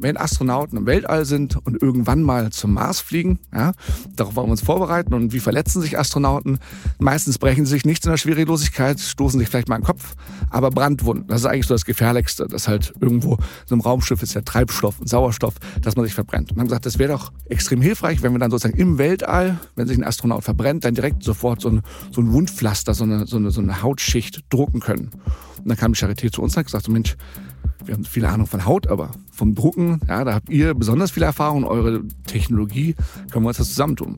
wenn 0.00 0.16
Astronauten 0.16 0.78
im 0.78 0.86
Weltall 0.86 1.24
sind 1.24 1.56
und 1.56 1.82
irgendwann 1.82 2.22
mal 2.22 2.50
zum 2.50 2.74
Mars 2.74 3.00
fliegen, 3.00 3.38
ja, 3.52 3.72
darauf 4.16 4.36
wollen 4.36 4.48
wir 4.48 4.52
uns 4.52 4.62
vorbereiten. 4.62 5.14
Und 5.14 5.32
wie 5.32 5.40
verletzen 5.40 5.82
sich 5.82 5.98
Astronauten? 5.98 6.58
Meistens 6.98 7.38
brechen 7.38 7.66
sie 7.66 7.72
sich 7.72 7.84
nichts 7.84 8.06
in 8.06 8.10
der 8.10 8.18
Schwerelosigkeit, 8.18 9.00
stoßen 9.00 9.38
sich 9.38 9.48
vielleicht 9.48 9.68
mal 9.68 9.76
im 9.76 9.84
Kopf, 9.84 10.14
aber 10.50 10.70
Brandwunden, 10.70 11.26
das 11.28 11.40
ist 11.40 11.46
eigentlich 11.46 11.66
so 11.66 11.74
das 11.74 11.84
Gefährlichste, 11.84 12.46
dass 12.48 12.68
halt 12.68 12.92
irgendwo 13.00 13.38
so 13.66 13.74
ein 13.74 13.80
Raumschiff 13.80 14.22
ist 14.22 14.34
ja 14.34 14.40
Treibstoff 14.40 15.00
und 15.00 15.08
Sauerstoff, 15.08 15.54
dass 15.82 15.96
man 15.96 16.04
sich 16.04 16.14
verbrennt. 16.14 16.52
Und 16.52 16.58
haben 16.58 16.66
gesagt, 16.66 16.86
das 16.86 16.98
wäre 16.98 17.12
doch 17.12 17.32
extrem 17.46 17.80
hilfreich, 17.80 18.22
wenn 18.22 18.32
wir 18.32 18.38
dann 18.38 18.50
sozusagen 18.50 18.78
im 18.78 18.98
Weltall, 18.98 19.58
wenn 19.76 19.86
sich 19.86 19.98
ein 19.98 20.04
Astronaut 20.04 20.44
verbrennt, 20.44 20.84
dann 20.84 20.94
direkt 20.94 21.22
sofort 21.22 21.60
so 21.60 21.68
ein, 21.68 21.82
so 22.12 22.20
ein 22.20 22.32
Wundpflaster, 22.32 22.94
so 22.94 23.04
eine, 23.04 23.26
so, 23.26 23.36
eine, 23.36 23.50
so 23.50 23.60
eine 23.60 23.82
Hautschicht 23.82 24.44
drucken 24.50 24.80
können. 24.80 25.10
Und 25.58 25.68
dann 25.68 25.76
kam 25.76 25.92
die 25.92 25.98
Charité 25.98 26.30
zu 26.30 26.42
uns 26.42 26.54
und 26.54 26.60
hat 26.60 26.66
gesagt, 26.66 26.84
so 26.84 26.92
Mensch, 26.92 27.16
wir 27.84 27.94
haben 27.94 28.04
viele 28.04 28.28
Ahnung 28.28 28.46
von 28.46 28.64
Haut, 28.66 28.86
aber 28.88 29.12
vom 29.30 29.54
Drucken, 29.54 30.00
ja, 30.08 30.24
da 30.24 30.34
habt 30.34 30.50
ihr 30.50 30.74
besonders 30.74 31.10
viel 31.10 31.22
Erfahrung. 31.22 31.64
Eure 31.64 32.02
Technologie 32.26 32.94
können 33.30 33.44
wir 33.44 33.48
uns 33.48 33.58
das 33.58 33.68
zusammentun. 33.68 34.14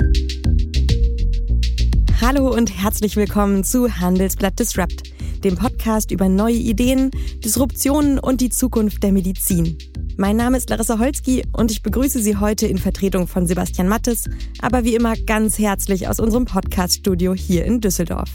Hallo 2.21 2.53
und 2.53 2.77
herzlich 2.77 3.17
willkommen 3.17 3.65
zu 3.65 3.99
Handelsblatt 3.99 4.59
Disrupt, 4.59 5.05
dem 5.45 5.57
Podcast 5.57 6.11
über 6.11 6.29
neue 6.29 6.55
Ideen, 6.55 7.11
Disruptionen 7.45 8.19
und 8.19 8.41
die 8.41 8.51
Zukunft 8.51 9.03
der 9.03 9.13
Medizin. 9.13 9.79
Mein 10.17 10.37
Name 10.37 10.57
ist 10.57 10.71
Larissa 10.71 10.99
Holzki 10.99 11.45
und 11.53 11.71
ich 11.71 11.83
begrüße 11.83 12.21
Sie 12.21 12.37
heute 12.37 12.67
in 12.67 12.79
Vertretung 12.79 13.27
von 13.27 13.47
Sebastian 13.47 13.89
Mattes, 13.89 14.29
aber 14.61 14.85
wie 14.85 14.95
immer 14.95 15.17
ganz 15.17 15.59
herzlich 15.59 16.09
aus 16.09 16.21
unserem 16.21 16.45
Podcaststudio 16.45 17.35
hier 17.35 17.65
in 17.65 17.81
Düsseldorf. 17.81 18.31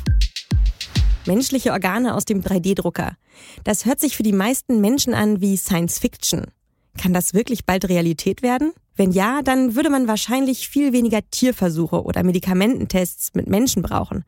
Menschliche 1.26 1.72
Organe 1.72 2.16
aus 2.16 2.26
dem 2.26 2.42
3D-Drucker. 2.42 3.16
Das 3.64 3.86
hört 3.86 4.00
sich 4.00 4.16
für 4.16 4.24
die 4.24 4.34
meisten 4.34 4.82
Menschen 4.82 5.14
an 5.14 5.42
wie 5.42 5.58
Science 5.58 6.00
Fiction. 6.00 6.46
Kann 7.02 7.14
das 7.14 7.34
wirklich 7.34 7.66
bald 7.66 7.90
Realität 7.90 8.42
werden? 8.42 8.74
Wenn 8.96 9.12
ja, 9.12 9.42
dann 9.42 9.76
würde 9.76 9.90
man 9.90 10.08
wahrscheinlich 10.08 10.70
viel 10.70 10.94
weniger 10.94 11.20
Tierversuche 11.30 12.02
oder 12.04 12.24
Medikamententests 12.24 13.34
mit 13.34 13.48
Menschen 13.48 13.82
brauchen. 13.82 14.24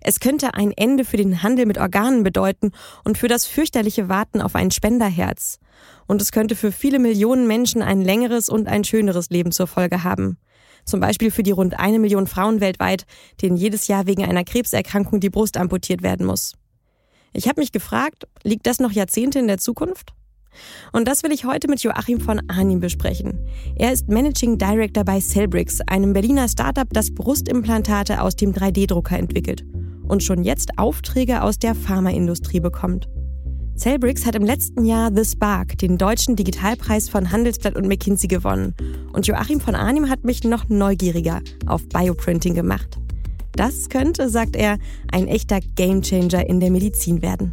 Es 0.00 0.20
könnte 0.20 0.54
ein 0.54 0.70
Ende 0.70 1.04
für 1.04 1.16
den 1.16 1.42
Handel 1.42 1.66
mit 1.66 1.78
Organen 1.78 2.22
bedeuten 2.22 2.70
und 3.02 3.18
für 3.18 3.26
das 3.26 3.46
fürchterliche 3.46 4.08
Warten 4.08 4.40
auf 4.40 4.54
ein 4.54 4.70
Spenderherz. 4.70 5.58
Und 6.06 6.22
es 6.22 6.30
könnte 6.30 6.54
für 6.54 6.70
viele 6.70 7.00
Millionen 7.00 7.48
Menschen 7.48 7.82
ein 7.82 8.00
längeres 8.00 8.48
und 8.48 8.68
ein 8.68 8.84
schöneres 8.84 9.30
Leben 9.30 9.50
zur 9.50 9.66
Folge 9.66 10.04
haben. 10.04 10.38
Zum 10.84 11.00
Beispiel 11.00 11.32
für 11.32 11.42
die 11.42 11.50
rund 11.50 11.78
eine 11.78 11.98
Million 11.98 12.28
Frauen 12.28 12.60
weltweit, 12.60 13.06
denen 13.40 13.56
jedes 13.56 13.88
Jahr 13.88 14.06
wegen 14.06 14.24
einer 14.24 14.44
Krebserkrankung 14.44 15.18
die 15.18 15.30
Brust 15.30 15.56
amputiert 15.56 16.02
werden 16.02 16.26
muss. 16.26 16.54
Ich 17.32 17.48
habe 17.48 17.60
mich 17.60 17.72
gefragt, 17.72 18.26
liegt 18.44 18.66
das 18.66 18.78
noch 18.78 18.92
Jahrzehnte 18.92 19.38
in 19.38 19.46
der 19.46 19.58
Zukunft? 19.58 20.12
Und 20.92 21.08
das 21.08 21.22
will 21.22 21.32
ich 21.32 21.44
heute 21.44 21.68
mit 21.68 21.82
Joachim 21.82 22.20
von 22.20 22.40
Arnim 22.48 22.80
besprechen. 22.80 23.38
Er 23.76 23.92
ist 23.92 24.08
Managing 24.08 24.58
Director 24.58 25.04
bei 25.04 25.20
Cellbrix, 25.20 25.80
einem 25.86 26.12
Berliner 26.12 26.48
Startup, 26.48 26.88
das 26.90 27.14
Brustimplantate 27.14 28.20
aus 28.20 28.36
dem 28.36 28.52
3D-Drucker 28.52 29.18
entwickelt 29.18 29.64
und 30.08 30.22
schon 30.22 30.44
jetzt 30.44 30.78
Aufträge 30.78 31.42
aus 31.42 31.58
der 31.58 31.74
Pharmaindustrie 31.74 32.60
bekommt. 32.60 33.08
Cellbrix 33.76 34.26
hat 34.26 34.34
im 34.34 34.44
letzten 34.44 34.84
Jahr 34.84 35.10
The 35.14 35.24
Spark, 35.24 35.78
den 35.78 35.96
deutschen 35.96 36.36
Digitalpreis 36.36 37.08
von 37.08 37.32
Handelsblatt 37.32 37.74
und 37.74 37.88
McKinsey 37.88 38.28
gewonnen. 38.28 38.74
Und 39.12 39.26
Joachim 39.26 39.60
von 39.60 39.74
Arnim 39.74 40.10
hat 40.10 40.24
mich 40.24 40.44
noch 40.44 40.68
neugieriger 40.68 41.40
auf 41.66 41.88
Bioprinting 41.88 42.54
gemacht. 42.54 42.98
Das 43.52 43.88
könnte, 43.88 44.28
sagt 44.28 44.56
er, 44.56 44.78
ein 45.10 45.26
echter 45.26 45.60
Gamechanger 45.74 46.46
in 46.46 46.60
der 46.60 46.70
Medizin 46.70 47.22
werden. 47.22 47.52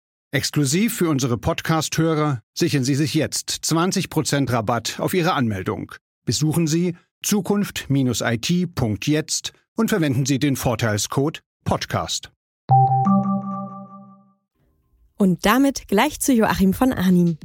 Exklusiv 0.33 0.95
für 0.95 1.09
unsere 1.09 1.37
Podcast-Hörer 1.37 2.41
sichern 2.53 2.85
Sie 2.85 2.95
sich 2.95 3.13
jetzt 3.13 3.49
20% 3.65 4.49
Rabatt 4.49 4.97
auf 4.97 5.13
Ihre 5.13 5.33
Anmeldung. 5.33 5.91
Besuchen 6.23 6.67
Sie 6.67 6.95
zukunft-it.jetzt 7.21 9.51
und 9.75 9.89
verwenden 9.89 10.25
Sie 10.25 10.39
den 10.39 10.55
Vorteilscode 10.55 11.43
Podcast. 11.65 12.31
Und 15.17 15.45
damit 15.45 15.89
gleich 15.89 16.21
zu 16.21 16.31
Joachim 16.31 16.73
von 16.73 16.93
Arnim. 16.93 17.37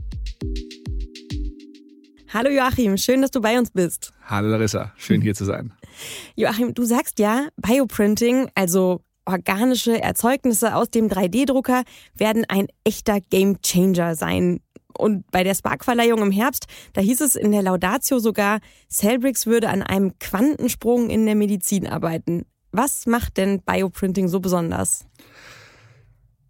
Hallo 2.32 2.50
Joachim, 2.50 2.98
schön, 2.98 3.20
dass 3.20 3.32
du 3.32 3.40
bei 3.40 3.58
uns 3.58 3.72
bist. 3.72 4.12
Hallo 4.26 4.46
Larissa, 4.46 4.92
schön 4.96 5.20
hier 5.20 5.34
zu 5.34 5.44
sein. 5.44 5.72
Joachim, 6.36 6.72
du 6.72 6.84
sagst 6.84 7.18
ja, 7.18 7.48
Bioprinting, 7.56 8.48
also 8.54 9.00
organische 9.26 10.00
Erzeugnisse 10.00 10.74
aus 10.74 10.90
dem 10.90 11.08
3D-Drucker, 11.08 11.82
werden 12.14 12.44
ein 12.48 12.68
echter 12.84 13.20
Game 13.20 13.60
Changer 13.60 14.14
sein. 14.14 14.60
Und 14.96 15.30
bei 15.30 15.44
der 15.44 15.54
Spark-Verleihung 15.54 16.22
im 16.22 16.30
Herbst, 16.30 16.66
da 16.94 17.00
hieß 17.00 17.20
es 17.20 17.36
in 17.36 17.52
der 17.52 17.62
Laudatio 17.62 18.18
sogar, 18.18 18.60
Cellbrix 18.90 19.46
würde 19.46 19.68
an 19.68 19.82
einem 19.82 20.18
Quantensprung 20.18 21.10
in 21.10 21.26
der 21.26 21.34
Medizin 21.34 21.86
arbeiten. 21.86 22.46
Was 22.72 23.06
macht 23.06 23.36
denn 23.36 23.60
Bioprinting 23.62 24.28
so 24.28 24.40
besonders? 24.40 25.04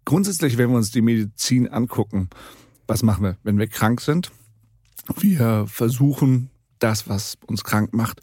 Grundsätzlich, 0.05 0.57
wenn 0.57 0.69
wir 0.69 0.77
uns 0.77 0.91
die 0.91 1.01
Medizin 1.01 1.67
angucken, 1.67 2.29
was 2.87 3.03
machen 3.03 3.23
wir, 3.23 3.37
wenn 3.43 3.59
wir 3.59 3.67
krank 3.67 3.99
sind? 3.99 4.31
Wir 5.19 5.65
versuchen, 5.67 6.49
das, 6.79 7.09
was 7.09 7.37
uns 7.47 7.63
krank 7.63 7.93
macht, 7.93 8.21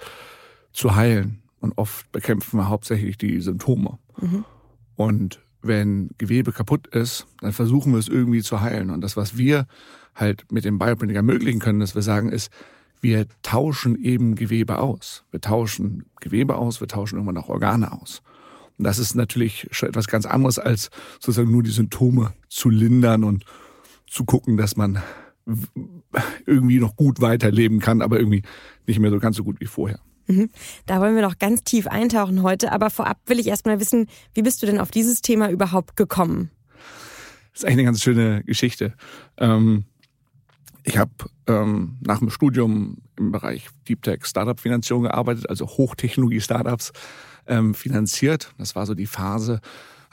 zu 0.73 0.97
heilen. 0.97 1.44
Und 1.65 1.79
oft 1.79 2.13
bekämpfen 2.13 2.59
wir 2.59 2.69
hauptsächlich 2.69 3.17
die 3.17 3.41
Symptome. 3.41 3.99
Mhm. 4.21 4.45
Und 4.97 5.41
wenn 5.63 6.11
Gewebe 6.19 6.53
kaputt 6.53 6.89
ist, 6.89 7.27
dann 7.41 7.55
versuchen 7.55 7.93
wir 7.93 7.99
es 7.99 8.07
irgendwie 8.07 8.43
zu 8.43 8.61
heilen. 8.61 8.91
Und 8.91 9.01
das, 9.01 9.17
was 9.17 9.39
wir 9.39 9.67
halt 10.15 10.45
mit 10.53 10.67
dem 10.67 10.79
Bioprinting 10.79 11.17
ermöglichen 11.17 11.61
können, 11.61 11.81
dass 11.81 11.95
wir 11.95 12.03
sagen, 12.03 12.29
ist, 12.29 12.51
wir 13.01 13.25
tauschen 13.41 13.97
eben 13.97 14.35
Gewebe 14.35 14.79
aus. 14.79 15.25
Wir 15.31 15.41
tauschen 15.41 16.05
Gewebe 16.21 16.57
aus, 16.57 16.83
wir 16.83 16.89
tauschen 16.89 17.17
irgendwann 17.17 17.43
auch 17.43 17.49
Organe 17.49 17.93
aus. 17.93 18.21
Und 18.77 18.85
das 18.85 18.99
ist 18.99 19.15
natürlich 19.15 19.67
schon 19.71 19.89
etwas 19.89 20.07
ganz 20.07 20.27
anderes, 20.27 20.59
als 20.59 20.91
sozusagen 21.15 21.51
nur 21.51 21.63
die 21.63 21.71
Symptome 21.71 22.35
zu 22.51 22.69
lindern 22.69 23.25
und 23.25 23.47
zu 24.07 24.27
gucken, 24.27 24.59
dass 24.59 24.77
man 24.77 25.03
irgendwie 26.45 26.79
noch 26.79 26.95
gut 26.95 27.23
weiterleben 27.23 27.81
kann, 27.81 28.03
aber 28.03 28.19
irgendwie 28.19 28.43
nicht 28.87 28.99
mehr 28.99 29.11
so 29.11 29.19
ganz 29.19 29.37
so 29.37 29.45
gut 29.45 29.61
wie 29.61 29.67
vorher. 29.67 30.01
Mhm. 30.27 30.51
Da 30.87 31.01
wollen 31.01 31.15
wir 31.15 31.23
noch 31.23 31.39
ganz 31.39 31.65
tief 31.65 31.87
eintauchen 31.87 32.43
heute, 32.43 32.73
aber 32.73 32.91
vorab 32.91 33.19
will 33.27 33.39
ich 33.39 33.47
erstmal 33.47 33.81
wissen, 33.81 34.09
wie 34.33 34.43
bist 34.43 34.63
du 34.63 34.67
denn 34.67 34.81
auf 34.81 34.91
dieses 34.91 35.23
Thema 35.23 35.51
überhaupt 35.51 35.97
gekommen? 35.97 36.51
Das 37.53 37.63
ist 37.63 37.65
eigentlich 37.65 37.79
eine 37.79 37.85
ganz 37.85 38.03
schöne 38.03 38.43
Geschichte. 38.45 38.95
Ähm, 39.39 39.85
ich 40.83 40.99
habe 40.99 41.13
ähm, 41.47 41.97
nach 42.01 42.19
dem 42.19 42.31
Studium 42.31 42.99
im 43.17 43.33
Bereich 43.33 43.69
Deep 43.89 44.03
Tech 44.03 44.27
Startup 44.27 44.59
Finanzierung 44.59 45.05
gearbeitet, 45.05 45.49
also 45.49 45.67
Hochtechnologie 45.67 46.41
Startups 46.41 46.93
ähm, 47.47 47.75
finanziert. 47.75 48.53
Das 48.59 48.75
war 48.75 48.87
so 48.87 48.95
die 48.95 49.07
Phase, 49.07 49.61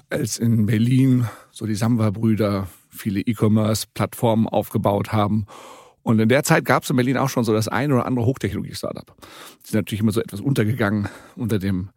als 0.10 0.38
in 0.38 0.66
Berlin 0.66 1.28
so 1.52 1.66
die 1.66 1.76
Samba-Brüder 1.76 2.68
viele 2.90 3.22
E-Commerce-Plattformen 3.22 4.48
aufgebaut 4.48 5.12
haben. 5.12 5.46
Und 6.04 6.20
in 6.20 6.30
der 6.30 6.44
Zeit 6.44 6.66
gab 6.66 6.84
es 6.84 6.90
in 6.90 6.96
Berlin 6.96 7.18
auch 7.18 7.30
schon 7.30 7.44
so 7.44 7.54
das 7.54 7.68
eine 7.68 7.94
oder 7.94 8.06
andere 8.06 8.26
Hochtechnologie-Startup. 8.26 9.06
Die 9.64 9.72
sind 9.72 9.80
natürlich 9.80 10.02
immer 10.02 10.12
so 10.12 10.22
etwas 10.22 10.42
untergegangen 10.42 11.08
unter 11.36 11.60
dem 11.60 11.90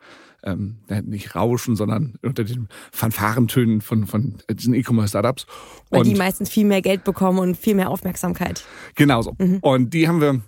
ähm, 0.45 0.77
nicht 1.05 1.35
Rauschen, 1.35 1.75
sondern 1.75 2.15
unter 2.23 2.45
den 2.45 2.69
Fanfarentönen 2.93 3.81
von, 3.81 4.07
von 4.07 4.39
diesen 4.51 4.75
E-Commerce-Startups. 4.75 5.47
Weil 5.91 6.01
und 6.01 6.07
die 6.07 6.15
meistens 6.15 6.51
viel 6.51 6.67
mehr 6.67 6.83
Geld 6.83 7.05
bekommen 7.05 7.39
und 7.39 7.57
viel 7.57 7.75
mehr 7.75 7.91
Aufmerksamkeit. 7.91 8.65
Genau 8.95 9.23
so. 9.23 9.35
Mhm. 9.39 9.59
Und 9.61 9.95
die 9.95 10.07
haben 10.07 10.21
wir, 10.21 10.43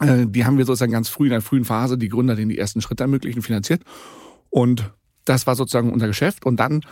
äh, 0.00 0.26
die 0.26 0.44
haben 0.44 0.58
wir 0.58 0.66
sozusagen 0.66 0.92
ganz 0.92 1.08
früh 1.08 1.24
in 1.26 1.30
der 1.30 1.40
frühen 1.40 1.64
Phase 1.64 1.96
die 1.96 2.08
Gründer, 2.08 2.36
denen 2.36 2.50
die 2.50 2.58
ersten 2.58 2.82
Schritte 2.82 3.04
ermöglichen, 3.04 3.40
finanziert. 3.40 3.82
Und 4.50 4.92
das 5.24 5.46
war 5.46 5.54
sozusagen 5.54 5.92
unser 5.92 6.06
Geschäft. 6.06 6.44
Und 6.44 6.60
dann 6.60 6.82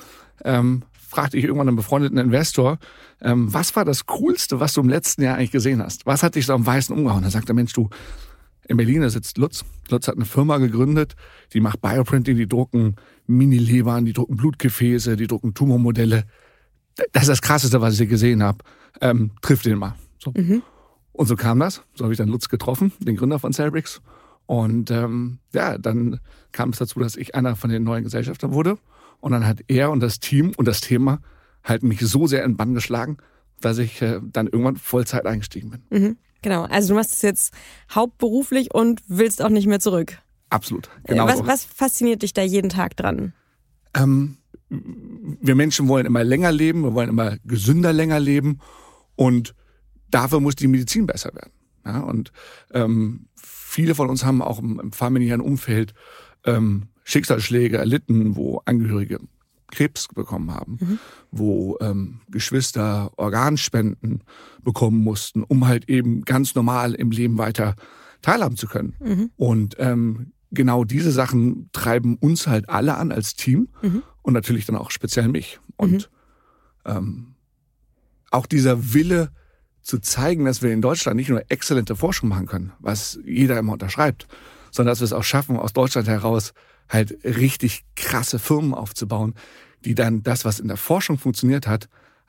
ähm, 0.44 0.84
fragte 1.08 1.36
ich 1.38 1.44
irgendwann 1.44 1.68
einen 1.68 1.76
befreundeten 1.76 2.18
Investor, 2.18 2.78
ähm, 3.20 3.52
was 3.52 3.74
war 3.74 3.84
das 3.84 4.06
Coolste, 4.06 4.60
was 4.60 4.74
du 4.74 4.82
im 4.82 4.88
letzten 4.88 5.22
Jahr 5.22 5.36
eigentlich 5.36 5.50
gesehen 5.50 5.82
hast? 5.82 6.06
Was 6.06 6.22
hat 6.22 6.34
dich 6.34 6.46
so 6.46 6.52
am 6.52 6.66
Weißen 6.66 6.94
umgehauen? 6.94 7.22
Da 7.22 7.30
sagte 7.30 7.46
der 7.46 7.54
Mensch, 7.54 7.72
du, 7.72 7.88
in 8.68 8.76
Berlin, 8.76 9.00
da 9.00 9.08
sitzt 9.08 9.38
Lutz. 9.38 9.64
Lutz 9.88 10.06
hat 10.06 10.16
eine 10.16 10.26
Firma 10.26 10.58
gegründet, 10.58 11.16
die 11.54 11.60
macht 11.60 11.80
Bioprinting, 11.80 12.36
die 12.36 12.46
drucken 12.46 12.96
Mini-Lebern, 13.26 14.04
die 14.04 14.12
drucken 14.12 14.36
Blutgefäße, 14.36 15.16
die 15.16 15.26
drucken 15.26 15.54
Tumormodelle. 15.54 16.24
das 17.12 17.22
ist 17.22 17.28
das 17.28 17.42
Krasseste, 17.42 17.80
was 17.80 17.98
ich 17.98 18.08
gesehen 18.08 18.42
habe. 18.42 18.58
Ähm, 19.00 19.30
trifft 19.40 19.64
den 19.64 19.78
mal. 19.78 19.94
So. 20.18 20.32
Mhm. 20.36 20.62
Und 21.12 21.26
so 21.26 21.36
kam 21.36 21.58
das. 21.58 21.82
So 21.94 22.04
habe 22.04 22.12
ich 22.12 22.18
dann 22.18 22.28
Lutz 22.28 22.48
getroffen, 22.50 22.92
den 23.00 23.16
Gründer 23.16 23.38
von 23.38 23.52
Cellbricks. 23.52 24.02
Und 24.46 24.90
ähm, 24.90 25.38
ja, 25.52 25.78
dann 25.78 26.20
kam 26.52 26.70
es 26.70 26.78
dazu, 26.78 27.00
dass 27.00 27.16
ich 27.16 27.34
einer 27.34 27.56
von 27.56 27.70
den 27.70 27.84
neuen 27.84 28.04
Gesellschaftern 28.04 28.52
wurde. 28.52 28.78
Und 29.20 29.32
dann 29.32 29.46
hat 29.46 29.60
er 29.68 29.90
und 29.90 30.00
das 30.00 30.20
Team 30.20 30.52
und 30.56 30.66
das 30.66 30.80
Thema 30.80 31.20
halt 31.64 31.82
mich 31.82 32.00
so 32.00 32.26
sehr 32.26 32.44
in 32.44 32.56
Bann 32.56 32.74
geschlagen, 32.74 33.18
dass 33.60 33.78
ich 33.78 34.00
äh, 34.00 34.20
dann 34.22 34.46
irgendwann 34.46 34.76
Vollzeit 34.76 35.26
eingestiegen 35.26 35.70
bin. 35.70 35.82
Mhm. 35.90 36.16
Genau, 36.42 36.64
also 36.64 36.88
du 36.88 36.94
machst 36.94 37.14
es 37.14 37.22
jetzt 37.22 37.52
hauptberuflich 37.92 38.72
und 38.72 39.02
willst 39.08 39.42
auch 39.42 39.48
nicht 39.48 39.66
mehr 39.66 39.80
zurück. 39.80 40.18
Absolut. 40.50 40.88
Genau 41.04 41.26
was, 41.26 41.46
was 41.46 41.64
fasziniert 41.64 42.22
dich 42.22 42.32
da 42.32 42.42
jeden 42.42 42.70
Tag 42.70 42.96
dran? 42.96 43.32
Ähm, 43.94 44.38
wir 44.70 45.54
Menschen 45.54 45.88
wollen 45.88 46.06
immer 46.06 46.24
länger 46.24 46.52
leben, 46.52 46.82
wir 46.82 46.94
wollen 46.94 47.08
immer 47.08 47.36
gesünder 47.44 47.92
länger 47.92 48.20
leben 48.20 48.60
und 49.16 49.54
dafür 50.10 50.40
muss 50.40 50.54
die 50.56 50.68
Medizin 50.68 51.06
besser 51.06 51.34
werden. 51.34 51.52
Ja, 51.84 52.00
und 52.00 52.32
ähm, 52.72 53.28
viele 53.34 53.94
von 53.94 54.10
uns 54.10 54.24
haben 54.24 54.42
auch 54.42 54.58
im, 54.58 54.78
im 54.78 54.92
familiären 54.92 55.40
Umfeld 55.40 55.94
ähm, 56.44 56.88
Schicksalsschläge 57.08 57.78
erlitten, 57.78 58.36
wo 58.36 58.60
Angehörige 58.66 59.18
Krebs 59.70 60.08
bekommen 60.08 60.52
haben, 60.52 60.78
mhm. 60.78 60.98
wo 61.30 61.78
ähm, 61.80 62.20
Geschwister 62.30 63.10
Organspenden 63.16 64.22
bekommen 64.62 65.02
mussten, 65.02 65.42
um 65.42 65.66
halt 65.66 65.88
eben 65.88 66.22
ganz 66.26 66.54
normal 66.54 66.94
im 66.94 67.10
Leben 67.10 67.38
weiter 67.38 67.76
teilhaben 68.20 68.56
zu 68.56 68.66
können. 68.66 68.94
Mhm. 69.00 69.30
Und 69.36 69.76
ähm, 69.78 70.32
genau 70.50 70.84
diese 70.84 71.10
Sachen 71.10 71.70
treiben 71.72 72.16
uns 72.16 72.46
halt 72.46 72.68
alle 72.68 72.96
an 72.96 73.10
als 73.10 73.34
Team 73.36 73.68
mhm. 73.80 74.02
und 74.20 74.34
natürlich 74.34 74.66
dann 74.66 74.76
auch 74.76 74.90
speziell 74.90 75.28
mich. 75.28 75.60
Und 75.76 76.10
mhm. 76.84 76.90
ähm, 76.90 77.34
auch 78.30 78.44
dieser 78.44 78.92
Wille 78.92 79.30
zu 79.80 79.98
zeigen, 79.98 80.44
dass 80.44 80.60
wir 80.60 80.72
in 80.72 80.82
Deutschland 80.82 81.16
nicht 81.16 81.30
nur 81.30 81.42
exzellente 81.48 81.96
Forschung 81.96 82.28
machen 82.28 82.46
können, 82.46 82.72
was 82.80 83.18
jeder 83.24 83.58
immer 83.58 83.72
unterschreibt, 83.72 84.28
sondern 84.70 84.92
dass 84.92 85.00
wir 85.00 85.06
es 85.06 85.14
auch 85.14 85.24
schaffen, 85.24 85.56
aus 85.56 85.72
Deutschland 85.72 86.06
heraus 86.06 86.52
halt 86.88 87.18
richtig 87.24 87.84
krasse 87.96 88.38
Firmen 88.38 88.74
aufzubauen, 88.74 89.34
die 89.84 89.94
dann 89.94 90.22
das, 90.22 90.44
was 90.44 90.60
in 90.60 90.68
der 90.68 90.76
Forschung 90.76 91.18
funktioniert 91.18 91.66
hat, 91.66 91.88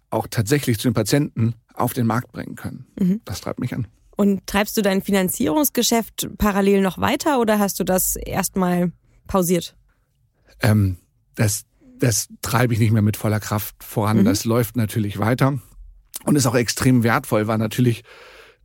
auch 0.09 0.27
tatsächlich 0.29 0.79
zu 0.79 0.89
den 0.89 0.93
Patienten 0.93 1.55
auf 1.73 1.93
den 1.93 2.07
Markt 2.07 2.31
bringen 2.31 2.55
können. 2.55 2.87
Mhm. 2.99 3.21
Das 3.25 3.41
treibt 3.41 3.59
mich 3.59 3.73
an. 3.73 3.87
Und 4.15 4.45
treibst 4.47 4.75
du 4.75 4.81
dein 4.81 5.01
Finanzierungsgeschäft 5.01 6.29
parallel 6.37 6.81
noch 6.81 6.97
weiter 6.97 7.39
oder 7.39 7.57
hast 7.57 7.79
du 7.79 7.85
das 7.85 8.15
erstmal 8.17 8.91
pausiert? 9.27 9.75
Ähm, 10.61 10.97
das, 11.35 11.65
das 11.99 12.27
treibe 12.41 12.73
ich 12.73 12.79
nicht 12.79 12.91
mehr 12.91 13.01
mit 13.01 13.15
voller 13.15 13.39
Kraft 13.39 13.81
voran. 13.81 14.17
Mhm. 14.17 14.25
Das 14.25 14.43
läuft 14.43 14.75
natürlich 14.75 15.19
weiter 15.19 15.59
und 16.25 16.35
ist 16.35 16.47
auch 16.47 16.55
extrem 16.55 17.03
wertvoll, 17.03 17.47
weil 17.47 17.59
natürlich, 17.59 18.03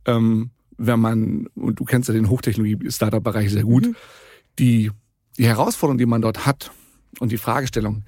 ähm, 0.05 0.51
wenn 0.77 0.99
man, 0.99 1.47
und 1.55 1.79
du 1.79 1.85
kennst 1.85 2.09
ja 2.09 2.13
den 2.13 2.29
Hochtechnologie-Startup-Bereich 2.29 3.49
sehr 3.49 3.63
gut, 3.63 3.87
mhm. 3.87 3.95
die 4.59 4.91
die 5.37 5.47
Herausforderung, 5.47 5.97
die 5.97 6.05
man 6.05 6.21
dort 6.21 6.45
hat 6.45 6.71
und 7.19 7.31
die 7.31 7.37
Fragestellung, 7.37 8.03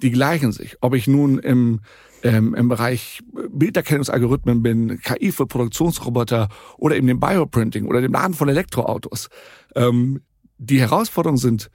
die 0.00 0.10
gleichen 0.10 0.52
sich. 0.52 0.76
Ob 0.80 0.94
ich 0.94 1.06
nun 1.06 1.38
im, 1.38 1.80
ähm, 2.22 2.54
im 2.54 2.68
Bereich 2.68 3.20
Bilderkennungsalgorithmen 3.50 4.62
bin, 4.62 5.00
KI 5.00 5.32
für 5.32 5.46
Produktionsroboter 5.46 6.48
oder 6.78 6.96
eben 6.96 7.06
dem 7.06 7.20
Bioprinting 7.20 7.86
oder 7.86 8.00
dem 8.00 8.12
Laden 8.12 8.34
von 8.34 8.48
Elektroautos. 8.48 9.28
Ähm, 9.74 10.22
die 10.58 10.80
Herausforderungen 10.80 11.38
sind, 11.38 11.70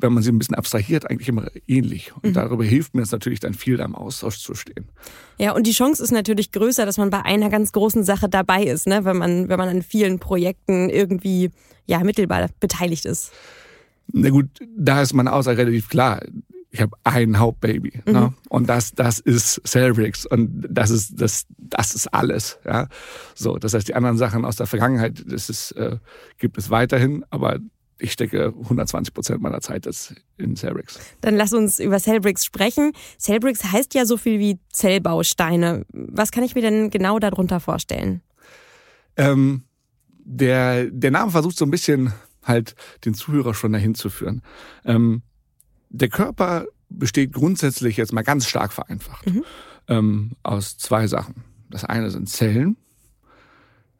wenn 0.00 0.12
man 0.12 0.22
sie 0.22 0.30
ein 0.30 0.38
bisschen 0.38 0.54
abstrahiert, 0.54 1.10
eigentlich 1.10 1.28
immer 1.28 1.48
ähnlich. 1.66 2.14
Und 2.14 2.26
mhm. 2.26 2.32
darüber 2.34 2.64
hilft 2.64 2.94
mir 2.94 3.02
es 3.02 3.10
natürlich 3.10 3.40
dann 3.40 3.54
viel, 3.54 3.76
da 3.76 3.84
im 3.84 3.96
Austausch 3.96 4.38
zu 4.38 4.54
stehen. 4.54 4.88
Ja, 5.38 5.52
und 5.52 5.66
die 5.66 5.72
Chance 5.72 6.02
ist 6.02 6.12
natürlich 6.12 6.52
größer, 6.52 6.86
dass 6.86 6.98
man 6.98 7.10
bei 7.10 7.22
einer 7.24 7.50
ganz 7.50 7.72
großen 7.72 8.04
Sache 8.04 8.28
dabei 8.28 8.62
ist, 8.62 8.86
ne? 8.86 9.04
wenn, 9.04 9.16
man, 9.16 9.48
wenn 9.48 9.58
man 9.58 9.68
an 9.68 9.82
vielen 9.82 10.20
Projekten 10.20 10.88
irgendwie 10.88 11.50
ja, 11.86 11.98
mittelbar 12.04 12.48
beteiligt 12.60 13.06
ist. 13.06 13.32
Na 14.12 14.30
gut, 14.30 14.46
da 14.76 15.02
ist 15.02 15.12
meine 15.12 15.32
Aussage 15.32 15.58
relativ 15.58 15.88
klar. 15.88 16.20
Ich 16.70 16.82
habe 16.82 16.96
ein 17.04 17.38
Hauptbaby 17.38 17.92
ne? 17.94 18.02
mhm. 18.06 18.12
ne? 18.12 18.34
und 18.50 18.68
das 18.68 18.92
das 18.92 19.20
ist 19.20 19.62
Cellbricks 19.66 20.26
und 20.26 20.66
das 20.68 20.90
ist 20.90 21.18
das 21.18 21.46
das 21.56 21.94
ist 21.94 22.08
alles 22.08 22.58
ja 22.66 22.88
so 23.34 23.56
das 23.56 23.72
heißt 23.72 23.88
die 23.88 23.94
anderen 23.94 24.18
Sachen 24.18 24.44
aus 24.44 24.56
der 24.56 24.66
Vergangenheit 24.66 25.24
das 25.26 25.48
ist 25.48 25.72
äh, 25.72 25.96
gibt 26.36 26.58
es 26.58 26.68
weiterhin 26.68 27.24
aber 27.30 27.60
ich 27.98 28.12
stecke 28.12 28.54
120 28.56 29.12
Prozent 29.12 29.42
meiner 29.42 29.60
Zeit 29.60 29.88
in 30.36 30.56
Cellbricks. 30.56 31.00
Dann 31.20 31.36
lass 31.36 31.52
uns 31.52 31.80
über 31.80 31.98
Cellbricks 31.98 32.44
sprechen. 32.44 32.92
Cellbricks 33.18 33.64
heißt 33.64 33.94
ja 33.94 34.06
so 34.06 34.16
viel 34.16 34.38
wie 34.38 34.58
Zellbausteine. 34.72 35.84
Was 35.92 36.30
kann 36.30 36.44
ich 36.44 36.54
mir 36.54 36.62
denn 36.62 36.90
genau 36.90 37.18
darunter 37.18 37.60
vorstellen? 37.60 38.22
Ähm, 39.16 39.64
der, 40.24 40.86
der 40.90 41.10
Name 41.10 41.30
versucht 41.30 41.56
so 41.56 41.64
ein 41.64 41.70
bisschen 41.70 42.12
halt 42.48 42.74
den 43.04 43.14
Zuhörer 43.14 43.54
schon 43.54 43.72
dahin 43.72 43.94
zu 43.94 44.10
führen. 44.10 44.42
Ähm, 44.84 45.22
der 45.90 46.08
Körper 46.08 46.66
besteht 46.88 47.32
grundsätzlich 47.32 47.96
jetzt 47.96 48.12
mal 48.12 48.22
ganz 48.22 48.46
stark 48.46 48.72
vereinfacht 48.72 49.26
mhm. 49.26 49.44
ähm, 49.88 50.32
aus 50.42 50.78
zwei 50.78 51.06
Sachen. 51.06 51.44
Das 51.70 51.84
eine 51.84 52.10
sind 52.10 52.28
Zellen, 52.28 52.76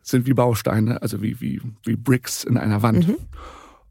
sind 0.02 0.26
wie 0.26 0.34
Bausteine, 0.34 1.02
also 1.02 1.22
wie, 1.22 1.40
wie, 1.40 1.60
wie 1.84 1.96
Bricks 1.96 2.44
in 2.44 2.56
einer 2.56 2.82
Wand. 2.82 3.08
Mhm. 3.08 3.16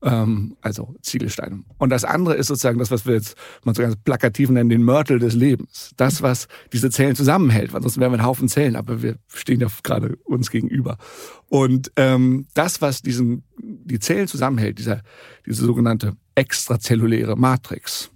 Ähm, 0.04 0.56
also 0.62 0.96
Ziegelsteine. 1.02 1.64
Und 1.80 1.90
das 1.90 2.04
andere 2.04 2.36
ist 2.36 2.48
sozusagen 2.48 2.78
das, 2.78 2.92
was 2.92 3.06
wir 3.08 3.16
jetzt 3.16 3.36
mal 3.64 3.74
so 3.74 3.82
ganz 3.82 3.96
plakativ 3.96 4.50
nennen, 4.50 4.70
den 4.70 4.84
Mörtel 4.84 5.18
des 5.18 5.34
Lebens. 5.34 5.92
Das, 5.98 6.22
was 6.22 6.48
diese 6.72 6.92
Zellen 6.92 7.16
zusammenhält. 7.16 7.74
Weil 7.74 7.82
sonst 7.82 8.00
wären 8.00 8.12
wir 8.12 8.20
ein 8.20 8.26
Haufen 8.26 8.48
Zellen, 8.48 8.76
aber 8.76 9.02
wir 9.02 9.18
stehen 9.28 9.60
ja 9.60 9.68
gerade 9.84 10.18
uns 10.26 10.52
gegenüber. 10.52 10.98
Und 11.50 11.92
ähm, 11.96 12.48
das, 12.54 12.82
was 12.82 13.02
diesen, 13.02 13.44
die 13.60 14.00
Zellen 14.00 14.28
zusammenhält, 14.28 14.78
dieser, 14.78 15.02
diese 15.46 15.66
sogenannte 15.66 16.16
extrazelluläre 16.36 17.36
Matrix, 17.36 18.12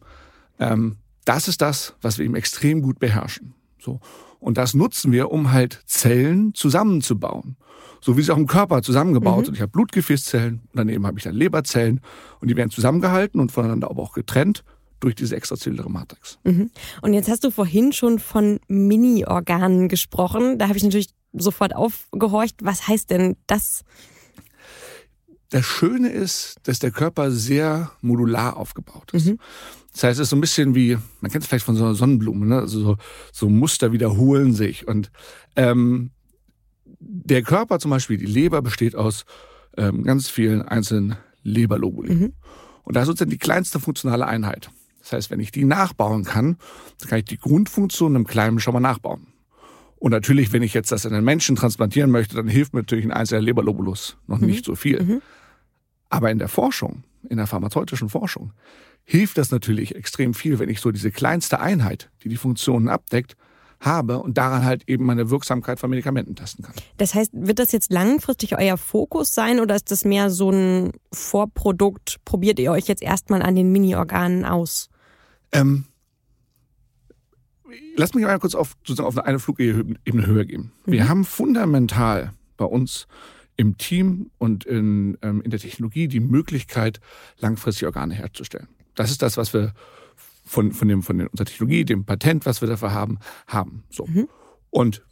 ähm, 0.59 0.97
das 1.25 1.47
ist 1.47 1.61
das, 1.61 1.95
was 2.01 2.17
wir 2.17 2.25
eben 2.25 2.35
extrem 2.35 2.81
gut 2.81 2.99
beherrschen. 2.99 3.53
So. 3.79 3.99
Und 4.41 4.57
das 4.57 4.73
nutzen 4.73 5.13
wir, 5.13 5.31
um 5.31 5.53
halt 5.53 5.81
Zellen 5.85 6.53
zusammenzubauen 6.53 7.55
so 8.01 8.17
wie 8.17 8.23
sie 8.23 8.31
auch 8.31 8.37
im 8.37 8.47
Körper 8.47 8.81
zusammengebaut 8.81 9.41
mhm. 9.41 9.45
sind. 9.45 9.55
Ich 9.55 9.61
habe 9.61 9.71
Blutgefäßzellen, 9.71 10.61
daneben 10.73 11.05
habe 11.05 11.19
ich 11.19 11.23
dann 11.23 11.35
Leberzellen 11.35 12.01
und 12.39 12.49
die 12.49 12.55
werden 12.55 12.71
zusammengehalten 12.71 13.39
und 13.39 13.51
voneinander 13.51 13.89
aber 13.89 14.01
auch 14.01 14.13
getrennt 14.13 14.63
durch 14.99 15.15
diese 15.15 15.35
extrazelluläre 15.35 15.89
Matrix. 15.89 16.39
Mhm. 16.43 16.71
Und 17.01 17.13
jetzt 17.13 17.29
hast 17.29 17.43
du 17.43 17.51
vorhin 17.51 17.93
schon 17.93 18.19
von 18.19 18.59
Mini-Organen 18.67 19.87
gesprochen. 19.87 20.57
Da 20.57 20.67
habe 20.67 20.77
ich 20.77 20.83
natürlich 20.83 21.09
sofort 21.33 21.75
aufgehorcht. 21.75 22.57
Was 22.61 22.87
heißt 22.87 23.09
denn 23.09 23.35
das? 23.47 23.83
Das 25.49 25.65
Schöne 25.65 26.09
ist, 26.09 26.57
dass 26.63 26.79
der 26.79 26.91
Körper 26.91 27.31
sehr 27.31 27.91
modular 28.01 28.57
aufgebaut 28.57 29.11
ist. 29.13 29.27
Mhm. 29.27 29.39
Das 29.93 30.03
heißt, 30.03 30.19
es 30.19 30.27
ist 30.27 30.29
so 30.29 30.37
ein 30.37 30.41
bisschen 30.41 30.73
wie, 30.73 30.97
man 31.19 31.31
kennt 31.31 31.43
es 31.43 31.49
vielleicht 31.49 31.65
von 31.65 31.75
so 31.75 31.83
einer 31.83 31.95
Sonnenblume, 31.95 32.45
ne? 32.45 32.59
also 32.59 32.79
so, 32.79 32.97
so 33.33 33.49
Muster 33.49 33.91
wiederholen 33.91 34.53
sich. 34.53 34.87
Und 34.87 35.11
ähm, 35.55 36.11
der 36.99 37.41
Körper 37.41 37.79
zum 37.79 37.91
Beispiel, 37.91 38.17
die 38.17 38.25
Leber 38.25 38.61
besteht 38.61 38.95
aus 38.95 39.25
ähm, 39.77 40.03
ganz 40.03 40.29
vielen 40.29 40.61
einzelnen 40.61 41.17
Leberlobuli. 41.43 42.13
Mhm. 42.13 42.33
Und 42.83 42.95
das 42.95 43.03
ist 43.03 43.07
sozusagen 43.07 43.31
die 43.31 43.37
kleinste 43.37 43.79
funktionale 43.79 44.27
Einheit. 44.27 44.69
Das 44.99 45.13
heißt, 45.13 45.31
wenn 45.31 45.39
ich 45.39 45.51
die 45.51 45.65
nachbauen 45.65 46.23
kann, 46.23 46.57
dann 46.99 47.09
kann 47.09 47.19
ich 47.19 47.25
die 47.25 47.37
Grundfunktion 47.37 48.15
im 48.15 48.25
Kleinen 48.25 48.59
schon 48.59 48.73
mal 48.73 48.79
nachbauen. 48.79 49.27
Und 49.97 50.11
natürlich, 50.11 50.51
wenn 50.51 50.63
ich 50.63 50.73
jetzt 50.73 50.91
das 50.91 51.05
in 51.05 51.13
einen 51.13 51.25
Menschen 51.25 51.55
transplantieren 51.55 52.11
möchte, 52.11 52.35
dann 52.35 52.47
hilft 52.47 52.73
mir 52.73 52.79
natürlich 52.79 53.05
ein 53.05 53.11
einzelner 53.11 53.41
Leberlobulus 53.41 54.17
noch 54.27 54.39
mhm. 54.39 54.47
nicht 54.47 54.65
so 54.65 54.75
viel. 54.75 55.03
Mhm. 55.03 55.21
Aber 56.09 56.31
in 56.31 56.39
der 56.39 56.47
Forschung, 56.47 57.03
in 57.29 57.37
der 57.37 57.47
pharmazeutischen 57.47 58.09
Forschung, 58.09 58.53
hilft 59.11 59.37
das 59.37 59.51
natürlich 59.51 59.93
extrem 59.95 60.33
viel, 60.33 60.57
wenn 60.59 60.69
ich 60.69 60.79
so 60.79 60.89
diese 60.89 61.11
kleinste 61.11 61.59
Einheit, 61.59 62.09
die 62.23 62.29
die 62.29 62.37
Funktionen 62.37 62.87
abdeckt, 62.87 63.35
habe 63.81 64.19
und 64.19 64.37
daran 64.37 64.63
halt 64.63 64.87
eben 64.87 65.05
meine 65.05 65.29
Wirksamkeit 65.29 65.81
von 65.81 65.89
Medikamenten 65.89 66.33
testen 66.35 66.63
kann. 66.63 66.75
Das 66.95 67.13
heißt, 67.13 67.31
wird 67.33 67.59
das 67.59 67.73
jetzt 67.73 67.91
langfristig 67.91 68.57
euer 68.57 68.77
Fokus 68.77 69.33
sein 69.33 69.59
oder 69.59 69.75
ist 69.75 69.91
das 69.91 70.05
mehr 70.05 70.29
so 70.29 70.49
ein 70.49 70.93
Vorprodukt? 71.11 72.23
Probiert 72.23 72.57
ihr 72.59 72.71
euch 72.71 72.87
jetzt 72.87 73.01
erstmal 73.01 73.41
an 73.41 73.55
den 73.55 73.73
Mini-Organen 73.73 74.45
aus? 74.45 74.87
Ähm, 75.51 75.87
lass 77.97 78.13
mich 78.13 78.23
mal 78.23 78.39
kurz 78.39 78.55
auf, 78.55 78.77
sozusagen 78.85 79.07
auf 79.07 79.17
eine 79.17 79.39
Flugebene 79.39 80.25
höher 80.25 80.45
gehen. 80.45 80.71
Wir 80.85 81.03
mhm. 81.03 81.09
haben 81.09 81.25
fundamental 81.25 82.31
bei 82.55 82.65
uns 82.65 83.07
im 83.57 83.77
Team 83.77 84.31
und 84.37 84.63
in, 84.63 85.17
ähm, 85.21 85.41
in 85.41 85.51
der 85.51 85.59
Technologie 85.59 86.07
die 86.07 86.21
Möglichkeit, 86.21 87.01
langfristig 87.39 87.87
Organe 87.87 88.13
herzustellen. 88.13 88.69
Das 88.95 89.11
ist 89.11 89.21
das, 89.21 89.37
was 89.37 89.53
wir 89.53 89.73
von, 90.45 90.71
von, 90.71 90.87
dem, 90.87 91.01
von 91.01 91.21
unserer 91.21 91.45
Technologie, 91.45 91.85
dem 91.85 92.05
Patent, 92.05 92.45
was 92.45 92.61
wir 92.61 92.67
dafür 92.67 92.93
haben, 92.93 93.19
haben. 93.47 93.83
So. 93.89 94.05
Mhm. 94.05 94.27
Und 94.69 95.03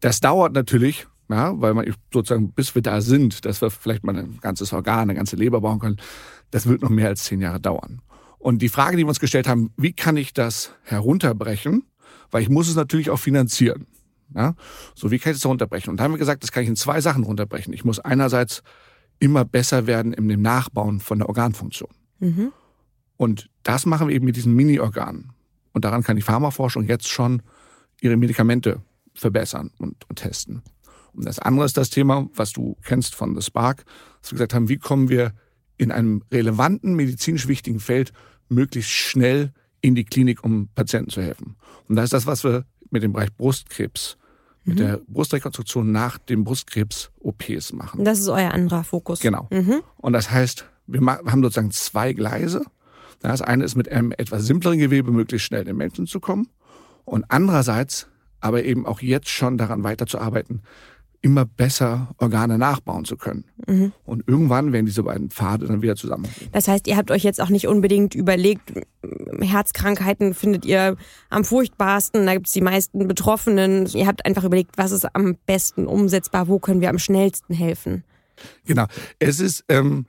das 0.00 0.20
dauert 0.20 0.52
natürlich, 0.52 1.06
ja, 1.28 1.60
weil 1.60 1.74
man 1.74 1.92
sozusagen, 2.12 2.52
bis 2.52 2.74
wir 2.74 2.82
da 2.82 3.00
sind, 3.00 3.44
dass 3.44 3.60
wir 3.62 3.70
vielleicht 3.70 4.04
mal 4.04 4.16
ein 4.16 4.38
ganzes 4.40 4.72
Organ, 4.72 5.02
eine 5.02 5.14
ganze 5.14 5.36
Leber 5.36 5.60
bauen 5.60 5.78
können, 5.78 5.96
das 6.50 6.66
wird 6.66 6.82
noch 6.82 6.90
mehr 6.90 7.08
als 7.08 7.24
zehn 7.24 7.40
Jahre 7.40 7.60
dauern. 7.60 8.02
Und 8.38 8.60
die 8.60 8.68
Frage, 8.68 8.96
die 8.96 9.04
wir 9.04 9.08
uns 9.08 9.20
gestellt 9.20 9.48
haben, 9.48 9.72
wie 9.76 9.94
kann 9.94 10.16
ich 10.16 10.34
das 10.34 10.72
herunterbrechen, 10.82 11.84
weil 12.30 12.42
ich 12.42 12.50
muss 12.50 12.68
es 12.68 12.76
natürlich 12.76 13.10
auch 13.10 13.18
finanzieren. 13.18 13.86
Ja? 14.34 14.54
So, 14.94 15.10
wie 15.10 15.18
kann 15.18 15.32
ich 15.32 15.38
das 15.38 15.46
runterbrechen? 15.46 15.90
Und 15.90 15.96
da 15.96 16.04
haben 16.04 16.12
wir 16.12 16.18
gesagt, 16.18 16.42
das 16.42 16.52
kann 16.52 16.62
ich 16.62 16.68
in 16.68 16.76
zwei 16.76 17.00
Sachen 17.00 17.24
runterbrechen. 17.24 17.72
Ich 17.72 17.84
muss 17.84 18.00
einerseits 18.00 18.62
immer 19.18 19.44
besser 19.44 19.86
werden 19.86 20.12
in 20.12 20.28
dem 20.28 20.42
Nachbauen 20.42 21.00
von 21.00 21.18
der 21.18 21.28
Organfunktion. 21.28 21.90
Mhm. 22.18 22.52
Und 23.16 23.48
das 23.62 23.86
machen 23.86 24.08
wir 24.08 24.14
eben 24.14 24.24
mit 24.24 24.36
diesen 24.36 24.54
Mini-Organen. 24.54 25.32
Und 25.72 25.84
daran 25.84 26.02
kann 26.02 26.16
die 26.16 26.22
Pharmaforschung 26.22 26.84
jetzt 26.84 27.08
schon 27.08 27.42
ihre 28.00 28.16
Medikamente 28.16 28.80
verbessern 29.14 29.70
und, 29.78 30.08
und 30.08 30.16
testen. 30.16 30.62
Und 31.12 31.26
das 31.26 31.38
andere 31.38 31.64
ist 31.64 31.76
das 31.76 31.90
Thema, 31.90 32.28
was 32.34 32.52
du 32.52 32.76
kennst 32.82 33.14
von 33.14 33.34
The 33.34 33.42
Spark, 33.42 33.84
dass 34.20 34.32
wir 34.32 34.36
gesagt 34.36 34.54
haben, 34.54 34.68
wie 34.68 34.78
kommen 34.78 35.08
wir 35.08 35.32
in 35.76 35.92
einem 35.92 36.22
relevanten, 36.30 36.94
medizinisch 36.94 37.48
wichtigen 37.48 37.80
Feld 37.80 38.12
möglichst 38.48 38.90
schnell 38.90 39.52
in 39.80 39.94
die 39.94 40.04
Klinik, 40.04 40.44
um 40.44 40.68
Patienten 40.74 41.10
zu 41.10 41.22
helfen. 41.22 41.56
Und 41.88 41.96
das 41.96 42.04
ist 42.04 42.12
das, 42.12 42.26
was 42.26 42.44
wir 42.44 42.64
mit 42.90 43.02
dem 43.02 43.12
Bereich 43.12 43.34
Brustkrebs, 43.34 44.16
mhm. 44.64 44.70
mit 44.70 44.78
der 44.78 45.00
Brustrekonstruktion 45.08 45.92
nach 45.92 46.18
dem 46.18 46.44
Brustkrebs-OPs 46.44 47.72
machen. 47.72 48.04
Das 48.04 48.18
ist 48.18 48.28
euer 48.28 48.52
anderer 48.52 48.84
Fokus. 48.84 49.20
Genau. 49.20 49.48
Mhm. 49.50 49.82
Und 49.96 50.12
das 50.12 50.30
heißt, 50.30 50.66
wir 50.86 51.00
haben 51.04 51.42
sozusagen 51.42 51.70
zwei 51.70 52.12
Gleise. 52.12 52.64
Das 53.30 53.42
eine 53.42 53.64
ist 53.64 53.74
mit 53.74 53.90
einem 53.90 54.12
etwas 54.12 54.44
simpleren 54.44 54.78
Gewebe 54.78 55.10
möglichst 55.10 55.46
schnell 55.46 55.62
in 55.62 55.66
den 55.66 55.76
Menschen 55.76 56.06
zu 56.06 56.20
kommen. 56.20 56.48
Und 57.04 57.24
andererseits 57.28 58.08
aber 58.40 58.64
eben 58.64 58.84
auch 58.84 59.00
jetzt 59.00 59.30
schon 59.30 59.56
daran 59.56 59.82
weiterzuarbeiten, 59.84 60.62
immer 61.22 61.46
besser 61.46 62.14
Organe 62.18 62.58
nachbauen 62.58 63.06
zu 63.06 63.16
können. 63.16 63.46
Mhm. 63.66 63.92
Und 64.04 64.24
irgendwann 64.26 64.74
werden 64.74 64.84
diese 64.84 65.02
beiden 65.02 65.30
Pfade 65.30 65.66
dann 65.66 65.80
wieder 65.80 65.96
zusammen. 65.96 66.28
Das 66.52 66.68
heißt, 66.68 66.86
ihr 66.86 66.98
habt 66.98 67.10
euch 67.10 67.22
jetzt 67.22 67.40
auch 67.40 67.48
nicht 67.48 67.66
unbedingt 67.66 68.14
überlegt, 68.14 68.74
Herzkrankheiten 69.40 70.34
findet 70.34 70.66
ihr 70.66 70.96
am 71.30 71.44
furchtbarsten, 71.44 72.26
da 72.26 72.34
gibt 72.34 72.48
es 72.48 72.52
die 72.52 72.60
meisten 72.60 73.08
Betroffenen. 73.08 73.86
Ihr 73.86 74.06
habt 74.06 74.26
einfach 74.26 74.44
überlegt, 74.44 74.76
was 74.76 74.92
ist 74.92 75.06
am 75.16 75.36
besten 75.46 75.86
umsetzbar, 75.86 76.48
wo 76.48 76.58
können 76.58 76.82
wir 76.82 76.90
am 76.90 76.98
schnellsten 76.98 77.54
helfen. 77.54 78.04
Genau. 78.66 78.84
Es 79.18 79.40
ist, 79.40 79.64
ähm, 79.70 80.04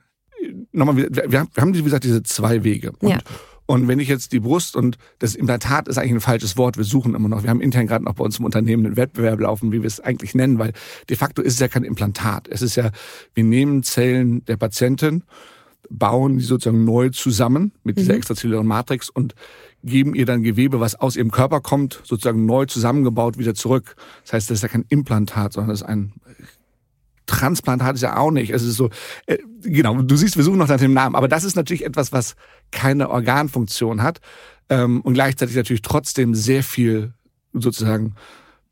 nochmal, 0.72 0.96
wir, 0.96 1.10
wir 1.10 1.46
haben, 1.56 1.74
wie 1.74 1.82
gesagt, 1.82 2.04
diese 2.04 2.22
zwei 2.22 2.64
Wege. 2.64 2.92
Und, 3.00 3.10
ja. 3.10 3.18
Und 3.66 3.88
wenn 3.88 3.98
ich 3.98 4.08
jetzt 4.08 4.32
die 4.32 4.40
Brust 4.40 4.76
und 4.76 4.96
das 5.18 5.34
Implantat 5.34 5.88
ist 5.88 5.98
eigentlich 5.98 6.12
ein 6.12 6.20
falsches 6.20 6.56
Wort, 6.56 6.76
wir 6.76 6.84
suchen 6.84 7.14
immer 7.14 7.28
noch. 7.28 7.42
Wir 7.42 7.50
haben 7.50 7.60
intern 7.60 7.88
gerade 7.88 8.04
noch 8.04 8.14
bei 8.14 8.24
uns 8.24 8.38
im 8.38 8.44
Unternehmen 8.44 8.86
einen 8.86 8.96
Wettbewerb 8.96 9.40
laufen, 9.40 9.72
wie 9.72 9.82
wir 9.82 9.88
es 9.88 9.98
eigentlich 10.00 10.34
nennen, 10.34 10.58
weil 10.60 10.72
de 11.08 11.16
facto 11.16 11.42
ist 11.42 11.54
es 11.54 11.58
ja 11.58 11.66
kein 11.66 11.82
Implantat. 11.82 12.46
Es 12.48 12.62
ist 12.62 12.76
ja, 12.76 12.90
wir 13.34 13.42
nehmen 13.42 13.82
Zellen 13.82 14.44
der 14.44 14.56
Patientin, 14.56 15.24
bauen 15.90 16.38
die 16.38 16.44
sozusagen 16.44 16.84
neu 16.84 17.10
zusammen 17.10 17.72
mit 17.82 17.98
dieser 17.98 18.12
mhm. 18.12 18.18
extrazellulären 18.18 18.66
Matrix 18.66 19.10
und 19.10 19.34
geben 19.82 20.14
ihr 20.14 20.26
dann 20.26 20.42
Gewebe, 20.42 20.80
was 20.80 20.94
aus 20.96 21.16
ihrem 21.16 21.30
Körper 21.30 21.60
kommt, 21.60 22.00
sozusagen 22.04 22.46
neu 22.46 22.66
zusammengebaut 22.66 23.38
wieder 23.38 23.54
zurück. 23.54 23.94
Das 24.24 24.32
heißt, 24.32 24.50
das 24.50 24.58
ist 24.58 24.62
ja 24.62 24.68
kein 24.68 24.84
Implantat, 24.88 25.52
sondern 25.52 25.70
das 25.70 25.82
ist 25.82 25.86
ein 25.86 26.12
Transplantat 27.26 27.96
ist 27.96 28.02
ja 28.02 28.16
auch 28.16 28.30
nicht. 28.30 28.50
Es 28.50 28.62
ist 28.62 28.76
so, 28.76 28.90
äh, 29.26 29.38
genau, 29.62 30.00
du 30.02 30.16
siehst, 30.16 30.36
wir 30.36 30.44
suchen 30.44 30.58
noch 30.58 30.68
nach 30.68 30.78
dem 30.78 30.94
Namen, 30.94 31.14
aber 31.14 31.28
das 31.28 31.44
ist 31.44 31.56
natürlich 31.56 31.84
etwas, 31.84 32.12
was 32.12 32.36
keine 32.70 33.10
Organfunktion 33.10 34.02
hat 34.02 34.20
ähm, 34.68 35.00
und 35.02 35.14
gleichzeitig 35.14 35.56
natürlich 35.56 35.82
trotzdem 35.82 36.34
sehr 36.34 36.62
viel 36.62 37.12
sozusagen 37.52 38.14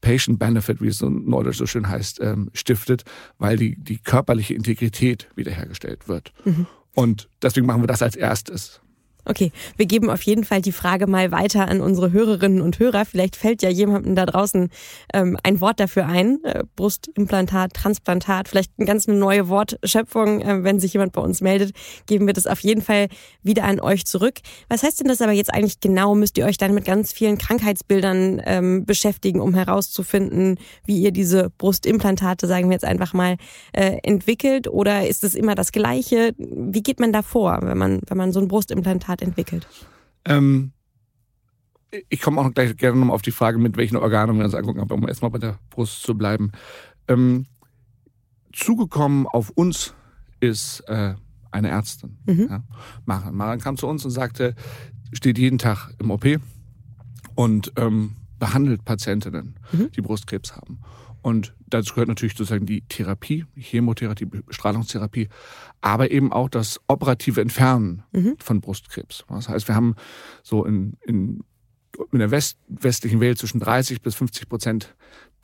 Patient 0.00 0.38
Benefit, 0.38 0.82
wie 0.82 0.88
es 0.88 0.98
so 0.98 1.08
neudeutsch 1.08 1.56
so 1.56 1.66
schön 1.66 1.88
heißt, 1.88 2.20
ähm, 2.20 2.50
stiftet, 2.52 3.04
weil 3.38 3.56
die, 3.56 3.76
die 3.76 3.98
körperliche 3.98 4.54
Integrität 4.54 5.28
wiederhergestellt 5.34 6.08
wird. 6.08 6.32
Mhm. 6.44 6.66
Und 6.94 7.28
deswegen 7.42 7.66
machen 7.66 7.82
wir 7.82 7.86
das 7.86 8.02
als 8.02 8.14
erstes. 8.14 8.80
Okay, 9.26 9.52
wir 9.76 9.86
geben 9.86 10.10
auf 10.10 10.20
jeden 10.22 10.44
Fall 10.44 10.60
die 10.60 10.72
Frage 10.72 11.06
mal 11.06 11.32
weiter 11.32 11.66
an 11.68 11.80
unsere 11.80 12.12
Hörerinnen 12.12 12.60
und 12.60 12.78
Hörer. 12.78 13.06
Vielleicht 13.06 13.36
fällt 13.36 13.62
ja 13.62 13.70
jemandem 13.70 14.14
da 14.14 14.26
draußen 14.26 14.68
ähm, 15.14 15.38
ein 15.42 15.60
Wort 15.62 15.80
dafür 15.80 16.06
ein. 16.06 16.44
Äh, 16.44 16.64
Brustimplantat, 16.76 17.72
Transplantat, 17.72 18.48
vielleicht 18.48 18.72
eine 18.76 18.86
ganz 18.86 19.06
neue 19.06 19.48
Wortschöpfung. 19.48 20.42
Äh, 20.42 20.62
wenn 20.62 20.78
sich 20.78 20.92
jemand 20.92 21.12
bei 21.12 21.22
uns 21.22 21.40
meldet, 21.40 21.74
geben 22.06 22.26
wir 22.26 22.34
das 22.34 22.46
auf 22.46 22.60
jeden 22.60 22.82
Fall 22.82 23.08
wieder 23.42 23.64
an 23.64 23.80
euch 23.80 24.04
zurück. 24.04 24.40
Was 24.68 24.82
heißt 24.82 25.00
denn 25.00 25.08
das 25.08 25.22
aber 25.22 25.32
jetzt 25.32 25.52
eigentlich 25.52 25.80
genau? 25.80 26.14
Müsst 26.14 26.36
ihr 26.36 26.44
euch 26.44 26.58
dann 26.58 26.74
mit 26.74 26.84
ganz 26.84 27.12
vielen 27.12 27.38
Krankheitsbildern 27.38 28.42
ähm, 28.44 28.84
beschäftigen, 28.84 29.40
um 29.40 29.54
herauszufinden, 29.54 30.58
wie 30.84 31.00
ihr 31.00 31.12
diese 31.12 31.50
Brustimplantate, 31.56 32.46
sagen 32.46 32.68
wir 32.68 32.74
jetzt 32.74 32.84
einfach 32.84 33.14
mal, 33.14 33.36
äh, 33.72 33.98
entwickelt? 34.02 34.68
Oder 34.68 35.08
ist 35.08 35.24
es 35.24 35.34
immer 35.34 35.54
das 35.54 35.72
Gleiche? 35.72 36.34
Wie 36.36 36.82
geht 36.82 37.00
man 37.00 37.12
da 37.12 37.22
vor, 37.22 37.60
wenn 37.62 37.78
man, 37.78 38.00
wenn 38.06 38.18
man 38.18 38.30
so 38.30 38.40
ein 38.40 38.48
Brustimplantat 38.48 39.13
Art 39.14 39.22
entwickelt? 39.22 39.66
Ähm, 40.24 40.72
ich 42.08 42.20
komme 42.20 42.40
auch 42.40 42.52
gleich 42.52 42.76
gerne 42.76 42.98
nochmal 42.98 43.14
auf 43.14 43.22
die 43.22 43.30
Frage, 43.30 43.58
mit 43.58 43.76
welchen 43.76 43.96
Organen 43.96 44.36
wir 44.36 44.44
uns 44.44 44.54
angucken, 44.54 44.80
aber 44.80 44.96
um 44.96 45.06
erstmal 45.06 45.30
bei 45.30 45.38
der 45.38 45.58
Brust 45.70 46.02
zu 46.02 46.16
bleiben. 46.16 46.50
Ähm, 47.06 47.46
zugekommen 48.52 49.26
auf 49.28 49.50
uns 49.50 49.94
ist 50.40 50.80
äh, 50.88 51.14
eine 51.52 51.68
Ärztin. 51.68 52.18
Mhm. 52.26 52.48
Ja, 52.50 52.64
Maren. 53.04 53.36
Maren 53.36 53.60
kam 53.60 53.76
zu 53.76 53.86
uns 53.86 54.04
und 54.04 54.10
sagte, 54.10 54.56
steht 55.12 55.38
jeden 55.38 55.58
Tag 55.58 55.90
im 56.00 56.10
OP 56.10 56.26
und 57.36 57.72
ähm, 57.76 58.16
behandelt 58.40 58.84
Patientinnen, 58.84 59.54
mhm. 59.70 59.92
die 59.92 60.00
Brustkrebs 60.00 60.56
haben. 60.56 60.80
Und 61.24 61.54
dazu 61.66 61.94
gehört 61.94 62.08
natürlich 62.08 62.34
sozusagen 62.34 62.66
die 62.66 62.82
Therapie, 62.82 63.46
Chemotherapie, 63.56 64.28
Strahlungstherapie, 64.50 65.30
aber 65.80 66.10
eben 66.10 66.30
auch 66.30 66.50
das 66.50 66.82
operative 66.86 67.40
Entfernen 67.40 68.02
mhm. 68.12 68.34
von 68.38 68.60
Brustkrebs. 68.60 69.24
Das 69.30 69.48
heißt, 69.48 69.66
wir 69.66 69.74
haben 69.74 69.96
so 70.42 70.66
in, 70.66 70.98
in, 71.06 71.42
in 72.12 72.18
der 72.18 72.30
West, 72.30 72.58
westlichen 72.68 73.20
Welt 73.20 73.38
zwischen 73.38 73.58
30 73.58 74.02
bis 74.02 74.16
50 74.16 74.50
Prozent 74.50 74.94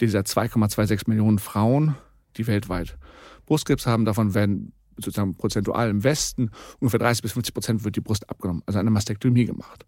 dieser 0.02 0.20
2,26 0.20 1.04
Millionen 1.06 1.38
Frauen, 1.38 1.96
die 2.36 2.46
weltweit 2.46 2.98
Brustkrebs 3.46 3.86
haben. 3.86 4.04
Davon 4.04 4.34
werden 4.34 4.74
sozusagen 4.96 5.34
prozentual 5.34 5.88
im 5.88 6.04
Westen 6.04 6.50
ungefähr 6.78 7.00
30 7.00 7.22
bis 7.22 7.32
50 7.32 7.54
Prozent 7.54 7.84
wird 7.84 7.96
die 7.96 8.02
Brust 8.02 8.28
abgenommen, 8.28 8.62
also 8.66 8.78
eine 8.78 8.90
Mastektomie 8.90 9.46
gemacht. 9.46 9.86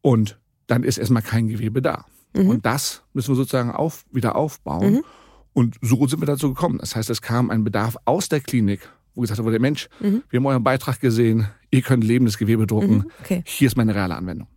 Und 0.00 0.40
dann 0.66 0.82
ist 0.82 0.98
erstmal 0.98 1.22
kein 1.22 1.46
Gewebe 1.46 1.80
da. 1.80 2.04
Mhm. 2.34 2.48
Und 2.48 2.66
das 2.66 3.02
müssen 3.12 3.30
wir 3.30 3.36
sozusagen 3.36 3.70
auf, 3.70 4.04
wieder 4.12 4.36
aufbauen. 4.36 4.94
Mhm. 4.94 5.04
Und 5.52 5.76
so 5.80 6.06
sind 6.06 6.20
wir 6.20 6.26
dazu 6.26 6.48
gekommen. 6.48 6.78
Das 6.78 6.96
heißt, 6.96 7.10
es 7.10 7.22
kam 7.22 7.50
ein 7.50 7.64
Bedarf 7.64 7.96
aus 8.04 8.28
der 8.28 8.40
Klinik, 8.40 8.88
wo 9.14 9.20
gesagt 9.20 9.42
wurde, 9.42 9.60
Mensch, 9.60 9.88
mhm. 10.00 10.22
wir 10.28 10.38
haben 10.38 10.46
euren 10.46 10.64
Beitrag 10.64 11.00
gesehen, 11.00 11.48
ihr 11.70 11.82
könnt 11.82 12.04
lebendes 12.04 12.38
Gewebe 12.38 12.66
drucken. 12.66 12.96
Mhm. 12.96 13.10
Okay. 13.22 13.42
Hier 13.46 13.68
ist 13.68 13.76
meine 13.76 13.94
reale 13.94 14.16
Anwendung. 14.16 14.48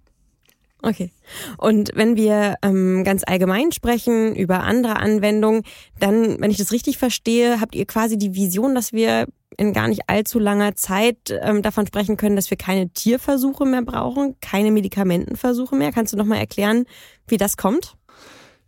Okay. 0.82 1.12
Und 1.58 1.92
wenn 1.96 2.16
wir 2.16 2.56
ähm, 2.62 3.04
ganz 3.04 3.24
allgemein 3.26 3.72
sprechen 3.72 4.36
über 4.36 4.64
andere 4.64 4.98
Anwendungen, 4.98 5.64
dann, 6.00 6.40
wenn 6.40 6.52
ich 6.52 6.58
das 6.58 6.72
richtig 6.72 6.98
verstehe, 6.98 7.60
habt 7.60 7.76
ihr 7.76 7.86
quasi 7.86 8.18
die 8.18 8.36
Vision, 8.36 8.76
dass 8.76 8.94
wir 8.94 9.28
in 9.58 9.74
gar 9.74 9.88
nicht 9.88 10.02
allzu 10.08 10.38
langer 10.38 10.76
Zeit 10.76 11.18
ähm, 11.42 11.64
davon 11.64 11.88
sprechen 11.88 12.16
können, 12.16 12.36
dass 12.36 12.52
wir 12.52 12.58
keine 12.58 12.90
Tierversuche 12.90 13.66
mehr 13.66 13.82
brauchen, 13.82 14.36
keine 14.40 14.72
Medikamentenversuche 14.72 15.76
mehr. 15.76 15.92
Kannst 15.92 16.14
du 16.14 16.18
noch 16.18 16.26
mal 16.26 16.38
erklären, 16.38 16.86
wie 17.28 17.38
das 17.38 17.58
kommt? 17.58 17.96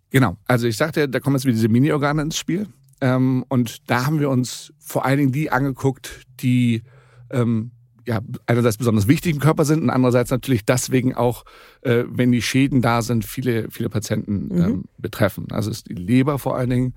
Genau. 0.09 0.37
Also 0.47 0.67
ich 0.67 0.77
sagte, 0.77 1.07
da 1.07 1.19
kommen 1.19 1.35
jetzt 1.35 1.45
wieder 1.45 1.53
diese 1.53 1.69
Mini-Organe 1.69 2.23
ins 2.23 2.37
Spiel. 2.37 2.67
Ähm, 3.01 3.45
und 3.49 3.89
da 3.89 4.07
haben 4.07 4.19
wir 4.19 4.29
uns 4.29 4.73
vor 4.79 5.05
allen 5.05 5.19
Dingen 5.19 5.31
die 5.31 5.51
angeguckt, 5.51 6.23
die 6.39 6.83
ähm, 7.29 7.71
ja, 8.05 8.19
einerseits 8.45 8.77
besonders 8.77 9.07
wichtig 9.07 9.33
im 9.33 9.39
Körper 9.39 9.65
sind 9.65 9.83
und 9.83 9.89
andererseits 9.89 10.31
natürlich 10.31 10.65
deswegen 10.65 11.15
auch, 11.15 11.45
äh, 11.81 12.03
wenn 12.07 12.31
die 12.31 12.41
Schäden 12.41 12.81
da 12.81 13.01
sind, 13.01 13.25
viele, 13.25 13.69
viele 13.69 13.89
Patienten 13.89 14.47
mhm. 14.47 14.61
ähm, 14.61 14.83
betreffen. 14.97 15.47
Also 15.51 15.71
ist 15.71 15.89
die 15.89 15.93
Leber 15.93 16.39
vor 16.39 16.57
allen 16.57 16.69
Dingen, 16.69 16.93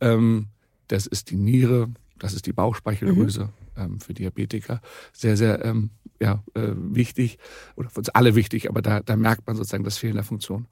ähm, 0.00 0.46
das 0.88 1.06
ist 1.06 1.30
die 1.30 1.36
Niere, 1.36 1.88
das 2.18 2.32
ist 2.32 2.46
die 2.46 2.52
Bauchspeicheldrüse 2.52 3.50
mhm. 3.76 3.82
ähm, 3.82 4.00
für 4.00 4.14
Diabetiker. 4.14 4.80
Sehr, 5.12 5.36
sehr 5.36 5.64
ähm, 5.64 5.90
ja, 6.20 6.42
äh, 6.54 6.72
wichtig 6.76 7.38
oder 7.76 7.90
für 7.90 7.98
uns 7.98 8.08
alle 8.08 8.34
wichtig, 8.34 8.68
aber 8.68 8.82
da, 8.82 9.00
da 9.00 9.16
merkt 9.16 9.46
man 9.46 9.56
sozusagen 9.56 9.84
das 9.84 9.98
Fehlen 9.98 10.14
der 10.14 10.24
Funktion. 10.24 10.66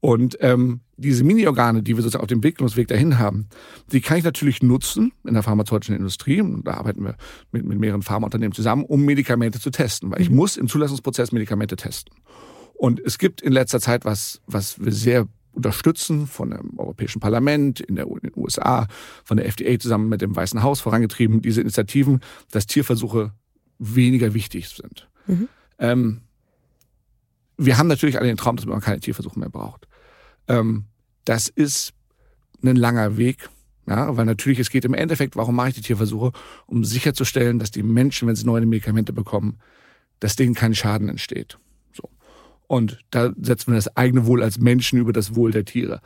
Und 0.00 0.36
ähm, 0.40 0.80
diese 0.96 1.24
Mini-Organe, 1.24 1.82
die 1.82 1.96
wir 1.96 2.02
sozusagen 2.02 2.22
auf 2.22 2.28
dem 2.28 2.38
Entwicklungsweg 2.38 2.88
dahin 2.88 3.18
haben, 3.18 3.46
die 3.92 4.00
kann 4.00 4.18
ich 4.18 4.24
natürlich 4.24 4.62
nutzen 4.62 5.12
in 5.24 5.34
der 5.34 5.42
pharmazeutischen 5.42 5.96
Industrie. 5.96 6.40
Und 6.40 6.66
da 6.66 6.74
arbeiten 6.74 7.04
wir 7.04 7.16
mit, 7.52 7.64
mit 7.64 7.78
mehreren 7.78 8.02
Pharmaunternehmen 8.02 8.52
zusammen, 8.52 8.84
um 8.84 9.04
Medikamente 9.04 9.60
zu 9.60 9.70
testen, 9.70 10.10
weil 10.10 10.20
ich 10.20 10.30
mhm. 10.30 10.36
muss 10.36 10.56
im 10.56 10.68
Zulassungsprozess 10.68 11.32
Medikamente 11.32 11.76
testen. 11.76 12.14
Und 12.74 13.00
es 13.00 13.18
gibt 13.18 13.40
in 13.40 13.52
letzter 13.52 13.80
Zeit 13.80 14.04
was, 14.04 14.40
was 14.46 14.84
wir 14.84 14.92
sehr 14.92 15.26
unterstützen 15.58 16.26
von 16.26 16.50
dem 16.50 16.78
Europäischen 16.78 17.20
Parlament, 17.20 17.80
in, 17.80 17.96
der, 17.96 18.06
in 18.06 18.20
den 18.20 18.32
USA, 18.36 18.86
von 19.24 19.36
der 19.36 19.46
FDA 19.46 19.78
zusammen 19.78 20.08
mit 20.08 20.22
dem 20.22 20.34
Weißen 20.34 20.62
Haus 20.62 20.80
vorangetrieben, 20.80 21.42
diese 21.42 21.60
Initiativen, 21.60 22.20
dass 22.50 22.66
Tierversuche 22.66 23.32
weniger 23.78 24.32
wichtig 24.34 24.68
sind. 24.68 25.08
Mhm. 25.26 25.48
Ähm, 25.78 26.20
wir 27.56 27.76
haben 27.76 27.88
natürlich 27.88 28.18
alle 28.18 28.28
den 28.28 28.36
Traum, 28.36 28.56
dass 28.56 28.66
man 28.66 28.80
keine 28.80 29.00
Tierversuche 29.00 29.38
mehr 29.38 29.50
braucht. 29.50 29.88
Ähm, 30.46 30.84
das 31.24 31.48
ist 31.48 31.92
ein 32.62 32.76
langer 32.76 33.16
Weg, 33.16 33.50
ja, 33.86 34.16
weil 34.16 34.24
natürlich 34.24 34.60
es 34.60 34.70
geht 34.70 34.84
im 34.84 34.94
Endeffekt, 34.94 35.36
warum 35.36 35.56
mache 35.56 35.70
ich 35.70 35.74
die 35.74 35.82
Tierversuche, 35.82 36.32
um 36.66 36.84
sicherzustellen, 36.84 37.58
dass 37.58 37.70
die 37.70 37.82
Menschen, 37.82 38.28
wenn 38.28 38.36
sie 38.36 38.46
neue 38.46 38.64
Medikamente 38.64 39.12
bekommen, 39.12 39.58
dass 40.20 40.36
denen 40.36 40.54
kein 40.54 40.74
Schaden 40.74 41.08
entsteht. 41.08 41.58
Und 42.68 43.00
da 43.10 43.32
setzen 43.40 43.72
wir 43.72 43.76
das 43.76 43.96
eigene 43.96 44.26
Wohl 44.26 44.42
als 44.42 44.58
Menschen 44.58 44.98
über 45.00 45.12
das 45.12 45.34
Wohl 45.34 45.50
der 45.50 45.64
Tiere. 45.64 46.00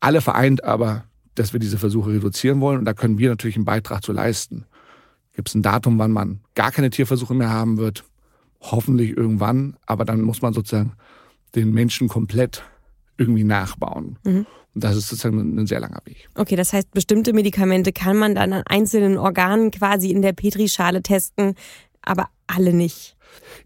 Alle 0.00 0.20
vereint 0.20 0.64
aber, 0.64 1.04
dass 1.34 1.52
wir 1.52 1.60
diese 1.60 1.78
Versuche 1.78 2.10
reduzieren 2.10 2.60
wollen 2.60 2.78
und 2.78 2.84
da 2.86 2.94
können 2.94 3.18
wir 3.18 3.28
natürlich 3.28 3.56
einen 3.56 3.66
Beitrag 3.66 4.02
zu 4.02 4.12
leisten. 4.12 4.64
Gibt 5.34 5.48
es 5.48 5.54
ein 5.54 5.62
Datum, 5.62 5.98
wann 5.98 6.10
man 6.10 6.40
gar 6.54 6.72
keine 6.72 6.90
Tierversuche 6.90 7.34
mehr 7.34 7.50
haben 7.50 7.76
wird? 7.76 8.04
Hoffentlich 8.60 9.16
irgendwann, 9.16 9.76
aber 9.86 10.04
dann 10.04 10.22
muss 10.22 10.42
man 10.42 10.52
sozusagen 10.52 10.94
den 11.54 11.72
Menschen 11.72 12.08
komplett 12.08 12.64
irgendwie 13.16 13.44
nachbauen. 13.44 14.18
Mhm. 14.24 14.46
Und 14.74 14.84
das 14.84 14.96
ist 14.96 15.08
sozusagen 15.08 15.38
ein 15.58 15.66
sehr 15.66 15.80
langer 15.80 16.00
Weg. 16.04 16.28
Okay, 16.34 16.56
das 16.56 16.72
heißt, 16.72 16.92
bestimmte 16.92 17.32
Medikamente 17.32 17.92
kann 17.92 18.16
man 18.16 18.34
dann 18.34 18.52
an 18.52 18.62
einzelnen 18.66 19.18
Organen 19.18 19.70
quasi 19.70 20.10
in 20.10 20.22
der 20.22 20.32
Petrischale 20.32 21.02
testen, 21.02 21.54
aber 22.02 22.28
alle 22.46 22.72
nicht. 22.72 23.16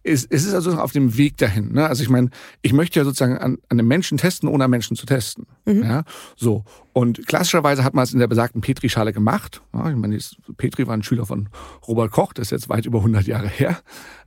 Es, 0.02 0.24
ist 0.24 0.52
also 0.54 0.72
auf 0.72 0.92
dem 0.92 1.16
Weg 1.16 1.36
dahin. 1.38 1.72
Ne? 1.72 1.86
Also 1.86 2.02
ich 2.02 2.10
meine, 2.10 2.30
ich 2.62 2.72
möchte 2.72 3.00
ja 3.00 3.04
sozusagen 3.04 3.38
an, 3.38 3.58
an 3.68 3.78
einem 3.78 3.88
Menschen 3.88 4.18
testen, 4.18 4.48
ohne 4.48 4.64
an 4.64 4.70
Menschen 4.70 4.96
zu 4.96 5.06
testen. 5.06 5.46
Mhm. 5.66 5.82
Ja, 5.82 6.04
so. 6.36 6.64
Und 6.92 7.26
klassischerweise 7.26 7.84
hat 7.84 7.94
man 7.94 8.04
es 8.04 8.12
in 8.12 8.18
der 8.18 8.26
besagten 8.26 8.60
Petrischale 8.60 9.12
gemacht. 9.12 9.62
Ja, 9.72 9.90
ich 9.90 9.96
meine, 9.96 10.18
Petri 10.56 10.86
war 10.86 10.94
ein 10.94 11.02
Schüler 11.02 11.26
von 11.26 11.48
Robert 11.88 12.12
Koch, 12.12 12.32
das 12.32 12.48
ist 12.48 12.50
jetzt 12.50 12.68
weit 12.68 12.86
über 12.86 12.98
100 12.98 13.26
Jahre 13.26 13.48
her. 13.48 13.78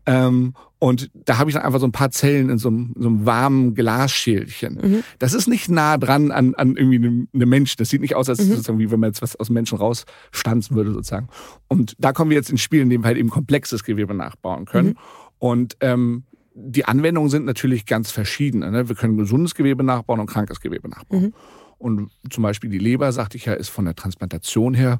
Ähm, 0.05 0.53
und 0.79 1.09
da 1.13 1.37
habe 1.37 1.49
ich 1.49 1.55
dann 1.55 1.63
einfach 1.63 1.79
so 1.79 1.87
ein 1.87 1.91
paar 1.91 2.11
Zellen 2.11 2.49
in 2.49 2.57
so 2.57 2.69
einem, 2.69 2.93
so 2.97 3.07
einem 3.07 3.25
warmen 3.25 3.73
Glasschälchen. 3.73 4.75
Mhm. 4.75 5.03
Das 5.19 5.33
ist 5.33 5.47
nicht 5.47 5.69
nah 5.69 5.97
dran 5.97 6.31
an, 6.31 6.55
an 6.55 6.75
irgendwie 6.75 6.97
einem, 6.97 7.27
einem 7.33 7.49
Menschen. 7.49 7.77
Das 7.77 7.89
sieht 7.89 8.01
nicht 8.01 8.15
aus, 8.15 8.29
als 8.29 8.39
mhm. 8.39 8.49
sozusagen 8.49 8.79
wie 8.79 8.91
wenn 8.91 8.99
man 8.99 9.09
jetzt 9.09 9.21
was 9.21 9.35
aus 9.35 9.47
dem 9.47 9.53
Menschen 9.53 9.77
rausstanzen 9.77 10.75
würde 10.75 10.91
sozusagen. 10.91 11.27
Und 11.67 11.95
da 11.99 12.13
kommen 12.13 12.29
wir 12.29 12.37
jetzt 12.37 12.49
ins 12.49 12.61
Spiel, 12.61 12.81
indem 12.81 13.03
wir 13.03 13.07
halt 13.07 13.17
eben 13.17 13.29
komplexes 13.29 13.83
Gewebe 13.83 14.13
nachbauen 14.13 14.65
können. 14.65 14.89
Mhm. 14.89 14.97
Und 15.39 15.77
ähm, 15.81 16.23
die 16.59 16.85
Anwendungen 16.85 17.29
sind 17.29 17.45
natürlich 17.45 17.85
ganz 17.85 18.09
verschiedene. 18.09 18.71
Ne? 18.71 18.89
Wir 18.89 18.95
können 18.95 19.15
gesundes 19.15 19.53
Gewebe 19.53 19.83
nachbauen 19.83 20.19
und 20.19 20.25
krankes 20.25 20.59
Gewebe 20.59 20.89
nachbauen. 20.89 21.23
Mhm. 21.23 21.33
Und 21.77 22.09
zum 22.31 22.41
Beispiel 22.41 22.71
die 22.71 22.79
Leber, 22.79 23.11
sagte 23.11 23.37
ich 23.37 23.45
ja, 23.45 23.53
ist 23.53 23.69
von 23.69 23.85
der 23.85 23.95
Transplantation 23.95 24.73
her 24.73 24.99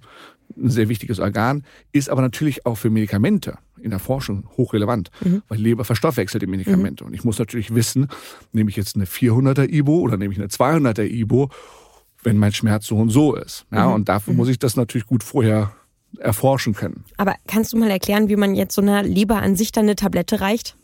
ein 0.56 0.70
sehr 0.70 0.88
wichtiges 0.90 1.20
Organ, 1.20 1.64
ist 1.92 2.10
aber 2.10 2.22
natürlich 2.22 2.68
auch 2.68 2.76
für 2.76 2.92
Medikamente 2.92 3.58
in 3.80 3.90
der 3.90 4.00
Forschung 4.00 4.48
hochrelevant, 4.56 5.10
mhm. 5.22 5.42
weil 5.48 5.60
Leber 5.60 5.84
verstoffwechselt 5.84 6.44
die 6.44 6.48
Medikamente. 6.48 7.04
Mhm. 7.04 7.08
Und 7.08 7.14
ich 7.16 7.24
muss 7.24 7.40
natürlich 7.40 7.74
wissen, 7.74 8.08
nehme 8.52 8.70
ich 8.70 8.76
jetzt 8.76 8.96
eine 8.96 9.06
400er 9.06 9.68
Ibo 9.68 10.00
oder 10.00 10.18
nehme 10.18 10.34
ich 10.34 10.40
eine 10.40 10.50
200er 10.50 11.04
Ibo, 11.04 11.50
wenn 12.22 12.38
mein 12.38 12.54
Schmerz 12.54 12.86
so 12.86 12.98
und 12.98 13.10
so 13.10 13.34
ist. 13.34 13.66
Ja, 13.72 13.88
mhm. 13.88 13.96
Und 13.96 14.10
dafür 14.10 14.36
muss 14.36 14.48
ich 14.48 14.60
das 14.60 14.76
natürlich 14.76 15.08
gut 15.08 15.24
vorher 15.24 15.74
erforschen 16.20 16.76
können. 16.76 17.06
Aber 17.18 17.34
kannst 17.48 17.74
du 17.74 17.78
mal 17.78 17.90
erklären, 17.90 18.30
wie 18.30 18.36
man 18.36 18.54
jetzt 18.54 18.76
so 18.76 18.82
einer 18.82 19.02
Leber 19.02 19.38
an 19.38 19.56
sich 19.56 19.72
dann 19.72 19.86
eine 19.86 19.96
Tablette 19.96 20.42
reicht? 20.42 20.78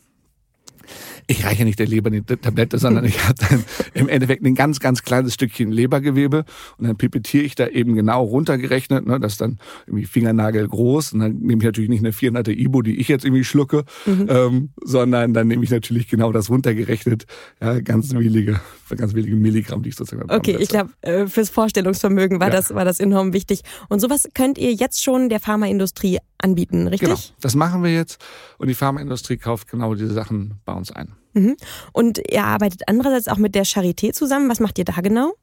Ich 1.28 1.46
reiche 1.46 1.66
nicht 1.66 1.80
der 1.80 1.88
Leber 1.88 2.10
eine 2.10 2.26
Tablette, 2.26 2.78
sondern 2.78 3.06
ich 3.06 3.24
habe 3.24 3.36
dann 3.50 3.64
im 3.94 4.10
Endeffekt 4.10 4.44
ein 4.44 4.56
ganz, 4.56 4.80
ganz 4.80 5.04
kleines 5.04 5.34
Stückchen 5.34 5.72
Lebergewebe 5.72 6.46
und 6.78 6.88
dann 6.88 6.98
pipettiere 6.98 7.44
ich 7.44 7.56
da 7.56 7.68
eben 7.68 7.96
genau 7.96 8.24
runtergerechnet, 8.24 9.06
ne, 9.06 9.20
das 9.20 9.34
ist 9.34 9.42
dann 9.42 9.60
irgendwie 9.88 10.06
Fingernagel 10.06 10.68
groß 10.68 11.14
und 11.14 11.20
dann 11.20 11.40
nehme 11.40 11.62
ich 11.62 11.66
natürlich 11.66 11.90
nicht 11.90 12.02
eine 12.02 12.12
400er 12.12 12.52
Ibo, 12.52 12.82
die 12.82 13.00
ich 13.00 13.08
jetzt 13.08 13.26
irgendwie 13.26 13.44
schlucke, 13.44 13.84
mhm. 14.06 14.28
ähm, 14.30 14.70
sondern 14.84 15.34
dann 15.34 15.48
nehme 15.48 15.64
ich 15.64 15.72
natürlich 15.72 16.08
genau 16.08 16.32
das 16.32 16.50
runtergerechnet, 16.50 17.26
ja, 17.62 17.80
ganz 17.80 18.14
wenige, 18.14 18.60
ganz 18.96 19.14
wenige 19.14 19.36
Milligramm, 19.36 19.84
die 19.84 19.90
ich 19.90 19.96
sozusagen 19.96 20.30
Okay, 20.30 20.58
ich 20.60 20.70
glaube, 20.70 20.92
äh, 21.02 21.28
fürs 21.28 21.50
Vorstellungsvermögen 21.50 22.40
war 22.40 22.48
ja. 22.48 22.54
das, 22.54 22.74
war 22.74 22.86
das 22.86 23.00
enorm 23.00 23.34
wichtig. 23.34 23.62
Und 23.90 24.00
sowas 24.00 24.28
könnt 24.34 24.58
ihr 24.58 24.74
jetzt 24.74 25.04
schon 25.04 25.30
der 25.30 25.40
Pharmaindustrie 25.40 26.20
anbieten, 26.38 26.88
richtig? 26.88 27.10
Genau, 27.10 27.20
das 27.42 27.56
machen 27.56 27.84
wir 27.84 27.94
jetzt 27.94 28.24
und 28.58 28.68
die 28.68 28.74
Pharmaindustrie 28.74 29.38
kauft 29.38 29.70
genau 29.70 29.96
diese 29.96 30.14
Sachen 30.14 30.56
bei 30.66 30.73
uns 30.74 30.92
ein. 30.92 31.14
Mhm. 31.34 31.56
Und 31.92 32.20
ihr 32.30 32.44
arbeitet 32.44 32.84
andererseits 32.88 33.28
auch 33.28 33.38
mit 33.38 33.56
der 33.56 33.66
Charité 33.66 34.14
zusammen. 34.14 34.50
Was 34.50 34.60
macht 34.60 34.78
ihr 34.78 34.86
da 34.86 35.02
genau? 35.02 35.34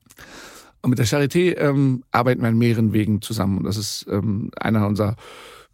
Und 0.83 0.91
mit 0.91 0.99
der 0.99 1.07
Charité 1.07 1.57
ähm, 1.59 2.05
arbeiten 2.11 2.43
wir 2.43 2.49
in 2.49 2.59
mehreren 2.59 2.93
Wegen 2.93 3.21
zusammen. 3.21 3.59
Und 3.59 3.65
das 3.65 3.77
ist 3.77 4.07
ähm, 4.11 4.51
einer 4.59 4.87
unserer 4.87 5.17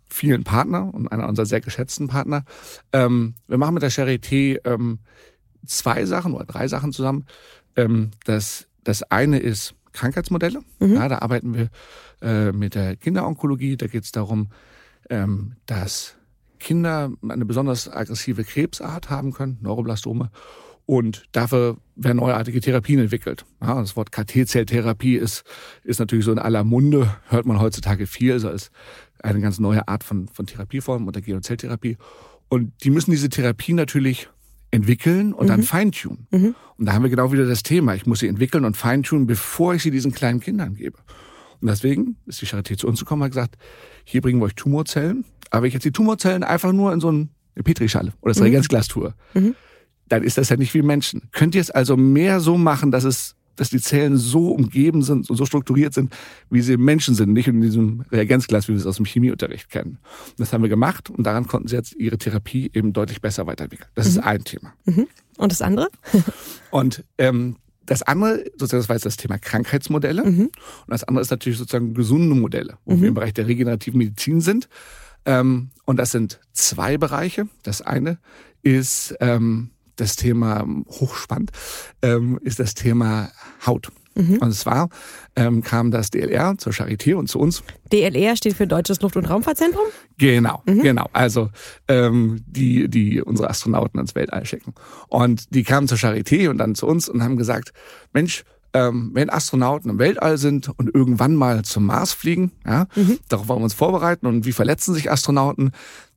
vielen 0.09 0.45
Partner 0.45 0.93
und 0.93 1.09
einer 1.09 1.29
unserer 1.29 1.47
sehr 1.47 1.61
geschätzten 1.61 2.09
Partner. 2.09 2.45
Ähm, 2.93 3.35
wir 3.47 3.59
machen 3.59 3.75
mit 3.75 3.83
der 3.83 3.93
Charité 3.93 4.61
ähm, 4.65 4.99
zwei 5.67 6.05
Sachen 6.07 6.33
oder 6.35 6.45
drei 6.45 6.69
Sachen 6.69 6.93
zusammen. 6.93 7.27
Ähm, 7.77 8.11
das, 8.25 8.67
das 8.85 9.03
eine 9.05 9.39
ist 9.39 9.75
Krankheitsmodelle. 9.93 10.61
Mhm. 10.79 10.95
Ja, 10.95 11.09
da 11.09 11.19
arbeiten 11.19 11.55
wir 11.55 11.69
äh, 12.23 12.53
mit 12.53 12.75
der 12.75 12.97
Kinderonkologie. 12.97 13.77
Da 13.77 13.87
geht 13.87 14.05
es 14.05 14.13
darum, 14.13 14.49
ähm, 15.11 15.55
dass 15.67 16.17
Kinder 16.59 17.13
eine 17.29 17.45
besonders 17.45 17.89
aggressive 17.89 18.45
Krebsart 18.45 19.11
haben 19.11 19.33
können, 19.33 19.59
Neuroblastome. 19.61 20.31
Und 20.87 21.25
dafür 21.33 21.79
werden 21.97 22.19
neuartige 22.19 22.61
Therapien 22.61 23.01
entwickelt. 23.01 23.45
Ja, 23.61 23.81
das 23.81 23.97
Wort 23.97 24.13
KT-Zelltherapie 24.13 25.17
ist, 25.17 25.43
ist 25.83 25.99
natürlich 25.99 26.25
so 26.25 26.31
in 26.31 26.39
aller 26.39 26.63
Munde, 26.63 27.17
hört 27.29 27.45
man 27.45 27.61
heutzutage 27.61 28.07
viel, 28.07 28.33
also 28.33 28.49
als 28.49 28.71
eine 29.21 29.41
ganz 29.41 29.59
neue 29.59 29.89
Art 29.89 30.05
von, 30.05 30.29
von 30.29 30.47
Therapieform 30.47 31.09
unter 31.09 31.21
Genozelltherapie. 31.21 31.97
Und 32.49 32.73
die 32.85 32.91
müssen 32.91 33.11
diese 33.11 33.29
Therapie 33.29 33.73
natürlich 33.73 34.29
entwickeln 34.71 35.33
und 35.33 35.47
mhm. 35.47 35.49
dann 35.49 35.63
feintunen. 35.65 36.29
Mhm. 36.31 36.55
Und 36.77 36.87
da 36.87 36.93
haben 36.93 37.03
wir 37.03 37.11
genau 37.11 37.33
wieder 37.33 37.47
das 37.47 37.65
Thema. 37.65 37.97
Ich 37.97 38.07
muss 38.07 38.21
sie 38.21 38.29
entwickeln 38.29 38.65
und 38.65 38.77
feintunen, 38.77 39.27
bevor 39.27 39.75
ich 39.75 39.83
sie 39.83 39.91
diesen 39.91 40.13
kleinen 40.13 40.39
Kindern 40.39 40.75
gebe. 40.75 40.99
Und 41.61 41.69
deswegen 41.69 42.17
ist 42.27 42.41
die 42.43 42.47
Charité 42.47 42.77
zu 42.77 42.87
uns 42.87 43.01
gekommen 43.01 43.23
und 43.23 43.27
hat 43.27 43.33
gesagt, 43.33 43.57
hier 44.05 44.21
bringen 44.21 44.41
wir 44.41 44.45
euch 44.45 44.55
Tumorzellen 44.55 45.25
aber 45.51 45.63
wenn 45.63 45.69
ich 45.69 45.75
jetzt 45.75 45.85
die 45.85 45.93
Tumorzellen 45.93 46.45
einfach 46.45 46.73
nur 46.73 46.93
in 46.93 47.01
so 47.01 47.09
eine 47.09 47.29
Petrischale 47.63 48.13
oder 48.21 48.31
das 48.31 48.39
mhm. 48.39 48.45
Reagenzglas 48.45 48.89
tue, 48.89 49.15
mhm. 49.35 49.55
dann 50.09 50.23
ist 50.23 50.39
das 50.39 50.49
ja 50.49 50.57
nicht 50.57 50.75
wie 50.75 50.83
Menschen. 50.83 51.23
Könnt 51.33 51.55
ihr 51.55 51.61
es 51.61 51.71
also 51.71 51.97
mehr 51.97 52.41
so 52.41 52.57
machen, 52.57 52.91
dass 52.91 53.05
es 53.05 53.37
dass 53.57 53.71
die 53.71 53.81
Zellen 53.81 54.17
so 54.17 54.51
umgeben 54.51 55.03
sind 55.03 55.29
und 55.29 55.37
so 55.37 55.47
strukturiert 55.47 55.95
sind, 55.95 56.15
wie 56.51 56.61
sie 56.61 56.77
Menschen 56.77 57.15
sind, 57.15 57.33
nicht 57.33 57.49
in 57.49 57.61
diesem 57.61 58.03
Reagenzglas, 58.13 58.69
wie 58.69 58.73
wir 58.73 58.79
es 58.79 58.87
aus 58.87 58.97
dem 58.97 59.07
Chemieunterricht 59.07 59.71
kennen. 59.71 59.99
Und 60.29 60.41
das 60.41 60.53
haben 60.53 60.63
wir 60.63 60.69
gemacht 60.69 61.11
und 61.11 61.25
daran 61.25 61.47
konnten 61.47 61.69
sie 61.69 61.77
jetzt 61.77 61.95
ihre 61.97 62.19
Therapie 62.19 62.71
eben 62.75 62.93
deutlich 62.93 63.21
besser 63.21 63.47
weiterentwickeln. 63.47 63.89
Das 63.95 64.07
mhm. 64.07 64.11
ist 64.11 64.19
ein 64.19 64.45
Thema. 64.45 64.75
Mhm. 64.85 65.07
Und 65.39 65.53
das 65.53 65.63
andere? 65.63 65.89
und 66.71 67.03
ähm, 67.19 67.57
das 67.87 68.03
andere, 68.03 68.45
sozusagen, 68.57 68.81
das 68.81 68.89
war 68.89 68.97
jetzt 68.97 69.07
das 69.07 69.17
Thema 69.17 69.39
Krankheitsmodelle. 69.39 70.25
Mhm. 70.25 70.41
Und 70.41 70.53
das 70.89 71.05
andere 71.05 71.23
ist 71.23 71.31
natürlich 71.31 71.59
sozusagen 71.59 71.95
gesunde 71.95 72.35
Modelle, 72.35 72.79
wo 72.85 72.93
wir 72.93 72.99
mhm. 72.99 73.05
im 73.05 73.15
Bereich 73.15 73.33
der 73.33 73.47
regenerativen 73.47 73.99
Medizin 73.99 74.41
sind. 74.41 74.69
Ähm, 75.27 75.71
und 75.85 75.99
das 75.99 76.11
sind 76.11 76.41
zwei 76.53 76.97
Bereiche. 76.97 77.49
Das 77.63 77.83
eine 77.83 78.19
ist 78.63 79.15
ähm, 79.21 79.71
das 79.97 80.17
Thema 80.17 80.67
hochspannend, 80.89 81.51
ähm, 82.03 82.39
ist 82.43 82.59
das 82.59 82.75
Thema 82.75 83.31
Haut. 83.67 83.91
Mhm. 84.17 84.39
Und 84.39 84.53
zwar 84.53 84.89
ähm, 85.37 85.63
kam 85.63 85.91
das 85.91 86.11
DLR 86.11 86.57
zur 86.57 86.73
Charité 86.73 87.15
und 87.15 87.29
zu 87.29 87.39
uns. 87.39 87.63
DLR 87.93 88.35
steht 88.37 88.55
für 88.55 88.67
Deutsches 88.67 89.01
Luft- 89.03 89.17
und 89.17 89.27
Raumfahrtzentrum? 89.27 89.85
Genau, 90.17 90.63
mhm. 90.67 90.83
genau. 90.83 91.07
Also 91.13 91.51
ähm, 91.87 92.43
die, 92.47 92.89
die 92.89 93.21
unsere 93.21 93.51
Astronauten 93.51 94.01
ins 94.01 94.15
Weltall 94.15 94.47
schicken. 94.47 94.75
Und 95.09 95.55
die 95.55 95.65
kamen 95.65 95.87
zur 95.87 95.99
Charité 95.99 96.49
und 96.49 96.57
dann 96.59 96.75
zu 96.75 96.87
uns 96.87 97.09
und 97.09 97.23
haben 97.23 97.37
gesagt, 97.37 97.73
Mensch, 98.15 98.45
ähm, 98.77 99.11
wenn 99.15 99.31
Astronauten 99.31 99.91
im 99.91 99.99
Weltall 99.99 100.37
sind 100.37 100.69
und 100.69 100.95
irgendwann 100.95 101.35
mal 101.35 101.63
zum 101.63 101.87
Mars 101.87 102.13
fliegen, 102.13 102.53
ja, 102.67 102.87
mhm. 102.95 103.19
darauf 103.29 103.49
wollen 103.49 103.61
wir 103.61 103.65
uns 103.65 103.75
vorbereiten. 103.75 104.27
Und 104.27 104.45
wie 104.45 104.53
verletzen 104.53 104.93
sich 104.93 105.11
Astronauten? 105.11 105.71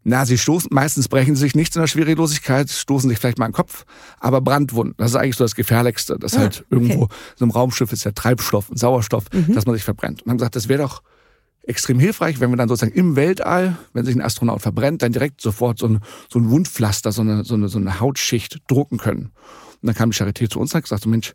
Na, 0.04 0.26
sie 0.26 0.38
stoßen, 0.38 0.70
meistens 0.74 1.08
brechen 1.08 1.36
sie 1.36 1.42
sich 1.42 1.56
nichts 1.56 1.76
in 1.76 1.82
der 1.82 1.88
Schwerelosigkeit, 1.88 2.70
stoßen 2.70 3.10
sich 3.10 3.20
vielleicht 3.20 3.38
mal 3.38 3.48
den 3.48 3.54
Kopf, 3.54 3.86
aber 4.20 4.42
Brandwunden, 4.42 4.96
das 4.98 5.12
ist 5.12 5.16
eigentlich 5.16 5.36
so 5.36 5.44
das 5.44 5.56
Gefährlichste. 5.56 6.18
Das 6.20 6.36
ah, 6.36 6.40
halt 6.40 6.66
irgendwo, 6.70 7.04
okay. 7.04 7.14
so 7.36 7.46
einem 7.46 7.52
Raumschiff 7.52 7.92
ist 7.94 8.04
ja 8.04 8.12
Treibstoff 8.12 8.70
und 8.70 8.78
Sauerstoff, 8.78 9.26
mhm. 9.34 9.54
dass 9.54 9.66
man 9.66 9.76
sich 9.76 9.84
verbrennt. 9.84 10.24
Und 10.24 10.32
haben 10.32 10.38
gesagt, 10.38 10.56
das 10.56 10.68
wäre 10.68 10.84
doch 10.84 11.02
extrem 11.64 12.00
hilfreich, 12.00 12.40
wenn 12.40 12.50
wir 12.50 12.58
dann 12.58 12.68
sozusagen 12.68 12.98
im 12.98 13.16
Weltall, 13.16 13.78
wenn 13.94 14.06
sich 14.06 14.16
ein 14.16 14.22
Astronaut 14.22 14.62
verbrennt, 14.62 15.02
dann 15.02 15.12
direkt 15.12 15.40
sofort 15.40 15.78
so 15.80 15.88
ein, 15.88 16.00
so 16.30 16.40
ein 16.40 16.50
Wundpflaster, 16.50 17.12
so 17.12 17.22
eine, 17.22 17.44
so, 17.44 17.54
eine, 17.54 17.70
so 17.70 17.78
eine 17.78 18.00
Hautschicht 18.00 18.60
drucken 18.68 18.98
können. 18.98 19.32
Und 19.82 19.88
dann 19.88 19.96
kam 19.96 20.12
die 20.12 20.18
Charité 20.18 20.50
zu 20.50 20.60
uns 20.60 20.72
und 20.72 20.78
hat 20.78 20.84
gesagt, 20.84 21.04
so 21.04 21.10
Mensch, 21.10 21.34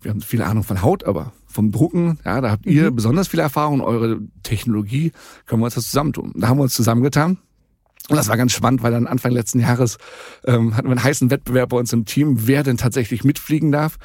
wir 0.00 0.10
haben 0.10 0.20
viele 0.20 0.46
Ahnung 0.46 0.64
von 0.64 0.82
Haut, 0.82 1.04
aber 1.04 1.32
vom 1.46 1.72
Drucken, 1.72 2.18
ja, 2.24 2.40
da 2.40 2.50
habt 2.50 2.66
ihr 2.66 2.90
mhm. 2.90 2.96
besonders 2.96 3.28
viel 3.28 3.40
Erfahrung, 3.40 3.80
eure 3.80 4.20
Technologie, 4.42 5.12
können 5.46 5.60
wir 5.62 5.66
uns 5.66 5.74
das 5.74 5.86
zusammentun. 5.86 6.32
Da 6.36 6.48
haben 6.48 6.58
wir 6.58 6.62
uns 6.62 6.74
zusammengetan. 6.74 7.38
Und 8.08 8.16
das 8.16 8.28
war 8.28 8.38
ganz 8.38 8.52
spannend, 8.52 8.82
weil 8.82 8.92
dann 8.92 9.06
Anfang 9.06 9.32
letzten 9.32 9.60
Jahres 9.60 9.98
ähm, 10.46 10.76
hatten 10.76 10.88
wir 10.88 10.92
einen 10.92 11.04
heißen 11.04 11.30
Wettbewerb 11.30 11.70
bei 11.70 11.76
uns 11.76 11.92
im 11.92 12.06
Team, 12.06 12.46
wer 12.46 12.62
denn 12.62 12.78
tatsächlich 12.78 13.22
mitfliegen 13.22 13.70
darf, 13.70 13.98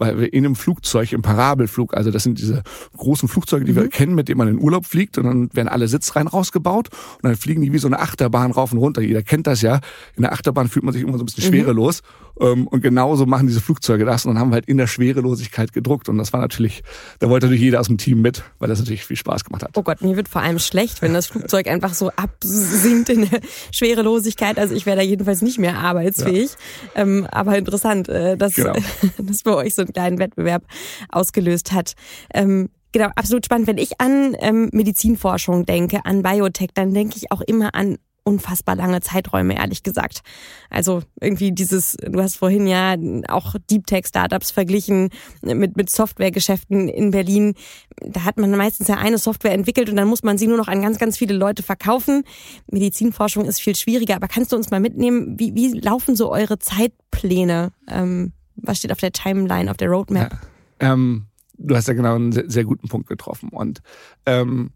weil 0.00 0.18
wir 0.18 0.32
in 0.32 0.44
einem 0.44 0.56
Flugzeug, 0.56 1.12
im 1.12 1.22
Parabelflug, 1.22 1.94
also 1.94 2.10
das 2.10 2.22
sind 2.22 2.38
diese 2.38 2.62
großen 2.96 3.28
Flugzeuge, 3.28 3.64
die 3.64 3.72
mhm. 3.72 3.76
wir 3.76 3.88
kennen, 3.88 4.14
mit 4.14 4.28
denen 4.28 4.38
man 4.38 4.48
in 4.48 4.58
Urlaub 4.58 4.86
fliegt 4.86 5.18
und 5.18 5.24
dann 5.24 5.54
werden 5.54 5.68
alle 5.68 5.86
Sitzreihen 5.86 6.26
rausgebaut 6.26 6.88
und 6.88 7.24
dann 7.24 7.36
fliegen 7.36 7.62
die 7.62 7.72
wie 7.72 7.78
so 7.78 7.86
eine 7.86 8.00
Achterbahn 8.00 8.50
rauf 8.50 8.72
und 8.72 8.78
runter. 8.78 9.02
Jeder 9.02 9.22
kennt 9.22 9.46
das 9.46 9.62
ja. 9.62 9.80
In 10.16 10.22
der 10.22 10.32
Achterbahn 10.32 10.68
fühlt 10.68 10.84
man 10.84 10.94
sich 10.94 11.02
immer 11.02 11.18
so 11.18 11.22
ein 11.22 11.26
bisschen 11.26 11.44
mhm. 11.44 11.48
schwerelos 11.48 12.02
ähm, 12.40 12.66
und 12.66 12.80
genauso 12.80 13.26
machen 13.26 13.46
diese 13.46 13.60
Flugzeuge 13.60 14.04
das 14.04 14.24
und 14.24 14.34
dann 14.34 14.40
haben 14.40 14.50
wir 14.50 14.54
halt 14.54 14.66
in 14.66 14.78
der 14.78 14.86
Schwerelosigkeit 14.86 15.72
gedruckt 15.72 16.08
und 16.08 16.16
das 16.18 16.32
war 16.32 16.40
natürlich, 16.40 16.82
da 17.18 17.28
wollte 17.28 17.46
natürlich 17.46 17.62
jeder 17.62 17.80
aus 17.80 17.88
dem 17.88 17.98
Team 17.98 18.22
mit, 18.22 18.42
weil 18.58 18.68
das 18.68 18.78
natürlich 18.78 19.04
viel 19.04 19.16
Spaß 19.16 19.44
gemacht 19.44 19.62
hat. 19.62 19.70
Oh 19.74 19.82
Gott, 19.82 20.00
mir 20.00 20.16
wird 20.16 20.28
vor 20.28 20.40
allem 20.40 20.58
schlecht, 20.58 21.02
wenn 21.02 21.12
das 21.12 21.26
Flugzeug 21.26 21.68
einfach 21.68 21.92
so 21.92 22.10
absinkt 22.16 23.10
in 23.10 23.28
der 23.28 23.40
Schwerelosigkeit. 23.70 24.58
Also 24.58 24.74
ich 24.74 24.86
wäre 24.86 24.96
da 24.96 25.02
jedenfalls 25.02 25.42
nicht 25.42 25.58
mehr 25.58 25.78
arbeitsfähig. 25.78 26.50
Ja. 26.94 27.02
Ähm, 27.02 27.26
aber 27.30 27.58
interessant, 27.58 28.08
äh, 28.08 28.36
dass 28.36 28.54
genau. 28.54 28.74
das 29.18 29.42
bei 29.42 29.54
euch 29.54 29.74
so 29.74 29.84
einen 29.90 30.16
kleinen 30.16 30.18
Wettbewerb 30.18 30.64
ausgelöst 31.08 31.72
hat. 31.72 31.94
Ähm, 32.34 32.70
Genau, 32.92 33.06
absolut 33.14 33.44
spannend. 33.44 33.68
Wenn 33.68 33.78
ich 33.78 34.00
an 34.00 34.36
ähm, 34.40 34.68
Medizinforschung 34.72 35.64
denke, 35.64 36.04
an 36.04 36.24
Biotech, 36.24 36.70
dann 36.74 36.92
denke 36.92 37.18
ich 37.18 37.30
auch 37.30 37.40
immer 37.40 37.72
an 37.76 37.98
unfassbar 38.24 38.76
lange 38.76 39.00
Zeiträume, 39.00 39.56
ehrlich 39.56 39.82
gesagt. 39.82 40.20
Also 40.68 41.02
irgendwie 41.20 41.52
dieses, 41.52 41.96
du 41.96 42.20
hast 42.20 42.36
vorhin 42.36 42.66
ja 42.66 42.96
auch 43.28 43.54
Deep 43.70 43.86
Tech 43.86 44.06
Startups 44.06 44.50
verglichen 44.50 45.10
mit, 45.42 45.76
mit 45.76 45.90
Softwaregeschäften 45.90 46.88
in 46.88 47.10
Berlin. 47.10 47.54
Da 48.00 48.24
hat 48.24 48.38
man 48.38 48.50
meistens 48.56 48.88
ja 48.88 48.96
eine 48.96 49.18
Software 49.18 49.52
entwickelt 49.52 49.88
und 49.88 49.96
dann 49.96 50.08
muss 50.08 50.22
man 50.22 50.38
sie 50.38 50.46
nur 50.46 50.56
noch 50.56 50.68
an 50.68 50.82
ganz, 50.82 50.98
ganz 50.98 51.16
viele 51.16 51.34
Leute 51.34 51.62
verkaufen. 51.62 52.24
Medizinforschung 52.70 53.44
ist 53.46 53.60
viel 53.60 53.76
schwieriger, 53.76 54.16
aber 54.16 54.28
kannst 54.28 54.52
du 54.52 54.56
uns 54.56 54.70
mal 54.70 54.80
mitnehmen, 54.80 55.38
wie, 55.38 55.54
wie 55.54 55.72
laufen 55.72 56.14
so 56.14 56.30
eure 56.30 56.58
Zeitpläne? 56.58 57.72
Ähm, 57.88 58.32
was 58.62 58.78
steht 58.78 58.92
auf 58.92 58.98
der 58.98 59.12
Timeline, 59.12 59.70
auf 59.70 59.76
der 59.76 59.88
Roadmap? 59.88 60.32
Ja, 60.80 60.92
ähm, 60.92 61.26
du 61.58 61.76
hast 61.76 61.88
ja 61.88 61.94
genau 61.94 62.14
einen 62.14 62.32
sehr, 62.32 62.50
sehr 62.50 62.64
guten 62.64 62.88
Punkt 62.88 63.08
getroffen. 63.08 63.50
Und 63.50 63.82
ähm, 64.26 64.70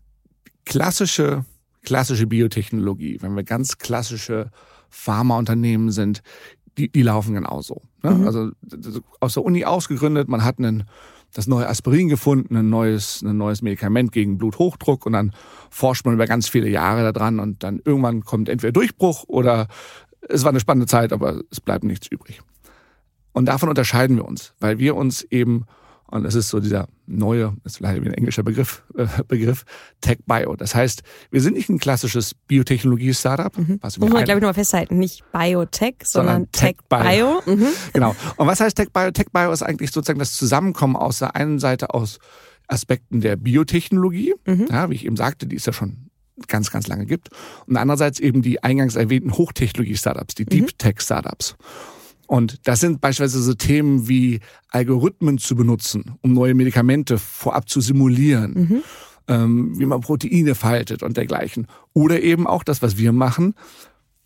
klassische 0.64 1.44
klassische 1.84 2.26
Biotechnologie, 2.26 3.18
wenn 3.20 3.34
wir 3.36 3.44
ganz 3.44 3.78
klassische 3.78 4.50
Pharmaunternehmen 4.90 5.90
sind, 5.90 6.22
die, 6.76 6.90
die 6.90 7.02
laufen 7.02 7.34
genauso. 7.34 7.82
Ne? 8.02 8.10
Mhm. 8.10 8.26
Also 8.26 8.50
aus 9.20 9.34
der 9.34 9.44
Uni 9.44 9.64
ausgegründet, 9.64 10.28
man 10.28 10.42
hat 10.42 10.58
einen, 10.58 10.84
das 11.32 11.46
neue 11.46 11.68
Aspirin 11.68 12.08
gefunden, 12.08 12.56
ein 12.56 12.68
neues, 12.68 13.22
ein 13.22 13.36
neues 13.36 13.62
Medikament 13.62 14.10
gegen 14.10 14.38
Bluthochdruck 14.38 15.06
und 15.06 15.12
dann 15.12 15.32
forscht 15.70 16.04
man 16.04 16.14
über 16.14 16.26
ganz 16.26 16.48
viele 16.48 16.68
Jahre 16.68 17.12
daran 17.12 17.38
und 17.38 17.62
dann 17.62 17.80
irgendwann 17.84 18.24
kommt 18.24 18.48
entweder 18.48 18.72
Durchbruch 18.72 19.24
oder 19.28 19.68
es 20.28 20.42
war 20.42 20.50
eine 20.50 20.60
spannende 20.60 20.86
Zeit, 20.86 21.12
aber 21.12 21.42
es 21.50 21.60
bleibt 21.60 21.84
nichts 21.84 22.08
übrig. 22.08 22.40
Und 23.34 23.44
davon 23.46 23.68
unterscheiden 23.68 24.16
wir 24.16 24.24
uns, 24.24 24.54
weil 24.60 24.78
wir 24.78 24.96
uns 24.96 25.22
eben 25.22 25.66
und 26.14 26.24
es 26.26 26.36
ist 26.36 26.50
so 26.50 26.60
dieser 26.60 26.86
neue, 27.06 27.56
ist 27.64 27.80
leider 27.80 28.00
wie 28.04 28.06
ein 28.06 28.14
englischer 28.14 28.44
Begriff, 28.44 28.84
äh, 28.96 29.06
Begriff, 29.26 29.64
Tech 30.00 30.18
Bio. 30.26 30.54
Das 30.54 30.72
heißt, 30.72 31.02
wir 31.32 31.40
sind 31.40 31.54
nicht 31.54 31.68
ein 31.68 31.78
klassisches 31.78 32.34
Biotechnologie-Startup. 32.46 33.58
Mhm. 33.58 33.80
Muss 33.82 33.98
man, 33.98 34.10
glaube 34.10 34.24
ich, 34.24 34.34
nochmal 34.34 34.54
festhalten. 34.54 34.98
Nicht 34.98 35.24
Biotech, 35.32 35.96
sondern, 36.04 36.46
sondern 36.46 36.52
Tech, 36.52 36.76
Bio. 36.88 37.40
Bio. 37.44 37.56
Mhm. 37.56 37.66
Genau. 37.94 38.14
Und 38.36 38.46
was 38.46 38.60
heißt 38.60 38.76
Tech 38.76 38.92
Bio? 38.92 39.10
Tech 39.10 39.26
Bio 39.32 39.50
ist 39.50 39.62
eigentlich 39.62 39.90
sozusagen 39.90 40.20
das 40.20 40.34
Zusammenkommen 40.34 40.94
aus 40.94 41.18
der 41.18 41.34
einen 41.34 41.58
Seite 41.58 41.92
aus 41.92 42.20
Aspekten 42.68 43.20
der 43.20 43.34
Biotechnologie, 43.34 44.34
mhm. 44.46 44.68
ja, 44.70 44.88
wie 44.90 44.94
ich 44.94 45.06
eben 45.06 45.16
sagte, 45.16 45.48
die 45.48 45.56
ist 45.56 45.66
ja 45.66 45.72
schon 45.72 46.10
ganz, 46.46 46.70
ganz 46.70 46.86
lange 46.86 47.06
gibt. 47.06 47.30
Und 47.66 47.76
andererseits 47.76 48.20
eben 48.20 48.40
die 48.40 48.62
eingangs 48.62 48.94
erwähnten 48.94 49.32
Hochtechnologie-Startups, 49.32 50.34
die 50.34 50.44
Deep 50.44 50.64
mhm. 50.64 50.78
Und 52.26 52.66
das 52.66 52.80
sind 52.80 53.00
beispielsweise 53.00 53.42
so 53.42 53.54
Themen 53.54 54.08
wie 54.08 54.40
Algorithmen 54.70 55.38
zu 55.38 55.56
benutzen, 55.56 56.16
um 56.22 56.32
neue 56.32 56.54
Medikamente 56.54 57.18
vorab 57.18 57.68
zu 57.68 57.80
simulieren. 57.80 58.52
Mhm. 58.54 58.82
Ähm, 59.26 59.78
wie 59.78 59.86
man 59.86 60.02
Proteine 60.02 60.54
faltet 60.54 61.02
und 61.02 61.16
dergleichen. 61.16 61.66
Oder 61.94 62.20
eben 62.20 62.46
auch 62.46 62.62
das, 62.62 62.82
was 62.82 62.98
wir 62.98 63.10
machen, 63.10 63.54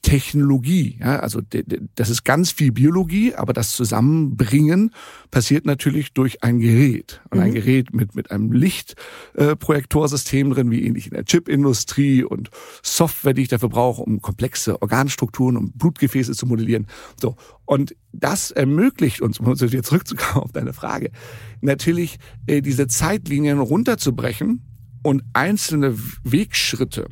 Technologie. 0.03 0.99
Ja, 1.01 1.19
also 1.21 1.41
das 1.97 2.09
ist 2.09 2.25
ganz 2.25 2.53
viel 2.53 2.73
Biologie, 2.73 3.35
aber 3.35 3.53
das 3.53 3.71
Zusammenbringen 3.71 4.93
passiert 5.31 5.67
natürlich 5.67 6.13
durch 6.13 6.43
ein 6.43 6.61
Gerät. 6.61 7.21
Und 7.31 7.41
ein 7.41 7.51
mhm. 7.51 7.55
Gerät 7.55 7.93
mit, 7.93 8.15
mit 8.15 8.31
einem 8.31 8.53
Lichtprojektorsystem 8.53 10.51
drin, 10.51 10.71
wie 10.71 10.85
ähnlich 10.85 11.09
in 11.09 11.15
der 11.15 11.25
Chipindustrie 11.25 12.23
und 12.23 12.51
Software, 12.83 13.35
die 13.35 13.43
ich 13.43 13.49
dafür 13.49 13.69
brauche, 13.69 14.03
um 14.03 14.23
komplexe 14.23 14.81
Organstrukturen 14.81 15.57
und 15.57 15.77
Blutgefäße 15.79 16.33
zu 16.33 16.47
modellieren. 16.47 16.87
So. 17.21 17.37
Und 17.65 17.95
das 18.13 18.51
ermöglicht 18.51 19.21
uns, 19.21 19.41
um 19.41 19.47
uns 19.47 19.61
wieder 19.61 19.83
zurückzukommen 19.83 20.45
auf 20.45 20.53
deine 20.53 20.73
Frage, 20.73 21.11
natürlich 21.61 22.19
äh, 22.47 22.63
diese 22.63 22.87
Zeitlinien 22.87 23.59
runterzubrechen 23.59 24.63
und 25.03 25.23
einzelne 25.33 25.97
Wegschritte 26.23 27.09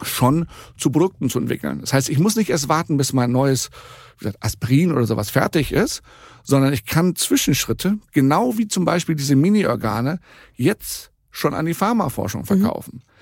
schon 0.00 0.46
zu 0.76 0.90
Produkten 0.90 1.28
zu 1.28 1.38
entwickeln. 1.38 1.80
Das 1.80 1.92
heißt, 1.92 2.08
ich 2.08 2.18
muss 2.18 2.36
nicht 2.36 2.50
erst 2.50 2.68
warten, 2.68 2.96
bis 2.96 3.12
mein 3.12 3.30
neues 3.30 3.70
gesagt, 4.18 4.38
Aspirin 4.40 4.92
oder 4.92 5.06
sowas 5.06 5.30
fertig 5.30 5.72
ist, 5.72 6.02
sondern 6.42 6.72
ich 6.72 6.86
kann 6.86 7.14
Zwischenschritte, 7.16 7.98
genau 8.12 8.56
wie 8.56 8.68
zum 8.68 8.84
Beispiel 8.84 9.14
diese 9.14 9.36
Mini-Organe, 9.36 10.18
jetzt 10.54 11.10
schon 11.30 11.54
an 11.54 11.66
die 11.66 11.74
Pharmaforschung 11.74 12.42
mhm. 12.42 12.46
verkaufen. 12.46 13.02
Mhm. 13.04 13.12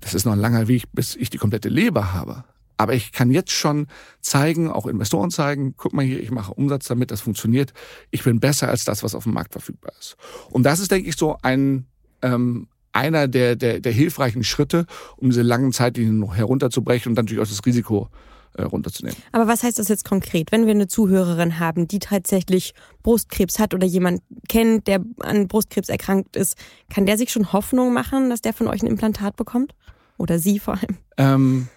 Das 0.00 0.14
ist 0.14 0.24
noch 0.24 0.32
ein 0.32 0.40
langer 0.40 0.68
Weg, 0.68 0.84
bis 0.92 1.16
ich 1.16 1.30
die 1.30 1.38
komplette 1.38 1.68
Leber 1.68 2.12
habe. 2.12 2.44
Aber 2.78 2.92
ich 2.92 3.12
kann 3.12 3.30
jetzt 3.30 3.52
schon 3.52 3.86
zeigen, 4.20 4.70
auch 4.70 4.86
Investoren 4.86 5.30
zeigen, 5.30 5.74
guck 5.76 5.94
mal 5.94 6.04
hier, 6.04 6.20
ich 6.20 6.30
mache 6.30 6.52
Umsatz 6.52 6.86
damit, 6.86 7.10
das 7.10 7.22
funktioniert. 7.22 7.72
Ich 8.10 8.22
bin 8.22 8.38
besser 8.38 8.68
als 8.68 8.84
das, 8.84 9.02
was 9.02 9.14
auf 9.14 9.24
dem 9.24 9.32
Markt 9.32 9.52
verfügbar 9.52 9.92
ist. 9.98 10.16
Und 10.50 10.64
das 10.64 10.78
ist, 10.78 10.90
denke 10.90 11.08
ich, 11.08 11.16
so 11.16 11.38
ein, 11.40 11.86
ähm, 12.20 12.68
einer 12.96 13.28
der, 13.28 13.56
der, 13.56 13.80
der 13.80 13.92
hilfreichen 13.92 14.44
Schritte, 14.44 14.86
um 15.16 15.30
diese 15.30 15.42
langen 15.42 15.72
Zeitlinien 15.72 16.32
herunterzubrechen 16.32 17.10
und 17.10 17.16
natürlich 17.16 17.42
auch 17.42 17.48
das 17.48 17.64
Risiko 17.64 18.08
äh, 18.54 18.62
runterzunehmen. 18.62 19.18
Aber 19.32 19.46
was 19.46 19.62
heißt 19.62 19.78
das 19.78 19.88
jetzt 19.88 20.04
konkret, 20.04 20.50
wenn 20.50 20.64
wir 20.64 20.72
eine 20.72 20.88
Zuhörerin 20.88 21.58
haben, 21.58 21.88
die 21.88 21.98
tatsächlich 21.98 22.74
Brustkrebs 23.02 23.58
hat 23.58 23.74
oder 23.74 23.86
jemand 23.86 24.22
kennt, 24.48 24.86
der 24.86 25.04
an 25.20 25.46
Brustkrebs 25.46 25.88
erkrankt 25.88 26.36
ist, 26.36 26.56
kann 26.88 27.06
der 27.06 27.18
sich 27.18 27.30
schon 27.30 27.52
Hoffnung 27.52 27.92
machen, 27.92 28.30
dass 28.30 28.40
der 28.40 28.54
von 28.54 28.68
euch 28.68 28.82
ein 28.82 28.88
Implantat 28.88 29.36
bekommt? 29.36 29.74
Oder 30.18 30.38
sie 30.38 30.58
vor 30.58 30.74
allem? 30.74 30.96
Ähm, 31.18 31.68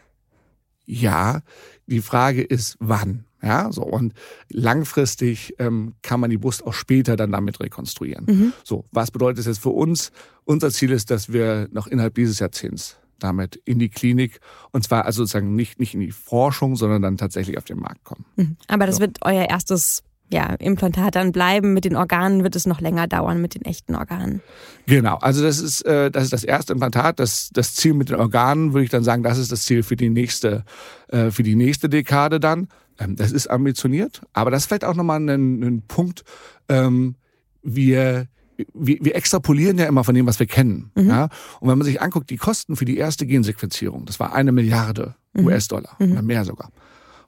ja, 0.86 1.42
die 1.88 2.02
Frage 2.02 2.42
ist, 2.42 2.78
wann? 2.80 3.26
Ja, 3.42 3.72
so 3.72 3.84
und 3.84 4.14
langfristig 4.50 5.56
ähm, 5.60 5.94
kann 6.02 6.20
man 6.20 6.30
die 6.30 6.38
Brust 6.38 6.66
auch 6.66 6.74
später 6.74 7.16
dann 7.16 7.32
damit 7.32 7.60
rekonstruieren. 7.60 8.26
Mhm. 8.28 8.54
So, 8.64 8.86
was 8.92 9.12
bedeutet 9.12 9.40
das 9.40 9.46
jetzt 9.46 9.62
für 9.62 9.70
uns? 9.70 10.12
Unser 10.44 10.72
Ziel 10.72 10.92
ist, 10.92 11.10
dass 11.10 11.32
wir 11.32 11.70
noch 11.72 11.88
innerhalb 11.88 12.16
dieses 12.16 12.40
Jahrzehnts 12.40 12.98
damit 13.18 13.58
in 13.66 13.80
die 13.80 13.90
Klinik 13.90 14.40
und 14.72 14.84
zwar 14.84 15.06
also 15.06 15.24
sozusagen 15.24 15.56
nicht 15.56 15.80
nicht 15.80 15.94
in 15.94 16.00
die 16.00 16.12
Forschung, 16.12 16.76
sondern 16.76 17.02
dann 17.02 17.18
tatsächlich 17.18 17.58
auf 17.58 17.66
den 17.66 17.80
Markt 17.80 18.04
kommen. 18.04 18.26
Mhm. 18.36 18.58
Aber 18.68 18.86
das 18.86 18.96
so. 18.96 19.02
wird 19.02 19.20
euer 19.22 19.50
erstes 19.50 20.04
ja, 20.32 20.54
Implantat 20.60 21.16
dann 21.16 21.32
bleiben. 21.32 21.74
Mit 21.74 21.86
den 21.86 21.96
Organen 21.96 22.44
wird 22.44 22.56
es 22.56 22.66
noch 22.66 22.82
länger 22.82 23.08
dauern, 23.08 23.42
mit 23.42 23.56
den 23.56 23.64
echten 23.64 23.96
Organen. 23.96 24.42
Genau, 24.86 25.16
also 25.16 25.44
das 25.44 25.60
ist, 25.60 25.82
äh, 25.86 26.12
das 26.12 26.26
ist 26.26 26.34
das 26.34 26.44
erste 26.44 26.74
Implantat. 26.74 27.20
Das, 27.20 27.50
das 27.52 27.74
Ziel 27.74 27.94
mit 27.94 28.10
den 28.10 28.18
Organen, 28.18 28.74
würde 28.74 28.84
ich 28.84 28.92
dann 28.92 29.04
sagen, 29.04 29.24
das 29.24 29.38
ist 29.38 29.52
das 29.52 29.64
Ziel 29.64 29.84
für 29.84 29.96
die 29.96 30.10
nächste, 30.10 30.64
äh, 31.08 31.32
für 31.32 31.44
die 31.44 31.56
nächste 31.56 31.90
Dekade 31.90 32.40
dann. 32.40 32.68
Ähm, 33.00 33.16
das 33.16 33.32
ist 33.32 33.48
ambitioniert, 33.48 34.22
aber 34.34 34.52
das 34.52 34.64
ist 34.64 34.68
vielleicht 34.68 34.86
auch 34.86 34.96
nochmal 34.96 35.20
ein, 35.20 35.64
ein 35.64 35.84
Punkt. 35.88 36.24
Ähm, 36.68 37.16
wir, 37.62 38.28
wir, 38.74 38.98
wir 39.02 39.16
extrapolieren 39.16 39.78
ja 39.78 39.86
immer 39.86 40.04
von 40.04 40.16
dem, 40.16 40.26
was 40.26 40.40
wir 40.40 40.48
kennen. 40.48 40.92
Mhm. 40.96 41.10
Ja? 41.10 41.24
Und 41.60 41.70
wenn 41.70 41.78
man 41.78 41.86
sich 41.86 42.02
anguckt, 42.02 42.30
die 42.30 42.38
Kosten 42.38 42.76
für 42.76 42.86
die 42.86 42.98
erste 42.98 43.26
Gensequenzierung, 43.26 44.06
das 44.06 44.20
war 44.20 44.34
eine 44.34 44.52
Milliarde 44.52 45.16
mhm. 45.34 45.46
US-Dollar 45.46 45.96
mhm. 46.00 46.12
oder 46.12 46.22
mehr 46.22 46.46
sogar. 46.46 46.72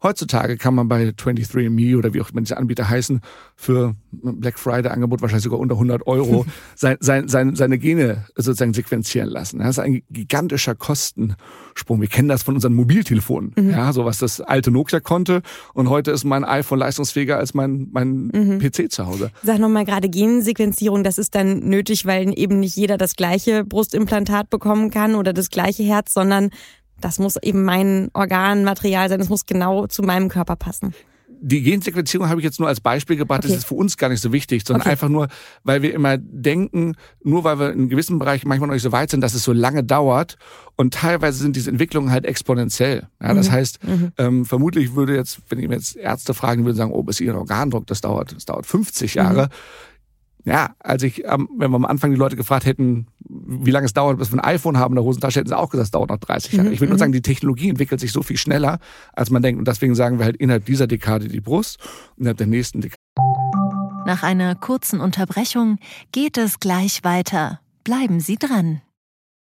Heutzutage 0.04 0.58
kann 0.58 0.74
man 0.74 0.88
bei 0.88 1.10
23andMe 1.10 1.98
oder 1.98 2.14
wie 2.14 2.22
auch 2.22 2.32
immer 2.32 2.42
diese 2.42 2.58
Anbieter 2.58 2.90
heißen, 2.90 3.22
für 3.56 3.96
Black 4.12 4.58
Friday 4.58 4.92
Angebot 4.92 5.22
wahrscheinlich 5.22 5.44
sogar 5.44 5.60
unter 5.60 5.76
100 5.76 6.08
Euro 6.08 6.46
sein, 6.76 6.98
sein, 7.00 7.28
sein, 7.28 7.56
seine 7.56 7.78
Gene 7.78 8.26
sozusagen 8.36 8.74
sequenzieren 8.74 9.30
lassen. 9.30 9.60
Das 9.60 9.70
ist 9.70 9.80
ein 9.80 10.02
gigantischer 10.10 10.74
Kostensprung. 10.74 12.02
Wir 12.02 12.08
kennen 12.08 12.30
das 12.30 12.42
von 12.42 12.56
unseren 12.56 12.74
Mobiltelefonen. 12.74 13.54
Mhm. 13.56 13.70
Ja, 13.70 13.94
so 13.94 14.04
was 14.06 14.18
das 14.18 14.42
alte 14.42 14.72
Nokia 14.72 15.00
konnte. 15.00 15.44
Und 15.74 15.90
heute 15.90 16.10
ist 16.10 16.24
mein 16.24 16.44
iPhone 16.44 16.80
leistungsfähiger 16.80 17.38
als 17.38 17.54
mein, 17.54 17.90
mein 17.92 18.32
mhm. 18.34 18.60
PC 18.60 18.92
zu 18.92 19.06
Hause. 19.06 19.32
Sag 19.44 19.60
nochmal 19.60 19.86
gerade 19.86 20.10
Gensequenzierung, 20.10 21.04
das 21.04 21.20
ist 21.20 21.36
dann 21.36 21.60
nötig, 21.60 22.08
weil 22.08 22.34
eben 22.38 22.60
nicht 22.60 22.76
jeder 22.76 22.98
das 22.98 23.16
gleiche 23.16 23.64
Brustimplantat 23.64 24.50
bekommen 24.50 24.90
kann 24.90 25.14
oder 25.14 25.32
das 25.32 25.50
gleiche 25.50 25.84
Herz, 25.84 26.14
sondern 26.14 26.50
das 27.02 27.20
muss 27.20 27.36
eben 27.42 27.64
mein 27.64 28.10
Organmaterial 28.14 29.10
sein, 29.10 29.20
das 29.20 29.30
muss 29.30 29.46
genau 29.46 29.88
zu 29.88 30.04
meinem 30.04 30.30
Körper 30.30 30.56
passen. 30.56 30.94
die 31.44 31.64
Gensequenzierung 31.64 32.30
habe 32.30 32.40
ich 32.40 32.46
jetzt 32.46 32.60
nur 32.60 32.70
als 32.70 32.80
Beispiel 32.80 33.16
gebracht. 33.16 33.40
Okay. 33.40 33.50
Das 33.50 33.58
ist 33.58 33.68
für 33.68 33.74
uns 33.74 33.98
gar 33.98 34.10
nicht 34.10 34.22
so 34.22 34.32
wichtig, 34.32 34.64
sondern 34.66 34.82
okay. 34.82 34.92
einfach 34.92 35.10
nur, 35.10 35.28
weil 35.64 35.82
wir 35.82 35.94
immer 35.94 36.18
denken, 36.18 36.96
nur 37.24 37.44
weil 37.44 37.60
wir 37.60 37.72
in 37.72 37.90
gewissen 37.90 38.20
Bereichen 38.20 38.48
manchmal 38.48 38.68
noch 38.68 38.76
nicht 38.76 38.84
so 38.84 38.92
weit 38.92 39.10
sind, 39.10 39.22
dass 39.22 39.34
es 39.34 39.44
so 39.44 39.52
lange 39.52 39.84
dauert. 39.84 40.38
Und 40.76 40.94
teilweise 40.94 41.40
sind 41.40 41.56
diese 41.56 41.72
Entwicklungen 41.72 42.12
halt 42.12 42.26
exponentiell. 42.26 43.08
Ja, 43.20 43.34
das 43.34 43.50
mhm. 43.50 43.52
heißt, 43.54 43.84
mhm. 43.84 44.12
ähm, 44.18 44.46
vermutlich 44.46 44.94
würde 44.96 45.16
jetzt, 45.16 45.40
wenn 45.50 45.58
ich 45.58 45.68
mir 45.68 45.76
jetzt 45.76 45.96
Ärzte 45.96 46.36
fragen 46.36 46.64
würde, 46.64 46.78
sagen, 46.78 46.92
oh, 46.92 47.02
bis 47.02 47.20
ihr 47.20 47.36
Organdruck, 47.36 47.88
das 47.88 48.02
dauert, 48.02 48.36
das 48.36 48.46
dauert 48.46 48.68
50 48.68 49.16
Jahre. 49.16 49.46
Mhm 49.46 49.91
ja, 50.44 50.72
als 50.80 51.04
ich, 51.04 51.20
wenn 51.20 51.72
wir 51.72 51.76
am 51.76 51.86
Anfang 51.86 52.12
die 52.12 52.18
Leute 52.18 52.36
gefragt 52.36 52.66
hätten, 52.66 53.08
wie 53.20 53.72
lange 53.72 53.86
es 53.86 53.94
dauert, 53.94 54.18
bis 54.18 54.32
wir 54.32 54.44
ein 54.44 54.56
iPhone 54.56 54.78
haben 54.78 54.94
in 54.94 54.96
der 54.96 55.04
Hosentasche, 55.04 55.40
hätten 55.40 55.50
sie 55.50 55.58
auch 55.58 55.70
gesagt, 55.70 55.86
es 55.86 55.92
dauert 55.92 56.10
noch 56.10 56.18
30 56.18 56.54
Jahre. 56.54 56.68
Mhm. 56.68 56.74
Ich 56.74 56.82
will 56.82 56.88
nur 56.88 56.96
mhm. 56.96 57.00
sagen, 57.00 57.12
die 57.12 57.22
Technologie 57.22 57.70
entwickelt 57.70 58.00
sich 58.00 58.12
so 58.12 58.24
viel 58.24 58.38
schneller, 58.38 58.80
als 59.14 59.30
man 59.30 59.42
denkt. 59.42 59.60
Und 59.60 59.68
deswegen 59.68 59.96
sagen 59.96 60.18
wir 60.18 60.26
halt 60.26 60.38
innerhalb 60.38 60.66
dieser 60.66 60.88
Dekade 60.88 61.28
die 61.28 61.42
Brust 61.42 61.80
und 62.16 62.22
innerhalb 62.22 62.38
der 62.38 62.48
nächsten 62.48 62.82
Dekade. 62.82 62.98
Nach 64.06 64.24
einer 64.24 64.56
kurzen 64.56 65.00
Unterbrechung 65.00 65.78
geht 66.12 66.38
es 66.38 66.60
gleich 66.60 67.04
weiter. 67.04 67.60
Bleiben 67.84 68.20
Sie 68.20 68.38
dran. 68.38 68.82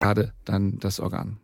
gerade 0.00 0.32
dann 0.44 0.78
das 0.78 1.00
Organ. 1.00 1.38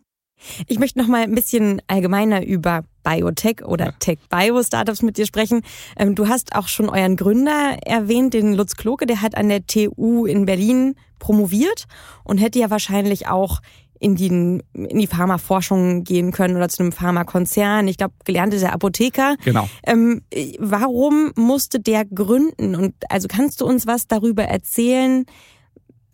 Ich 0.66 0.78
möchte 0.78 0.98
noch 0.98 1.06
mal 1.06 1.22
ein 1.22 1.34
bisschen 1.34 1.80
allgemeiner 1.86 2.44
über 2.44 2.84
Biotech 3.02 3.64
oder 3.64 3.86
ja. 3.86 3.92
Tech-Bio-Startups 3.98 5.02
mit 5.02 5.16
dir 5.16 5.26
sprechen. 5.26 5.62
Ähm, 5.96 6.14
du 6.14 6.28
hast 6.28 6.54
auch 6.54 6.68
schon 6.68 6.88
euren 6.88 7.16
Gründer 7.16 7.78
erwähnt, 7.84 8.34
den 8.34 8.54
Lutz 8.54 8.76
Kloke, 8.76 9.06
der 9.06 9.22
hat 9.22 9.36
an 9.36 9.48
der 9.48 9.66
TU 9.66 10.26
in 10.26 10.44
Berlin 10.44 10.96
promoviert 11.18 11.84
und 12.24 12.38
hätte 12.38 12.58
ja 12.58 12.70
wahrscheinlich 12.70 13.28
auch 13.28 13.60
in 14.00 14.16
die, 14.16 14.26
in 14.26 14.62
die 14.72 15.06
Pharmaforschung 15.06 16.04
gehen 16.04 16.32
können 16.32 16.56
oder 16.56 16.68
zu 16.68 16.82
einem 16.82 16.92
Pharmakonzern. 16.92 17.88
Ich 17.88 17.96
glaube, 17.96 18.14
gelernt 18.24 18.52
ist 18.52 18.62
er 18.62 18.72
Apotheker. 18.72 19.36
Genau. 19.44 19.68
Ähm, 19.86 20.22
warum 20.58 21.32
musste 21.36 21.80
der 21.80 22.04
gründen? 22.04 22.74
Und 22.74 22.94
also 23.08 23.28
kannst 23.28 23.60
du 23.60 23.66
uns 23.66 23.86
was 23.86 24.06
darüber 24.06 24.44
erzählen, 24.44 25.24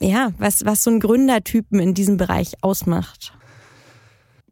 ja, 0.01 0.33
was, 0.39 0.65
was 0.65 0.83
so 0.83 0.91
ein 0.91 1.01
Gründertypen 1.01 1.79
in 1.79 1.95
diesem 1.95 2.17
Bereich 2.17 2.55
ausmacht. 2.63 3.35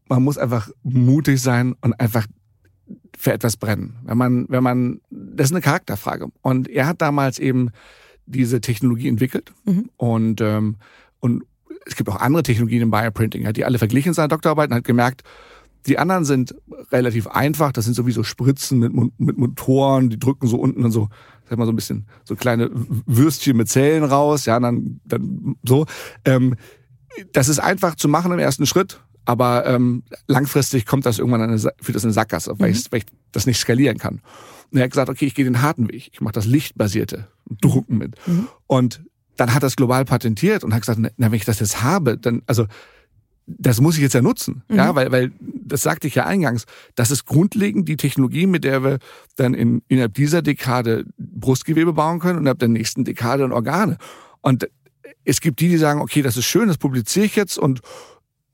Man 0.09 0.23
muss 0.23 0.39
einfach 0.39 0.71
mutig 0.83 1.41
sein 1.41 1.75
und 1.81 1.99
einfach 2.01 2.27
für 3.17 3.33
etwas 3.33 3.57
brennen. 3.57 3.99
Wenn 4.05 4.19
man, 4.19 4.47
wenn 4.49 4.63
man, 4.63 5.01
das 5.11 5.47
ist 5.47 5.53
eine 5.53 5.61
Charakterfrage. 5.61 6.29
Und 6.41 6.69
er 6.69 6.87
hat 6.87 7.03
damals 7.03 7.39
eben 7.39 7.71
diese 8.27 8.61
Technologie 8.61 9.09
entwickelt 9.09 9.53
mhm. 9.65 9.91
und, 9.97 10.41
ähm, 10.41 10.77
und 11.21 11.45
es 11.87 11.97
gibt 11.97 12.09
auch 12.11 12.21
andere 12.21 12.43
Technologien 12.43 12.83
im 12.83 12.91
Bioprinting. 12.91 13.43
Er 13.43 13.49
hat 13.49 13.57
die 13.57 13.65
alle 13.65 13.79
verglichen 13.79 14.11
in 14.11 14.15
seiner 14.15 14.29
Doktorarbeit 14.29 14.71
und 14.71 14.77
hat 14.77 14.85
gemerkt, 14.85 15.23
die 15.89 15.99
anderen 15.99 16.25
sind 16.25 16.55
relativ 16.93 17.27
einfach. 17.27 17.73
Das 17.73 17.85
sind 17.85 17.95
sowieso 17.95 18.23
Spritzen 18.23 18.79
mit, 18.79 18.93
mit 19.19 19.39
Motoren, 19.39 20.11
die 20.11 20.19
drücken 20.19 20.47
so 20.47 20.59
unten 20.59 20.85
und 20.85 20.93
so 20.93 21.09
sag 21.49 21.59
mal 21.59 21.65
so 21.65 21.73
ein 21.73 21.77
bisschen 21.77 22.07
so 22.25 22.37
kleine 22.37 22.71
Würstchen 23.07 23.57
mit 23.57 23.69
Zellen 23.69 24.05
raus, 24.05 24.47
ja, 24.47 24.59
dann, 24.61 25.01
dann 25.05 25.57
so. 25.65 25.87
Ähm, 26.25 26.57
das 27.33 27.49
ist 27.49 27.59
einfach 27.59 27.95
zu 27.95 28.09
machen 28.09 28.33
im 28.33 28.39
ersten 28.39 28.67
Schritt, 28.67 29.01
aber 29.25 29.67
ähm, 29.67 30.03
langfristig 30.27 30.87
kommt 30.87 31.07
das 31.07 31.19
irgendwann 31.19 31.43
eine, 31.43 31.59
für 31.59 31.93
das 31.93 32.05
eine 32.05 32.13
Sackgasse, 32.13 32.55
weil, 32.59 32.71
mhm. 32.71 32.77
ich, 32.77 32.93
weil 32.93 32.99
ich 33.01 33.07
das 33.33 33.47
nicht 33.47 33.59
skalieren 33.59 33.99
kann. 33.99 34.21
Und 34.71 34.79
er 34.79 34.85
hat 34.85 34.91
gesagt, 34.91 35.09
okay, 35.09 35.27
ich 35.27 35.35
gehe 35.35 35.45
den 35.45 35.63
harten 35.63 35.89
Weg, 35.89 36.11
ich 36.13 36.21
mache 36.21 36.35
das 36.35 36.47
lichtbasierte 36.47 37.29
Drucken 37.61 37.99
mit. 37.99 38.15
Mhm. 38.27 38.49
Und 38.67 39.03
dann 39.37 39.55
hat 39.55 39.63
er 39.63 39.69
es 39.69 39.77
global 39.77 40.05
patentiert 40.05 40.65
und 40.65 40.75
hat 40.75 40.83
gesagt, 40.83 41.01
na, 41.01 41.11
wenn 41.17 41.35
ich 41.35 41.45
das 41.45 41.61
jetzt 41.61 41.83
habe, 41.83 42.19
dann, 42.19 42.43
also 42.47 42.67
das 43.47 43.81
muss 43.81 43.97
ich 43.97 44.03
jetzt 44.03 44.13
ja 44.13 44.21
nutzen, 44.21 44.63
mhm. 44.69 44.77
ja, 44.77 44.95
weil, 44.95 45.11
weil 45.11 45.33
das 45.69 45.83
sagte 45.83 46.07
ich 46.07 46.15
ja 46.15 46.27
eingangs, 46.27 46.65
das 46.95 47.11
ist 47.11 47.27
grundlegend 47.27 47.89
die 47.89 47.97
Technologie, 47.97 48.47
mit 48.47 48.65
der 48.65 48.83
wir 48.83 48.99
dann 49.37 49.55
in, 49.55 49.83
innerhalb 49.89 50.15
dieser 50.15 50.43
Dekade 50.43 51.05
Brustgewebe 51.19 51.93
bauen 51.93 52.19
können 52.21 52.37
und 52.37 52.43
innerhalb 52.43 52.59
der 52.59 52.69
nächsten 52.69 53.05
Dekade 53.05 53.43
dann 53.43 53.53
Organe. 53.53 53.99
Und 54.41 54.69
es 55.25 55.41
gibt 55.41 55.61
die, 55.61 55.69
die 55.69 55.79
sagen, 55.79 56.01
okay, 56.01 56.23
das 56.23 56.37
ist 56.37 56.47
schön, 56.47 56.69
das 56.69 56.79
publiziere 56.79 57.27
ich 57.27 57.37
jetzt 57.37 57.59
und 57.59 57.81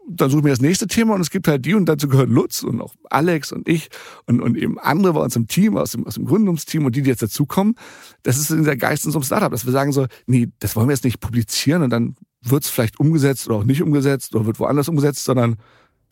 dann 0.06 0.28
suche 0.28 0.40
ich 0.40 0.44
mir 0.44 0.50
das 0.50 0.60
nächste 0.60 0.86
Thema 0.86 1.14
und 1.14 1.20
es 1.20 1.30
gibt 1.30 1.48
halt 1.48 1.64
die 1.64 1.74
und 1.74 1.86
dazu 1.86 2.08
gehören 2.08 2.30
Lutz 2.30 2.62
und 2.62 2.80
auch 2.80 2.94
Alex 3.10 3.52
und 3.52 3.68
ich 3.68 3.88
und, 4.26 4.40
und 4.40 4.56
eben 4.56 4.78
andere 4.78 5.14
bei 5.14 5.20
uns 5.20 5.34
im 5.36 5.46
Team, 5.46 5.76
aus 5.76 5.92
dem, 5.92 6.06
aus 6.06 6.14
dem 6.14 6.26
Gründungsteam 6.26 6.84
und 6.84 6.94
die, 6.94 7.02
die 7.02 7.08
jetzt 7.08 7.22
dazukommen. 7.22 7.74
Das 8.22 8.36
ist 8.36 8.50
in 8.50 8.64
der 8.64 8.76
Geist 8.76 9.06
in 9.06 9.12
so 9.12 9.18
einem 9.18 9.24
Startup, 9.24 9.50
dass 9.50 9.64
wir 9.64 9.72
sagen 9.72 9.92
so, 9.92 10.06
nee, 10.26 10.48
das 10.58 10.76
wollen 10.76 10.88
wir 10.88 10.94
jetzt 10.94 11.04
nicht 11.04 11.20
publizieren 11.20 11.82
und 11.82 11.90
dann 11.90 12.16
wird 12.42 12.64
es 12.64 12.70
vielleicht 12.70 13.00
umgesetzt 13.00 13.46
oder 13.46 13.56
auch 13.56 13.64
nicht 13.64 13.82
umgesetzt 13.82 14.34
oder 14.34 14.44
wird 14.44 14.60
woanders 14.60 14.88
umgesetzt, 14.88 15.24
sondern 15.24 15.56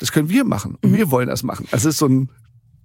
das 0.02 0.10
können 0.10 0.28
wir 0.28 0.42
machen 0.42 0.76
und 0.82 0.90
mhm. 0.90 0.96
wir 0.96 1.10
wollen 1.12 1.28
das 1.28 1.44
machen. 1.44 1.68
Also 1.70 1.88
es 1.88 1.94
ist 1.94 1.98
so 2.00 2.06
ein 2.06 2.28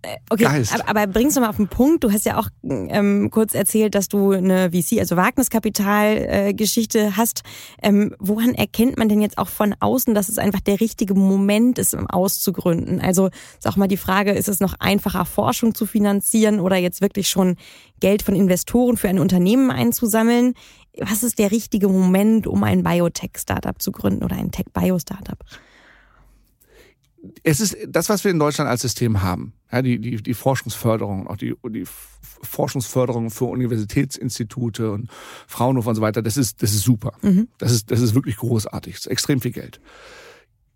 äh, 0.03 0.17
Okay, 0.29 0.43
Geist. 0.43 0.71
aber, 0.71 0.87
aber 0.87 1.07
bringst 1.07 1.35
du 1.35 1.41
mal 1.41 1.49
auf 1.49 1.55
den 1.55 1.67
Punkt. 1.67 2.03
Du 2.03 2.11
hast 2.11 2.25
ja 2.25 2.37
auch 2.37 2.47
ähm, 2.63 3.31
kurz 3.31 3.55
erzählt, 3.55 3.95
dass 3.95 4.07
du 4.07 4.33
eine 4.33 4.69
VC, 4.69 4.99
also 4.99 5.15
Wagniskapital-Geschichte 5.15 6.99
äh, 6.99 7.11
hast. 7.13 7.41
Ähm, 7.81 8.13
woran 8.19 8.53
erkennt 8.53 8.99
man 8.99 9.09
denn 9.09 9.19
jetzt 9.19 9.39
auch 9.39 9.47
von 9.47 9.73
außen, 9.79 10.13
dass 10.13 10.29
es 10.29 10.37
einfach 10.37 10.59
der 10.59 10.79
richtige 10.79 11.15
Moment 11.15 11.79
ist, 11.79 11.95
um 11.95 12.05
auszugründen? 12.07 13.01
Also 13.01 13.29
ist 13.57 13.67
auch 13.67 13.77
mal 13.77 13.87
die 13.87 13.97
Frage, 13.97 14.33
ist 14.33 14.49
es 14.49 14.59
noch 14.59 14.75
einfacher, 14.79 15.25
Forschung 15.25 15.73
zu 15.73 15.87
finanzieren 15.87 16.59
oder 16.59 16.75
jetzt 16.75 17.01
wirklich 17.01 17.29
schon 17.29 17.55
Geld 17.99 18.21
von 18.21 18.35
Investoren 18.35 18.95
für 18.95 19.09
ein 19.09 19.17
Unternehmen 19.17 19.71
einzusammeln? 19.71 20.53
was 20.99 21.23
ist 21.23 21.37
der 21.39 21.51
richtige 21.51 21.87
Moment, 21.87 22.47
um 22.47 22.63
ein 22.63 22.83
Biotech-Startup 22.83 23.79
zu 23.79 23.91
gründen 23.91 24.23
oder 24.23 24.35
ein 24.35 24.51
Tech-Bio-Startup? 24.51 25.37
Es 27.43 27.59
ist 27.59 27.77
das, 27.87 28.09
was 28.09 28.23
wir 28.23 28.31
in 28.31 28.39
Deutschland 28.39 28.69
als 28.69 28.81
System 28.81 29.21
haben. 29.21 29.53
Ja, 29.71 29.81
die, 29.81 29.99
die, 29.99 30.17
die 30.17 30.33
Forschungsförderung, 30.33 31.27
auch 31.27 31.35
die, 31.35 31.55
die 31.69 31.85
Forschungsförderung 32.43 33.31
für 33.31 33.45
Universitätsinstitute 33.45 34.91
und 34.91 35.09
Fraunhofer 35.47 35.89
und 35.89 35.95
so 35.95 36.01
weiter, 36.01 36.21
das 36.21 36.37
ist, 36.37 36.61
das 36.61 36.73
ist 36.73 36.83
super. 36.83 37.13
Mhm. 37.21 37.47
Das, 37.57 37.71
ist, 37.71 37.91
das 37.91 38.01
ist 38.01 38.13
wirklich 38.15 38.37
großartig. 38.37 38.93
Das 38.93 39.05
ist 39.05 39.11
extrem 39.11 39.41
viel 39.41 39.51
Geld. 39.51 39.81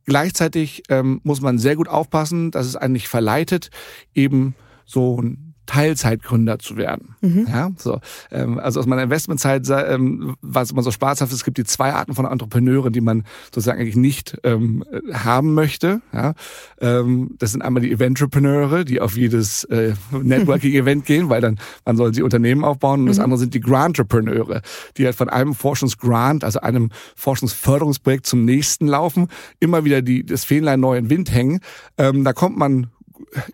Gleichzeitig 0.06 0.84
ähm, 0.90 1.22
muss 1.24 1.42
man 1.42 1.60
sehr 1.60 1.76
gut 1.76 1.88
aufpassen, 1.88 2.52
dass 2.52 2.66
es 2.66 2.76
einen 2.76 2.94
nicht 2.94 3.08
verleitet, 3.08 3.70
eben 4.16 4.56
so 4.86 5.22
ein 5.22 5.51
Teilzeitgründer 5.72 6.60
zu 6.60 6.76
werden. 6.76 7.16
Mhm. 7.22 7.48
Ja, 7.50 7.72
so. 7.78 8.02
Ähm, 8.30 8.60
also 8.60 8.82
aus 8.82 8.88
meiner 8.88 9.04
Investmentzeit 9.04 9.66
ähm, 9.70 10.36
war 10.42 10.64
es 10.64 10.72
immer 10.72 10.84
so 10.84 10.92
spaßhaft, 10.92 11.32
es 11.32 11.46
gibt 11.46 11.58
die 11.58 11.64
zwei 11.64 11.94
Arten 11.94 12.14
von 12.14 12.26
Entrepreneuren, 12.26 12.92
die 12.92 13.00
man 13.00 13.24
sozusagen 13.46 13.80
eigentlich 13.80 13.96
nicht 13.96 14.38
ähm, 14.44 14.84
haben 15.14 15.54
möchte. 15.54 16.02
Ja, 16.12 16.34
ähm, 16.82 17.36
das 17.40 17.54
sind 17.54 17.62
einmal 17.62 17.82
die 17.82 17.92
Eventrepreneure, 17.92 18.84
die 18.84 19.00
auf 19.00 19.16
jedes 19.16 19.64
äh, 19.66 19.94
Networking-Event 20.12 21.06
gehen, 21.06 21.30
weil 21.30 21.40
dann 21.40 21.58
man 21.86 21.96
soll 21.96 22.14
sie 22.14 22.22
Unternehmen 22.22 22.66
aufbauen. 22.66 23.02
Und 23.02 23.06
das 23.06 23.20
mhm. 23.20 23.24
andere 23.24 23.40
sind 23.40 23.54
die 23.54 23.62
Grantrepreneure, 23.62 24.62
die 24.98 25.06
halt 25.06 25.16
von 25.16 25.30
einem 25.30 25.56
Forschungsgrant, 25.56 26.44
also 26.44 26.60
einem 26.60 26.90
Forschungsförderungsprojekt 27.16 28.26
zum 28.26 28.44
nächsten 28.44 28.88
laufen, 28.88 29.30
immer 29.62 29.86
wieder 29.86 30.02
die, 30.02 30.26
das 30.26 30.44
Fähnlein 30.44 30.82
neu 30.82 30.98
in 30.98 31.10
Wind 31.10 31.34
hängen. 31.34 31.62
Ähm, 31.98 32.26
da 32.26 32.34
kommt 32.34 32.58
man 32.58 32.88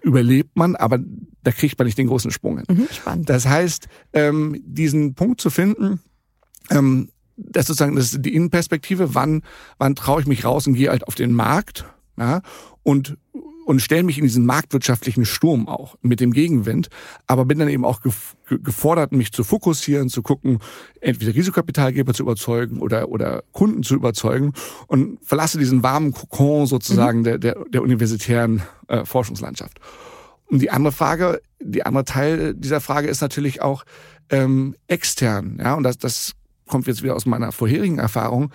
überlebt 0.01 0.55
man, 0.55 0.75
aber 0.75 0.99
da 1.47 1.53
kriegt 1.53 1.79
man 1.79 1.85
nicht 1.85 1.97
den 1.97 2.07
großen 2.07 2.29
Sprung 2.29 2.57
hin. 2.57 2.65
Mhm, 2.67 2.87
spannend. 2.91 3.29
Das 3.29 3.47
heißt, 3.47 3.87
ähm, 4.11 4.61
diesen 4.65 5.15
Punkt 5.15 5.39
zu 5.39 5.49
finden, 5.49 6.01
ähm, 6.69 7.07
das 7.37 7.67
sozusagen 7.67 7.95
das 7.95 8.11
ist 8.11 8.25
die 8.25 8.35
Innenperspektive, 8.35 9.15
wann, 9.15 9.43
wann 9.77 9.95
traue 9.95 10.19
ich 10.19 10.27
mich 10.27 10.43
raus 10.43 10.67
und 10.67 10.73
gehe 10.73 10.89
halt 10.89 11.07
auf 11.07 11.15
den 11.15 11.31
Markt 11.31 11.85
ja, 12.17 12.41
und 12.83 13.17
und 13.65 13.81
stelle 13.81 14.03
mich 14.03 14.17
in 14.17 14.23
diesen 14.23 14.45
marktwirtschaftlichen 14.45 15.25
Sturm 15.25 15.67
auch 15.69 15.97
mit 16.01 16.19
dem 16.21 16.31
Gegenwind, 16.31 16.87
aber 17.27 17.43
bin 17.43 17.59
dann 17.59 17.67
eben 17.67 17.83
auch 17.83 17.99
gefordert, 18.49 19.11
mich 19.11 19.33
zu 19.33 19.43
fokussieren, 19.43 20.07
zu 20.07 20.21
gucken, 20.21 20.59
entweder 21.01 21.35
Risikokapitalgeber 21.35 22.13
zu 22.13 22.23
überzeugen 22.23 22.79
oder, 22.79 23.09
oder 23.09 23.43
Kunden 23.51 23.83
zu 23.83 23.95
überzeugen 23.95 24.53
und 24.87 25.19
verlasse 25.21 25.59
diesen 25.59 25.83
warmen 25.83 26.13
Kokon 26.13 26.65
sozusagen 26.65 27.19
mhm. 27.19 27.23
der, 27.23 27.37
der, 27.39 27.65
der 27.69 27.81
universitären 27.81 28.63
äh, 28.87 29.03
Forschungslandschaft. 29.03 29.81
Und 30.47 30.59
die 30.61 30.71
andere 30.71 30.91
Frage, 30.91 31.41
die 31.59 31.85
andere 31.85 32.05
Teil 32.05 32.53
dieser 32.53 32.81
Frage 32.81 33.07
ist 33.07 33.21
natürlich 33.21 33.61
auch 33.61 33.83
ähm, 34.29 34.75
extern, 34.87 35.57
ja, 35.61 35.75
und 35.75 35.83
das, 35.83 35.97
das 35.97 36.33
kommt 36.67 36.87
jetzt 36.87 37.03
wieder 37.03 37.15
aus 37.15 37.25
meiner 37.25 37.51
vorherigen 37.51 37.99
Erfahrung 37.99 38.51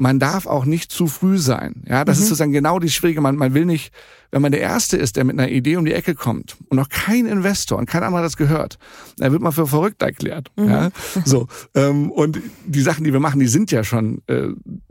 man 0.00 0.18
darf 0.18 0.46
auch 0.46 0.64
nicht 0.64 0.90
zu 0.90 1.06
früh 1.06 1.36
sein. 1.36 1.84
Ja, 1.86 2.06
das 2.06 2.16
mhm. 2.16 2.22
ist 2.22 2.28
sozusagen 2.30 2.52
genau 2.52 2.78
die 2.78 2.88
Schwierige. 2.88 3.20
Man, 3.20 3.36
man 3.36 3.52
will 3.52 3.66
nicht, 3.66 3.92
wenn 4.30 4.42
man 4.42 4.52
der 4.52 4.60
Erste 4.60 4.96
ist, 4.96 5.16
der 5.16 5.24
mit 5.24 5.38
einer 5.38 5.50
Idee 5.50 5.76
um 5.76 5.84
die 5.84 5.92
Ecke 5.92 6.14
kommt 6.14 6.56
und 6.68 6.76
noch 6.76 6.88
kein 6.88 7.26
Investor 7.26 7.78
und 7.78 7.86
kein 7.86 8.02
anderer 8.02 8.22
das 8.22 8.36
gehört, 8.36 8.78
dann 9.18 9.32
wird 9.32 9.42
man 9.42 9.52
für 9.52 9.66
verrückt 9.66 10.02
erklärt. 10.02 10.50
Mhm. 10.56 10.68
Ja, 10.68 10.90
so 11.24 11.48
ähm, 11.74 12.10
und 12.10 12.40
die 12.66 12.80
Sachen, 12.80 13.04
die 13.04 13.12
wir 13.12 13.20
machen, 13.20 13.40
die 13.40 13.48
sind 13.48 13.70
ja 13.70 13.84
schon 13.84 14.22
äh, 14.26 14.48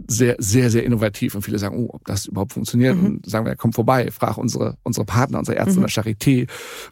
sehr, 0.07 0.35
sehr, 0.39 0.69
sehr 0.69 0.83
innovativ 0.83 1.35
und 1.35 1.41
viele 1.41 1.59
sagen, 1.59 1.77
oh, 1.77 1.89
ob 1.93 2.05
das 2.05 2.25
überhaupt 2.25 2.53
funktioniert 2.53 2.97
mhm. 2.97 3.05
und 3.05 3.29
sagen 3.29 3.45
wir, 3.45 3.55
komm 3.55 3.73
vorbei, 3.73 4.11
frag 4.11 4.37
unsere 4.37 4.77
unsere 4.83 5.05
Partner, 5.05 5.39
unsere 5.39 5.57
Ärzte 5.57 5.79
mhm. 5.79 5.85
der 5.85 5.89
Charité, 5.89 6.47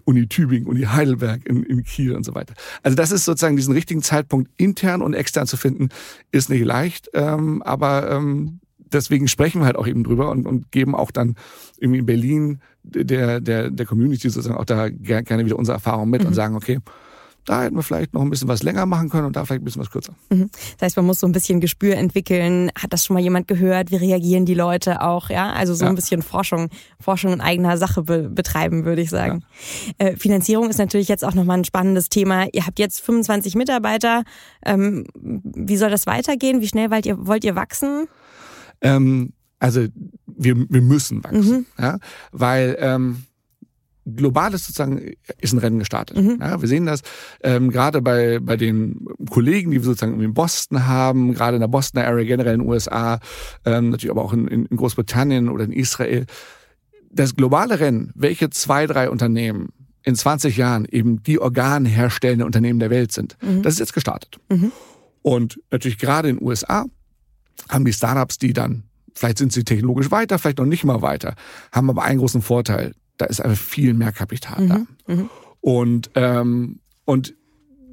Uni 0.06 0.28
Tübingen, 0.28 0.68
Uni 0.68 0.84
Heidelberg 0.84 1.46
in, 1.46 1.64
in 1.64 1.84
Kiel 1.84 2.14
und 2.16 2.24
so 2.24 2.36
weiter. 2.36 2.54
Also 2.84 2.96
das 2.96 3.12
ist 3.12 3.26
sozusagen 3.26 3.56
diesen 3.56 3.74
richtigen 3.74 4.02
Zeitpunkt 4.02 4.52
intern 4.58 5.02
und 5.02 5.14
extern 5.14 5.48
zu 5.48 5.58
finden, 5.58 5.90
ist 6.32 6.50
nicht 6.50 6.64
leicht, 6.64 7.10
ähm, 7.14 7.62
aber 7.64 8.10
ähm, 8.12 8.60
deswegen 8.92 9.28
sprechen 9.28 9.62
wir 9.62 9.66
halt 9.66 9.76
auch 9.76 9.88
eben 9.88 10.04
drüber 10.04 10.30
und, 10.32 10.46
und 10.46 10.72
geben 10.72 10.96
auch 10.96 11.12
dann 11.12 11.36
irgendwie 11.78 12.00
in 12.00 12.06
Berlin 12.06 12.62
der, 12.84 13.40
der, 13.40 13.70
der 13.70 13.86
Community 13.86 14.30
sozusagen 14.30 14.58
auch 14.58 14.66
da 14.66 14.90
gerne 14.90 15.46
wieder 15.46 15.58
unsere 15.58 15.76
Erfahrung 15.76 16.10
mit 16.10 16.22
mhm. 16.22 16.28
und 16.28 16.34
sagen, 16.34 16.56
okay, 16.56 16.80
da 17.48 17.64
hätten 17.64 17.78
wir 17.78 17.84
vielleicht 17.84 18.14
noch 18.14 18.22
ein 18.22 18.30
bisschen 18.30 18.50
was 18.50 18.62
länger 18.62 18.86
machen 18.86 19.10
können 19.10 19.26
und 19.26 19.36
da 19.38 19.46
vielleicht 19.46 19.62
ein 19.62 19.66
bisschen 19.66 19.82
was 19.82 19.90
kürzer. 19.90 20.14
Mhm. 20.30 20.50
Das 20.78 20.88
heißt, 20.88 20.98
man 20.98 21.06
muss 21.06 21.22
so 21.22 21.28
ein 21.28 21.32
bisschen 21.32 21.62
Gespür 21.62 21.96
entwickeln. 21.96 22.70
Hat 22.78 22.92
das 22.92 23.06
schon 23.06 23.14
mal 23.14 23.24
jemand 23.24 23.48
gehört? 23.48 23.90
Wie 23.90 23.96
reagieren 23.96 24.46
die 24.46 24.54
Leute 24.54 25.02
auch? 25.02 25.30
Ja, 25.30 25.54
also 25.54 25.74
so 25.74 25.86
ja. 25.86 25.90
ein 25.90 25.96
bisschen 25.96 26.22
Forschung, 26.22 26.70
Forschung 27.00 27.32
in 27.32 27.40
eigener 27.40 27.78
Sache 27.78 28.04
be 28.04 28.30
betreiben, 28.30 28.84
würde 28.84 29.02
ich 29.02 29.10
sagen. 29.10 29.46
Ja. 30.00 30.08
Äh, 30.08 30.18
Finanzierung 30.18 30.70
ist 30.70 30.78
natürlich 30.78 31.08
jetzt 31.08 31.24
auch 31.24 31.34
nochmal 31.34 31.58
ein 31.58 31.64
spannendes 31.64 32.10
Thema. 32.10 32.48
Ihr 32.52 32.66
habt 32.66 32.80
jetzt 32.80 33.00
25 33.00 33.56
Mitarbeiter. 33.56 34.24
Ähm, 34.66 35.06
wie 35.16 35.78
soll 35.78 35.90
das 35.90 36.06
weitergehen? 36.06 36.60
Wie 36.60 36.68
schnell 36.68 36.92
wollt 36.92 37.06
ihr, 37.06 37.28
wollt 37.28 37.46
ihr 37.46 37.56
wachsen? 37.56 38.08
Ähm, 38.82 39.34
also 39.60 39.86
wir, 40.26 40.56
wir 40.70 40.82
müssen 40.82 41.24
wachsen, 41.24 41.58
mhm. 41.58 41.66
ja, 41.80 41.98
weil 42.32 42.78
ähm, 42.80 43.24
global 44.16 44.54
ist 44.54 44.66
sozusagen 44.66 45.14
ist 45.40 45.54
ein 45.54 45.60
Rennen 45.60 45.80
gestartet. 45.80 46.18
Mhm. 46.18 46.38
Ja, 46.40 46.62
wir 46.62 46.68
sehen 46.68 46.86
das 46.86 47.02
ähm, 47.44 47.72
gerade 47.72 48.02
bei 48.02 48.40
bei 48.40 48.56
den 48.56 49.06
Kollegen, 49.30 49.72
die 49.72 49.78
wir 49.78 49.84
sozusagen 49.84 50.22
in 50.22 50.34
Boston 50.34 50.86
haben, 50.86 51.34
gerade 51.34 51.56
in 51.56 51.62
der 51.62 51.68
Boston 51.68 52.02
Area, 52.02 52.26
generell 52.26 52.56
in 52.56 52.62
den 52.62 52.70
USA, 52.70 53.20
ähm, 53.66 53.90
natürlich 53.90 54.12
aber 54.12 54.24
auch 54.24 54.34
in, 54.34 54.48
in 54.48 54.78
Großbritannien 54.78 55.50
oder 55.50 55.64
in 55.66 55.74
Israel. 55.74 56.26
Das 57.10 57.36
globale 57.36 57.80
Rennen, 57.80 58.12
welche 58.16 58.50
zwei, 58.50 58.86
drei 58.86 59.10
Unternehmen 59.10 59.70
in 60.04 60.16
20 60.16 60.56
Jahren 60.56 60.86
eben 60.86 61.24
die 61.24 61.40
organherstellenden 61.40 62.46
Unternehmen 62.46 62.80
der 62.80 62.90
Welt 62.90 63.12
sind, 63.12 63.38
mhm. 63.42 63.62
das 63.64 63.74
ist 63.74 63.80
jetzt 63.80 63.94
gestartet. 63.94 64.40
Mhm. 64.50 64.72
Und 65.22 65.60
natürlich 65.72 65.98
gerade 65.98 66.30
in 66.30 66.38
den 66.38 66.46
USA 66.46 66.86
haben 67.70 67.86
die 67.86 67.94
Startups, 67.94 68.38
die 68.38 68.54
dann, 68.54 68.84
vielleicht 69.14 69.38
sind 69.38 69.52
sie 69.52 69.64
technologisch 69.64 70.12
weiter, 70.12 70.40
vielleicht 70.40 70.60
noch 70.60 70.66
nicht 70.66 70.84
mal 70.84 71.02
weiter, 71.02 71.36
haben 71.72 71.90
aber 71.90 72.04
einen 72.04 72.20
großen 72.20 72.42
Vorteil. 72.42 72.94
Da 73.18 73.26
ist 73.26 73.42
einfach 73.42 73.62
viel 73.62 73.94
mehr 73.94 74.12
Kapital 74.12 74.64
mhm. 74.64 74.70
da. 74.70 75.14
Mhm. 75.14 75.30
Und, 75.62 76.12
ähm, 76.16 76.80
und 77.06 77.34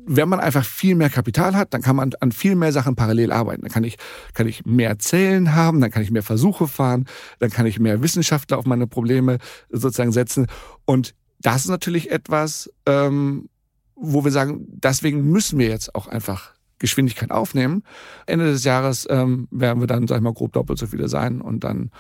wenn 0.07 0.29
man 0.29 0.41
einfach 0.41 0.65
viel 0.65 0.95
mehr 0.95 1.09
Kapital 1.09 1.57
hat, 1.57 1.73
dann 1.73 1.83
kann 1.83 1.97
man 1.97 2.13
an 2.21 2.33
viel 2.33 2.55
mehr 2.57 2.73
Sachen 2.73 2.95
parallel 2.95 3.33
arbeiten. 3.33 3.63
Dann 3.63 3.71
kann 3.71 3.85
ich, 3.85 3.97
kann 4.35 4.47
ich 4.47 4.67
mehr 4.67 4.99
Zellen 4.99 5.55
haben, 5.55 5.81
dann 5.81 5.91
kann 5.91 6.03
ich 6.03 6.11
mehr 6.11 6.23
Versuche 6.23 6.69
fahren, 6.69 7.07
dann 7.39 7.51
kann 7.51 7.67
ich 7.67 7.81
mehr 7.81 8.03
Wissenschaftler 8.03 8.59
auf 8.59 8.67
meine 8.67 8.87
Probleme 8.87 9.39
sozusagen 9.71 10.13
setzen. 10.13 10.47
Und 10.85 11.15
das 11.41 11.63
ist 11.63 11.71
natürlich 11.71 12.11
etwas, 12.11 12.71
ähm, 12.87 13.49
wo 13.97 14.25
wir 14.25 14.31
sagen, 14.31 14.67
deswegen 14.69 15.31
müssen 15.31 15.59
wir 15.59 15.69
jetzt 15.69 15.95
auch 15.95 16.07
einfach 16.07 16.55
Geschwindigkeit 16.85 17.31
aufnehmen. 17.31 17.83
Ende 18.27 18.47
des 18.47 18.65
Jahres 18.65 19.07
ähm, 19.11 19.49
werden 19.51 19.81
wir 19.81 19.87
dann, 19.87 20.07
sag 20.07 20.17
ich 20.17 20.23
mal, 20.23 20.33
grob 20.33 20.53
doppelt 20.53 20.79
so 20.79 20.87
viele 20.87 21.09
sein 21.09 21.41
und 21.41 21.65
dann 21.65 21.91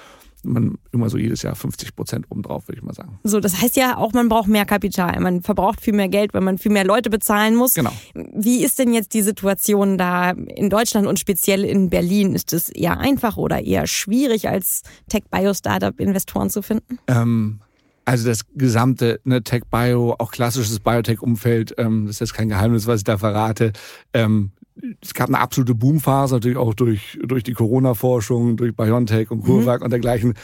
man 0.44 0.78
immer 0.92 1.08
so 1.08 1.18
jedes 1.18 1.42
Jahr 1.42 1.54
50 1.54 1.96
Prozent 1.96 2.26
obendrauf, 2.28 2.68
würde 2.68 2.78
ich 2.78 2.84
mal 2.84 2.94
sagen. 2.94 3.18
So, 3.24 3.40
das 3.40 3.60
heißt 3.60 3.76
ja 3.76 3.96
auch, 3.96 4.12
man 4.12 4.28
braucht 4.28 4.48
mehr 4.48 4.64
Kapital. 4.64 5.18
Man 5.20 5.42
verbraucht 5.42 5.80
viel 5.80 5.94
mehr 5.94 6.08
Geld, 6.08 6.34
weil 6.34 6.42
man 6.42 6.58
viel 6.58 6.72
mehr 6.72 6.84
Leute 6.84 7.10
bezahlen 7.10 7.56
muss. 7.56 7.74
Genau. 7.74 7.92
Wie 8.14 8.62
ist 8.62 8.78
denn 8.78 8.92
jetzt 8.92 9.14
die 9.14 9.22
Situation 9.22 9.98
da 9.98 10.30
in 10.30 10.70
Deutschland 10.70 11.06
und 11.06 11.18
speziell 11.18 11.64
in 11.64 11.90
Berlin? 11.90 12.34
Ist 12.34 12.52
es 12.52 12.68
eher 12.68 12.98
einfach 12.98 13.36
oder 13.36 13.62
eher 13.62 13.86
schwierig, 13.86 14.48
als 14.48 14.82
Tech-Bio-Startup-Investoren 15.08 16.50
zu 16.50 16.62
finden? 16.62 16.98
Ähm, 17.06 17.60
also 18.04 18.28
das 18.28 18.42
gesamte 18.54 19.20
ne, 19.24 19.42
Tech-Bio, 19.42 20.16
auch 20.18 20.30
klassisches 20.30 20.80
Biotech-Umfeld, 20.80 21.74
ähm, 21.78 22.06
das 22.06 22.16
ist 22.16 22.20
jetzt 22.20 22.34
kein 22.34 22.48
Geheimnis, 22.48 22.86
was 22.86 23.00
ich 23.00 23.04
da 23.04 23.18
verrate, 23.18 23.72
ähm, 24.12 24.52
es 25.00 25.14
gab 25.14 25.28
eine 25.28 25.38
absolute 25.38 25.74
Boomphase, 25.74 26.34
natürlich 26.34 26.56
auch 26.56 26.74
durch, 26.74 27.18
durch 27.22 27.42
die 27.42 27.52
Corona-Forschung, 27.52 28.56
durch 28.56 28.74
BioNTech 28.74 29.30
und 29.30 29.42
CureVac 29.42 29.80
mhm. 29.80 29.84
und 29.84 29.90
dergleichen. 29.90 30.34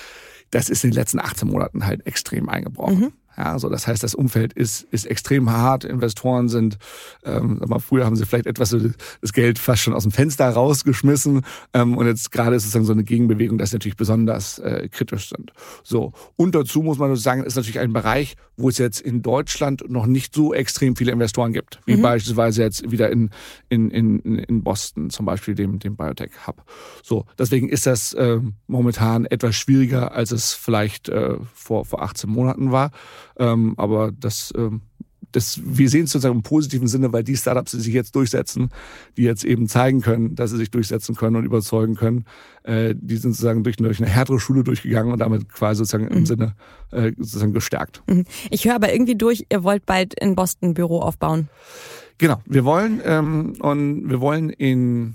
Das 0.51 0.69
ist 0.69 0.85
in 0.85 0.91
den 0.91 0.97
letzten 0.97 1.21
18 1.21 1.49
Monaten 1.49 1.87
halt 1.87 2.07
extrem 2.07 2.49
eingebrochen. 2.49 2.99
Mhm. 2.99 3.13
Ja, 3.41 3.59
so 3.59 3.71
das 3.71 3.87
heißt, 3.87 4.03
das 4.03 4.15
Umfeld 4.15 4.53
ist, 4.53 4.83
ist 4.91 5.07
extrem 5.07 5.51
hart. 5.51 5.85
Investoren 5.85 6.51
sind, 6.51 6.77
ähm, 7.25 7.57
sag 7.59 7.71
mal, 7.71 7.79
früher 7.79 8.05
haben 8.05 8.15
sie 8.15 8.27
vielleicht 8.27 8.45
etwas 8.45 8.77
das 9.23 9.33
Geld 9.33 9.59
fast 9.59 9.81
schon 9.81 9.95
aus 9.95 10.03
dem 10.03 10.13
Fenster 10.13 10.47
rausgeschmissen. 10.47 11.41
Ähm, 11.73 11.97
und 11.97 12.07
jetzt 12.07 12.33
gerade 12.33 12.55
ist 12.55 12.67
es 12.67 12.73
dann 12.73 12.85
so 12.85 12.93
eine 12.93 13.03
Gegenbewegung, 13.03 13.57
dass 13.57 13.71
sie 13.71 13.77
natürlich 13.77 13.97
besonders 13.97 14.59
äh, 14.59 14.91
kritisch 14.91 15.31
sind. 15.31 15.53
So. 15.83 16.13
Und 16.37 16.55
dazu 16.55 16.83
muss 16.83 16.99
man 16.99 17.17
sagen, 17.17 17.43
ist 17.43 17.57
natürlich 17.57 17.79
ein 17.79 17.95
Bereich, 17.95 18.37
wo 18.59 18.69
es 18.69 18.77
jetzt 18.77 19.01
in 19.01 19.23
Deutschland 19.23 19.89
noch 19.89 20.05
nicht 20.05 20.35
so 20.35 20.53
extrem 20.53 20.95
viele 20.95 21.13
Investoren 21.13 21.55
gibt, 21.55 21.81
wie 21.87 21.97
mhm. 21.97 22.03
beispielsweise 22.03 22.63
jetzt 22.63 22.91
wieder 22.91 23.09
in, 23.09 23.31
in, 23.71 23.91
in, 23.91 24.19
in 24.21 24.63
Boston, 24.63 25.09
zum 25.09 25.25
Beispiel 25.25 25.55
dem, 25.55 25.79
dem 25.79 25.97
Biotech 25.97 26.47
Hub. 26.47 26.63
So, 27.03 27.25
deswegen 27.39 27.71
ist 27.71 27.87
das 27.87 28.13
äh, 28.13 28.39
momentan 28.67 29.25
etwas 29.25 29.57
schwieriger, 29.57 30.13
als 30.13 30.31
es 30.31 30.53
vielleicht 30.53 31.09
äh, 31.09 31.37
vor, 31.55 31.87
vor 31.87 32.03
18 32.03 32.29
Monaten 32.29 32.71
war. 32.71 32.91
Ähm, 33.39 33.75
aber 33.77 34.13
das, 34.13 34.53
ähm, 34.57 34.83
das, 35.33 35.61
wir 35.63 35.89
sehen 35.89 36.05
es 36.05 36.11
sozusagen 36.11 36.37
im 36.37 36.43
positiven 36.43 36.89
Sinne, 36.89 37.13
weil 37.13 37.23
die 37.23 37.37
Startups, 37.37 37.73
die 37.73 37.81
sich 37.81 37.95
jetzt 37.95 38.15
durchsetzen, 38.17 38.71
die 39.17 39.23
jetzt 39.23 39.45
eben 39.45 39.69
zeigen 39.69 40.01
können, 40.01 40.35
dass 40.35 40.51
sie 40.51 40.57
sich 40.57 40.71
durchsetzen 40.71 41.15
können 41.15 41.37
und 41.37 41.45
überzeugen 41.45 41.95
können, 41.95 42.25
äh, 42.65 42.95
die 42.97 43.17
sind 43.17 43.33
sozusagen 43.33 43.63
durch, 43.63 43.77
durch 43.77 44.01
eine 44.01 44.11
härtere 44.11 44.41
Schule 44.41 44.65
durchgegangen 44.65 45.13
und 45.13 45.21
damit 45.21 45.49
quasi 45.49 45.79
sozusagen 45.79 46.07
mhm. 46.07 46.19
im 46.19 46.27
Sinne 46.27 46.55
äh, 46.91 47.13
sozusagen 47.17 47.53
gestärkt. 47.53 48.03
Mhm. 48.09 48.25
Ich 48.51 48.65
höre 48.65 48.75
aber 48.75 48.93
irgendwie 48.93 49.17
durch, 49.17 49.47
ihr 49.51 49.63
wollt 49.63 49.87
bald 49.87 50.15
in 50.21 50.35
Boston 50.35 50.71
ein 50.71 50.75
Büro 50.75 51.01
aufbauen. 51.01 51.49
Genau, 52.19 52.43
wir 52.47 52.65
wollen 52.65 53.01
ähm, 53.05 53.55
und 53.61 54.11
wir 54.11 54.21
wollen 54.21 54.51
in 54.51 55.15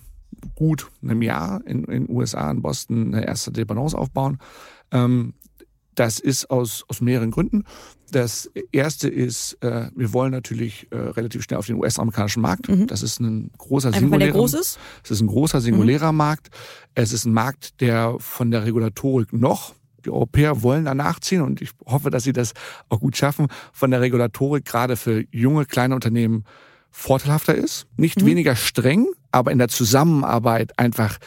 gut 0.56 0.89
einem 1.04 1.21
Jahr 1.21 1.62
in 1.65 1.84
den 1.84 2.10
USA, 2.10 2.49
in 2.49 2.62
Boston, 2.62 3.13
eine 3.13 3.28
erste 3.28 3.51
Dependance 3.51 3.97
aufbauen. 3.97 4.39
Ähm, 4.91 5.34
das 5.95 6.19
ist 6.19 6.49
aus, 6.49 6.84
aus 6.88 7.01
mehreren 7.01 7.32
Gründen. 7.32 7.63
Das 8.11 8.51
erste 8.71 9.09
ist, 9.09 9.57
äh, 9.61 9.89
wir 9.95 10.13
wollen 10.13 10.31
natürlich 10.31 10.87
äh, 10.91 10.95
relativ 10.95 11.43
schnell 11.43 11.57
auf 11.57 11.65
den 11.65 11.75
US-amerikanischen 11.75 12.41
Markt. 12.41 12.69
Mhm. 12.69 12.87
Das 12.87 13.01
ist 13.01 13.19
ein 13.19 13.51
großer 13.57 13.89
Einfach 13.89 13.99
singulärer. 13.99 14.31
Groß 14.31 14.53
ist? 14.53 14.79
Es 15.03 15.11
ist 15.11 15.21
ein 15.21 15.27
großer 15.27 15.61
singulärer 15.61 16.11
mhm. 16.11 16.17
Markt. 16.17 16.49
Es 16.93 17.13
ist 17.13 17.25
ein 17.25 17.33
Markt, 17.33 17.81
der 17.81 18.15
von 18.19 18.51
der 18.51 18.65
Regulatorik 18.65 19.33
noch 19.33 19.73
die 20.05 20.11
Europäer 20.11 20.61
wollen 20.61 20.85
da 20.85 20.93
nachziehen 20.93 21.41
und 21.41 21.61
ich 21.61 21.71
hoffe, 21.85 22.09
dass 22.09 22.23
sie 22.23 22.33
das 22.33 22.53
auch 22.89 22.99
gut 22.99 23.17
schaffen, 23.17 23.47
von 23.73 23.91
der 23.91 24.01
Regulatorik 24.01 24.63
gerade 24.63 24.95
für 24.95 25.25
junge, 25.31 25.65
kleine 25.65 25.95
Unternehmen 25.95 26.45
vorteilhafter 26.91 27.55
ist. 27.55 27.87
Nicht 27.97 28.21
mhm. 28.21 28.27
weniger 28.27 28.55
streng, 28.55 29.07
aber 29.31 29.51
in 29.51 29.57
der 29.57 29.67
Zusammenarbeit 29.67 30.77
einfach 30.79 31.17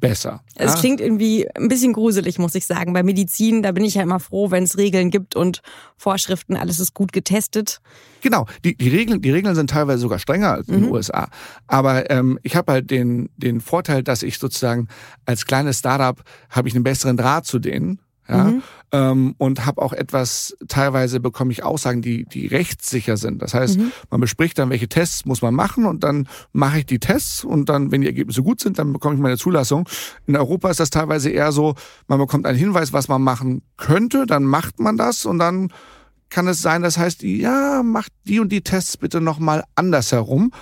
besser. 0.00 0.42
Es 0.54 0.74
ja? 0.74 0.80
klingt 0.80 1.00
irgendwie 1.00 1.48
ein 1.54 1.68
bisschen 1.68 1.92
gruselig, 1.92 2.38
muss 2.38 2.54
ich 2.54 2.66
sagen. 2.66 2.92
Bei 2.92 3.02
Medizin, 3.02 3.62
da 3.62 3.72
bin 3.72 3.84
ich 3.84 3.94
ja 3.94 4.02
immer 4.02 4.20
froh, 4.20 4.50
wenn 4.50 4.64
es 4.64 4.76
Regeln 4.78 5.10
gibt 5.10 5.36
und 5.36 5.62
Vorschriften, 5.96 6.56
alles 6.56 6.80
ist 6.80 6.94
gut 6.94 7.12
getestet. 7.12 7.80
Genau, 8.20 8.46
die, 8.64 8.76
die, 8.76 8.88
Regeln, 8.88 9.22
die 9.22 9.30
Regeln 9.30 9.54
sind 9.54 9.70
teilweise 9.70 10.00
sogar 10.00 10.18
strenger 10.18 10.52
als 10.52 10.68
in 10.68 10.74
den 10.74 10.84
mhm. 10.86 10.92
USA. 10.92 11.28
Aber 11.66 12.10
ähm, 12.10 12.38
ich 12.42 12.56
habe 12.56 12.72
halt 12.72 12.90
den, 12.90 13.30
den 13.36 13.60
Vorteil, 13.60 14.02
dass 14.02 14.22
ich 14.22 14.38
sozusagen 14.38 14.88
als 15.26 15.46
kleines 15.46 15.78
Startup 15.78 16.22
habe 16.50 16.68
ich 16.68 16.74
einen 16.74 16.84
besseren 16.84 17.16
Draht 17.16 17.46
zu 17.46 17.58
denen 17.58 18.00
ja, 18.28 18.44
mhm. 18.44 18.62
ähm, 18.92 19.34
und 19.38 19.64
habe 19.64 19.80
auch 19.80 19.92
etwas, 19.92 20.56
teilweise 20.68 21.18
bekomme 21.20 21.52
ich 21.52 21.64
Aussagen, 21.64 22.02
die, 22.02 22.24
die 22.24 22.46
rechtssicher 22.46 23.16
sind. 23.16 23.40
Das 23.40 23.54
heißt, 23.54 23.78
mhm. 23.78 23.92
man 24.10 24.20
bespricht 24.20 24.58
dann, 24.58 24.70
welche 24.70 24.88
Tests 24.88 25.24
muss 25.24 25.40
man 25.40 25.54
machen 25.54 25.86
und 25.86 26.04
dann 26.04 26.28
mache 26.52 26.80
ich 26.80 26.86
die 26.86 26.98
Tests 26.98 27.42
und 27.42 27.68
dann, 27.68 27.90
wenn 27.90 28.02
die 28.02 28.06
Ergebnisse 28.06 28.42
gut 28.42 28.60
sind, 28.60 28.78
dann 28.78 28.92
bekomme 28.92 29.14
ich 29.14 29.20
meine 29.20 29.38
Zulassung. 29.38 29.88
In 30.26 30.36
Europa 30.36 30.70
ist 30.70 30.80
das 30.80 30.90
teilweise 30.90 31.30
eher 31.30 31.52
so, 31.52 31.74
man 32.06 32.18
bekommt 32.18 32.46
einen 32.46 32.58
Hinweis, 32.58 32.92
was 32.92 33.08
man 33.08 33.22
machen 33.22 33.62
könnte, 33.76 34.26
dann 34.26 34.44
macht 34.44 34.78
man 34.78 34.96
das 34.96 35.24
und 35.24 35.38
dann 35.38 35.72
kann 36.30 36.46
es 36.46 36.60
sein, 36.60 36.82
das 36.82 36.98
heißt, 36.98 37.22
ja, 37.22 37.82
macht 37.82 38.12
die 38.24 38.40
und 38.40 38.50
die 38.50 38.60
Tests 38.60 38.96
bitte 38.98 39.20
nochmal 39.20 39.64
anders 39.74 40.12
herum. 40.12 40.52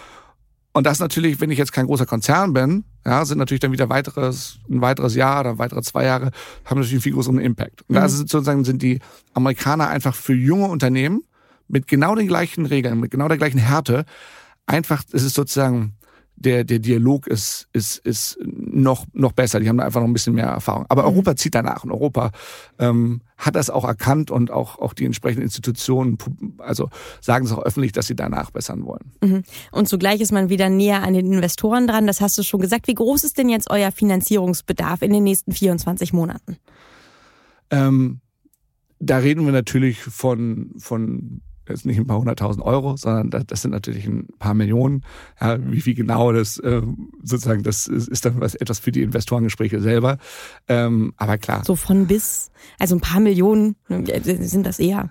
Und 0.77 0.85
das 0.85 0.99
natürlich, 0.99 1.41
wenn 1.41 1.51
ich 1.51 1.57
jetzt 1.57 1.73
kein 1.73 1.87
großer 1.87 2.05
Konzern 2.05 2.53
bin, 2.53 2.85
ja, 3.07 3.25
sind 3.25 3.39
natürlich 3.39 3.63
dann 3.63 3.73
wieder 3.73 3.89
weiteres, 3.89 4.59
ein 4.69 4.83
weiteres 4.83 5.15
Jahr 5.15 5.41
oder 5.41 5.57
weitere 5.57 5.81
zwei 5.81 6.05
Jahre, 6.05 6.33
haben 6.67 6.77
natürlich 6.77 6.93
einen 6.93 7.01
viel 7.01 7.15
größeren 7.15 7.39
Impact. 7.39 7.81
Und 7.89 7.93
mhm. 7.93 7.95
da 7.95 8.09
sind 8.11 8.29
sozusagen 8.29 8.63
sind 8.63 8.83
die 8.83 9.01
Amerikaner 9.33 9.89
einfach 9.89 10.15
für 10.15 10.35
junge 10.35 10.67
Unternehmen 10.67 11.23
mit 11.67 11.89
genau 11.89 12.15
den 12.15 12.29
gleichen 12.29 12.67
Regeln, 12.67 13.01
mit 13.01 13.11
genau 13.11 13.27
der 13.27 13.39
gleichen 13.39 13.57
Härte, 13.57 14.05
einfach, 14.67 15.03
es 15.13 15.23
ist 15.23 15.33
sozusagen 15.33 15.95
der, 16.37 16.65
der 16.65 16.79
Dialog 16.79 17.27
ist, 17.27 17.67
ist, 17.73 17.99
ist 17.99 18.39
noch, 18.45 19.07
noch 19.13 19.33
besser. 19.33 19.59
Die 19.59 19.69
haben 19.69 19.79
da 19.79 19.85
einfach 19.85 20.01
noch 20.01 20.07
ein 20.07 20.13
bisschen 20.13 20.35
mehr 20.35 20.47
Erfahrung. 20.47 20.85
Aber 20.89 21.03
mhm. 21.03 21.09
Europa 21.09 21.37
zieht 21.37 21.55
danach 21.55 21.83
und 21.83 21.91
Europa 21.91 22.31
ähm, 22.79 23.23
hat 23.39 23.57
das 23.57 23.71
auch 23.71 23.85
erkannt 23.85 24.31
und 24.31 24.51
auch, 24.51 24.79
auch 24.79 24.93
die 24.93 25.07
entsprechenden 25.07 25.43
Institutionen, 25.43 26.19
also 26.59 26.91
sagen 27.21 27.47
es 27.47 27.53
auch 27.53 27.63
öffentlich, 27.63 27.93
dass 27.93 28.07
sie 28.07 28.17
danach 28.17 28.51
bessern 28.51 28.85
wollen. 28.85 29.13
Mhm. 29.23 29.43
Und 29.73 29.89
zugleich 29.89 30.21
ist 30.21 30.33
man 30.33 30.51
wieder 30.51 30.69
näher 30.69 31.03
an 31.03 31.15
den 31.15 31.33
Investoren 31.33 31.87
dran. 31.87 32.07
Das 32.07 32.21
hast 32.21 32.37
du 32.37 32.43
schon 32.43 32.61
gesagt. 32.61 32.87
Wie 32.87 32.95
groß 32.95 33.25
ist 33.25 33.39
denn 33.39 33.49
jetzt 33.49 33.71
euer 33.71 33.91
Finanzierungsbedarf 33.91 35.03
in 35.03 35.13
den 35.13 35.25
nächsten 35.25 35.53
24 35.53 36.13
Monaten? 36.13 36.59
Ähm, 37.71 38.21
da 38.99 39.19
reden 39.19 39.45
wir 39.45 39.53
natürlich 39.53 40.03
von, 40.03 40.73
von 40.79 41.41
jetzt 41.69 41.87
nicht 41.87 41.99
ein 41.99 42.07
paar 42.07 42.19
hunderttausend 42.19 42.65
Euro, 42.65 42.97
sondern 42.97 43.45
das, 43.47 43.63
sind 43.63 43.71
natürlich 43.71 44.07
ein 44.07 44.29
paar 44.39 44.55
Millionen. 44.55 45.03
Ja, 45.41 45.59
wie 45.61 45.81
viel 45.81 45.95
genau 45.95 46.33
das 46.33 46.59
äh, 46.59 46.83
sozusagen, 47.23 47.63
das 47.63 47.87
ist, 47.87 48.09
ist 48.09 48.25
dann 48.25 48.41
was 48.41 48.55
etwas 48.55 48.79
für 48.79 48.93
die 48.93 49.03
Investorengespräche 49.03 49.81
selber. 49.81 50.19
Ähm, 50.69 51.13
aber 51.17 51.39
klar. 51.39 51.65
So 51.65 51.77
von 51.77 52.07
bis, 52.07 52.51
also 52.79 52.97
ein 52.97 53.01
paar 53.01 53.21
Millionen 53.21 53.77
sind 53.89 54.67
das 54.67 54.79
eher 54.79 55.11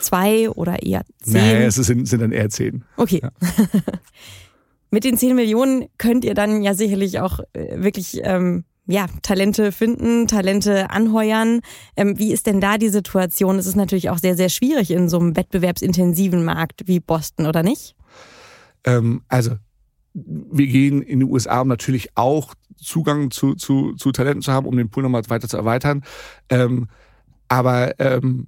zwei 0.00 0.50
oder 0.50 0.82
eher 0.82 1.02
zehn? 1.22 1.32
Nee, 1.32 1.64
es 1.64 1.76
sind, 1.76 2.06
sind 2.06 2.20
dann 2.20 2.32
eher 2.32 2.48
zehn. 2.50 2.84
Okay. 2.96 3.20
Ja. 3.22 3.30
Mit 4.90 5.04
den 5.04 5.18
zehn 5.18 5.36
Millionen 5.36 5.86
könnt 5.98 6.24
ihr 6.24 6.34
dann 6.34 6.62
ja 6.62 6.74
sicherlich 6.74 7.20
auch 7.20 7.40
äh, 7.52 7.82
wirklich 7.82 8.20
ähm, 8.22 8.64
ja, 8.88 9.06
Talente 9.22 9.70
finden, 9.70 10.26
Talente 10.26 10.90
anheuern. 10.90 11.60
Ähm, 11.94 12.18
wie 12.18 12.32
ist 12.32 12.46
denn 12.46 12.60
da 12.60 12.78
die 12.78 12.88
Situation? 12.88 13.58
Es 13.58 13.66
ist 13.66 13.76
natürlich 13.76 14.08
auch 14.08 14.18
sehr, 14.18 14.34
sehr 14.34 14.48
schwierig 14.48 14.90
in 14.90 15.10
so 15.10 15.18
einem 15.18 15.36
wettbewerbsintensiven 15.36 16.42
Markt 16.42 16.82
wie 16.86 16.98
Boston, 16.98 17.46
oder 17.46 17.62
nicht? 17.62 17.94
Ähm, 18.84 19.22
also, 19.28 19.56
wir 20.14 20.66
gehen 20.66 21.02
in 21.02 21.20
die 21.20 21.26
USA, 21.26 21.60
um 21.60 21.68
natürlich 21.68 22.16
auch 22.16 22.54
Zugang 22.76 23.30
zu, 23.30 23.54
zu, 23.54 23.92
zu 23.94 24.10
Talenten 24.10 24.40
zu 24.40 24.52
haben, 24.52 24.66
um 24.66 24.76
den 24.76 24.88
Pool 24.88 25.02
nochmal 25.02 25.22
weiter 25.28 25.48
zu 25.48 25.58
erweitern. 25.58 26.02
Ähm, 26.48 26.88
aber 27.48 28.00
ähm, 28.00 28.46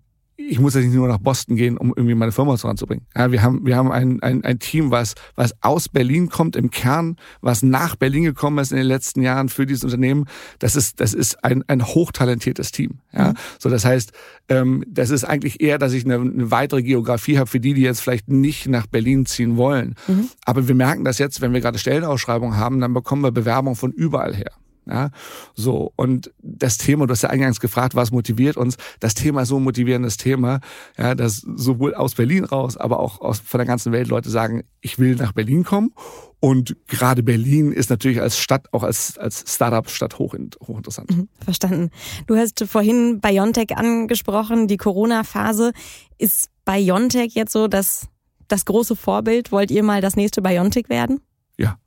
ich 0.48 0.58
muss 0.58 0.74
ja 0.74 0.80
nicht 0.80 0.94
nur 0.94 1.08
nach 1.08 1.18
Boston 1.18 1.56
gehen, 1.56 1.76
um 1.76 1.92
irgendwie 1.94 2.14
meine 2.14 2.32
Firma 2.32 2.56
voranzubringen. 2.56 3.06
Ja, 3.16 3.30
wir 3.32 3.42
haben, 3.42 3.64
wir 3.64 3.76
haben 3.76 3.90
ein, 3.92 4.22
ein, 4.22 4.44
ein 4.44 4.58
Team, 4.58 4.90
was, 4.90 5.14
was 5.36 5.54
aus 5.62 5.88
Berlin 5.88 6.28
kommt 6.28 6.56
im 6.56 6.70
Kern, 6.70 7.16
was 7.40 7.62
nach 7.62 7.96
Berlin 7.96 8.24
gekommen 8.24 8.58
ist 8.58 8.72
in 8.72 8.78
den 8.78 8.86
letzten 8.86 9.22
Jahren 9.22 9.48
für 9.48 9.66
dieses 9.66 9.84
Unternehmen. 9.84 10.26
Das 10.58 10.76
ist, 10.76 11.00
das 11.00 11.14
ist 11.14 11.44
ein, 11.44 11.64
ein 11.68 11.86
hochtalentiertes 11.86 12.72
Team. 12.72 12.98
Ja, 13.12 13.30
mhm. 13.30 13.34
so 13.58 13.68
das 13.68 13.84
heißt, 13.84 14.12
ähm, 14.48 14.84
das 14.88 15.10
ist 15.10 15.24
eigentlich 15.24 15.60
eher, 15.60 15.78
dass 15.78 15.92
ich 15.92 16.04
eine, 16.04 16.16
eine 16.16 16.50
weitere 16.50 16.82
Geografie 16.82 17.38
habe 17.38 17.48
für 17.48 17.60
die, 17.60 17.74
die 17.74 17.82
jetzt 17.82 18.00
vielleicht 18.00 18.28
nicht 18.28 18.66
nach 18.68 18.86
Berlin 18.86 19.26
ziehen 19.26 19.56
wollen. 19.56 19.94
Mhm. 20.08 20.28
Aber 20.44 20.68
wir 20.68 20.74
merken 20.74 21.04
das 21.04 21.18
jetzt, 21.18 21.40
wenn 21.40 21.52
wir 21.52 21.60
gerade 21.60 21.78
Stellenausschreibungen 21.78 22.56
haben, 22.56 22.80
dann 22.80 22.94
bekommen 22.94 23.22
wir 23.22 23.30
Bewerbungen 23.30 23.76
von 23.76 23.92
überall 23.92 24.34
her. 24.34 24.52
Ja, 24.86 25.10
so. 25.54 25.92
Und 25.96 26.32
das 26.42 26.78
Thema, 26.78 27.06
du 27.06 27.12
hast 27.12 27.22
ja 27.22 27.30
eingangs 27.30 27.60
gefragt, 27.60 27.94
was 27.94 28.10
motiviert 28.10 28.56
uns? 28.56 28.76
Das 28.98 29.14
Thema 29.14 29.42
ist 29.42 29.48
so 29.48 29.58
ein 29.58 29.62
motivierendes 29.62 30.16
Thema, 30.16 30.60
ja, 30.98 31.14
dass 31.14 31.36
sowohl 31.54 31.94
aus 31.94 32.14
Berlin 32.14 32.44
raus, 32.44 32.76
aber 32.76 33.00
auch 33.00 33.20
aus, 33.20 33.40
von 33.40 33.58
der 33.58 33.66
ganzen 33.66 33.92
Welt 33.92 34.08
Leute 34.08 34.30
sagen, 34.30 34.64
ich 34.80 34.98
will 34.98 35.16
nach 35.16 35.32
Berlin 35.32 35.64
kommen. 35.64 35.92
Und 36.40 36.76
gerade 36.88 37.22
Berlin 37.22 37.70
ist 37.70 37.90
natürlich 37.90 38.20
als 38.20 38.38
Stadt, 38.38 38.72
auch 38.72 38.82
als, 38.82 39.18
als 39.18 39.44
Startup-Stadt 39.46 40.18
hoch, 40.18 40.34
hochinteressant. 40.66 41.10
Mhm, 41.14 41.28
verstanden. 41.44 41.90
Du 42.26 42.36
hast 42.36 42.64
vorhin 42.64 43.20
Biontech 43.20 43.76
angesprochen, 43.76 44.66
die 44.66 44.78
Corona-Phase. 44.78 45.72
Ist 46.16 46.48
Biontech 46.64 47.34
jetzt 47.34 47.52
so 47.52 47.68
das, 47.68 48.08
das 48.48 48.64
große 48.64 48.96
Vorbild? 48.96 49.52
Wollt 49.52 49.70
ihr 49.70 49.82
mal 49.82 50.00
das 50.00 50.16
nächste 50.16 50.40
Biontech 50.40 50.88
werden? 50.88 51.20
Ja. 51.58 51.78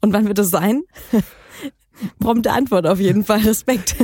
Und 0.00 0.12
wann 0.12 0.28
wird 0.28 0.38
es 0.38 0.50
sein? 0.50 0.82
Prompte 2.18 2.52
Antwort 2.52 2.86
auf 2.86 3.00
jeden 3.00 3.24
Fall. 3.24 3.40
Respekt. 3.40 3.96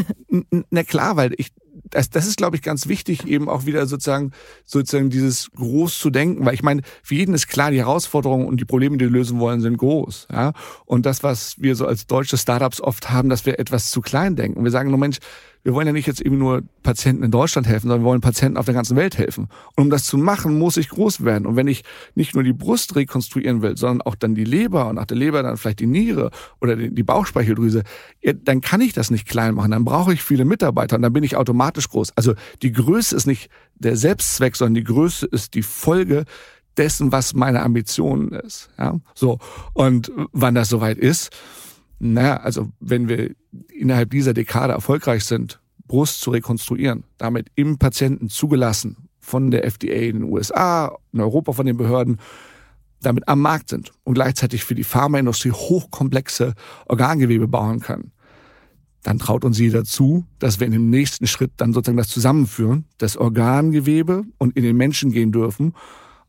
Na 0.70 0.82
klar, 0.82 1.16
weil 1.16 1.34
ich, 1.36 1.52
das, 1.90 2.10
das 2.10 2.26
ist, 2.26 2.36
glaube 2.36 2.56
ich, 2.56 2.62
ganz 2.62 2.88
wichtig, 2.88 3.26
eben 3.26 3.48
auch 3.48 3.66
wieder 3.66 3.86
sozusagen, 3.86 4.32
sozusagen 4.64 5.10
dieses 5.10 5.50
groß 5.52 5.98
zu 5.98 6.10
denken, 6.10 6.44
weil 6.44 6.54
ich 6.54 6.62
meine, 6.62 6.82
für 7.02 7.14
jeden 7.14 7.34
ist 7.34 7.48
klar, 7.48 7.70
die 7.70 7.78
Herausforderungen 7.78 8.46
und 8.46 8.60
die 8.60 8.64
Probleme, 8.64 8.96
die 8.96 9.04
wir 9.04 9.10
lösen 9.10 9.38
wollen, 9.38 9.60
sind 9.60 9.76
groß. 9.76 10.28
Ja? 10.32 10.52
Und 10.84 11.06
das, 11.06 11.22
was 11.22 11.56
wir 11.58 11.76
so 11.76 11.86
als 11.86 12.06
deutsche 12.06 12.38
Startups 12.38 12.80
oft 12.80 13.10
haben, 13.10 13.28
dass 13.28 13.46
wir 13.46 13.58
etwas 13.58 13.90
zu 13.90 14.00
klein 14.00 14.36
denken. 14.36 14.64
Wir 14.64 14.70
sagen 14.70 14.90
nur, 14.90 14.98
Mensch, 14.98 15.18
wir 15.64 15.72
wollen 15.72 15.86
ja 15.86 15.92
nicht 15.94 16.06
jetzt 16.06 16.20
eben 16.20 16.38
nur 16.38 16.62
Patienten 16.82 17.24
in 17.24 17.30
Deutschland 17.30 17.66
helfen, 17.66 17.88
sondern 17.88 18.02
wir 18.02 18.10
wollen 18.10 18.20
Patienten 18.20 18.58
auf 18.58 18.66
der 18.66 18.74
ganzen 18.74 18.96
Welt 18.96 19.16
helfen. 19.16 19.48
Und 19.74 19.84
um 19.84 19.90
das 19.90 20.04
zu 20.04 20.18
machen, 20.18 20.58
muss 20.58 20.76
ich 20.76 20.90
groß 20.90 21.24
werden. 21.24 21.46
Und 21.46 21.56
wenn 21.56 21.68
ich 21.68 21.84
nicht 22.14 22.34
nur 22.34 22.44
die 22.44 22.52
Brust 22.52 22.94
rekonstruieren 22.94 23.62
will, 23.62 23.76
sondern 23.76 24.02
auch 24.02 24.14
dann 24.14 24.34
die 24.34 24.44
Leber 24.44 24.88
und 24.88 24.96
nach 24.96 25.06
der 25.06 25.16
Leber 25.16 25.42
dann 25.42 25.56
vielleicht 25.56 25.80
die 25.80 25.86
Niere 25.86 26.30
oder 26.60 26.76
die 26.76 27.02
Bauchspeicheldrüse, 27.02 27.82
dann 28.44 28.60
kann 28.60 28.82
ich 28.82 28.92
das 28.92 29.10
nicht 29.10 29.26
klein 29.26 29.54
machen. 29.54 29.70
Dann 29.70 29.86
brauche 29.86 30.12
ich 30.12 30.22
viele 30.22 30.44
Mitarbeiter 30.44 30.96
und 30.96 31.02
dann 31.02 31.14
bin 31.14 31.24
ich 31.24 31.36
automatisch 31.36 31.88
groß. 31.88 32.12
Also 32.14 32.34
die 32.62 32.72
Größe 32.72 33.16
ist 33.16 33.26
nicht 33.26 33.48
der 33.74 33.96
Selbstzweck, 33.96 34.56
sondern 34.56 34.74
die 34.74 34.84
Größe 34.84 35.26
ist 35.26 35.54
die 35.54 35.62
Folge 35.62 36.24
dessen, 36.76 37.10
was 37.10 37.32
meine 37.34 37.62
Ambition 37.62 38.32
ist. 38.32 38.68
Ja, 38.78 39.00
so. 39.14 39.38
Und 39.72 40.12
wann 40.32 40.54
das 40.54 40.68
soweit 40.68 40.98
ist, 40.98 41.30
naja, 41.98 42.36
also 42.38 42.70
wenn 42.80 43.08
wir 43.08 43.34
innerhalb 43.72 44.10
dieser 44.10 44.34
Dekade 44.34 44.72
erfolgreich 44.72 45.24
sind, 45.24 45.60
Brust 45.86 46.20
zu 46.20 46.30
rekonstruieren, 46.30 47.04
damit 47.18 47.48
im 47.54 47.78
Patienten 47.78 48.28
zugelassen 48.28 49.08
von 49.20 49.50
der 49.50 49.64
FDA 49.64 49.94
in 49.94 50.20
den 50.20 50.22
USA, 50.24 50.96
in 51.12 51.20
Europa 51.20 51.52
von 51.52 51.66
den 51.66 51.76
Behörden, 51.76 52.18
damit 53.00 53.28
am 53.28 53.40
Markt 53.40 53.68
sind 53.68 53.92
und 54.02 54.14
gleichzeitig 54.14 54.64
für 54.64 54.74
die 54.74 54.84
Pharmaindustrie 54.84 55.52
hochkomplexe 55.52 56.54
Organgewebe 56.86 57.46
bauen 57.46 57.80
können, 57.80 58.12
dann 59.02 59.18
traut 59.18 59.44
uns 59.44 59.58
jeder 59.58 59.84
zu, 59.84 60.24
dass 60.38 60.60
wir 60.60 60.66
in 60.66 60.72
dem 60.72 60.88
nächsten 60.88 61.26
Schritt 61.26 61.52
dann 61.58 61.74
sozusagen 61.74 61.98
das 61.98 62.08
zusammenführen, 62.08 62.86
das 62.96 63.18
Organgewebe 63.18 64.24
und 64.38 64.56
in 64.56 64.62
den 64.62 64.76
Menschen 64.76 65.12
gehen 65.12 65.32
dürfen 65.32 65.74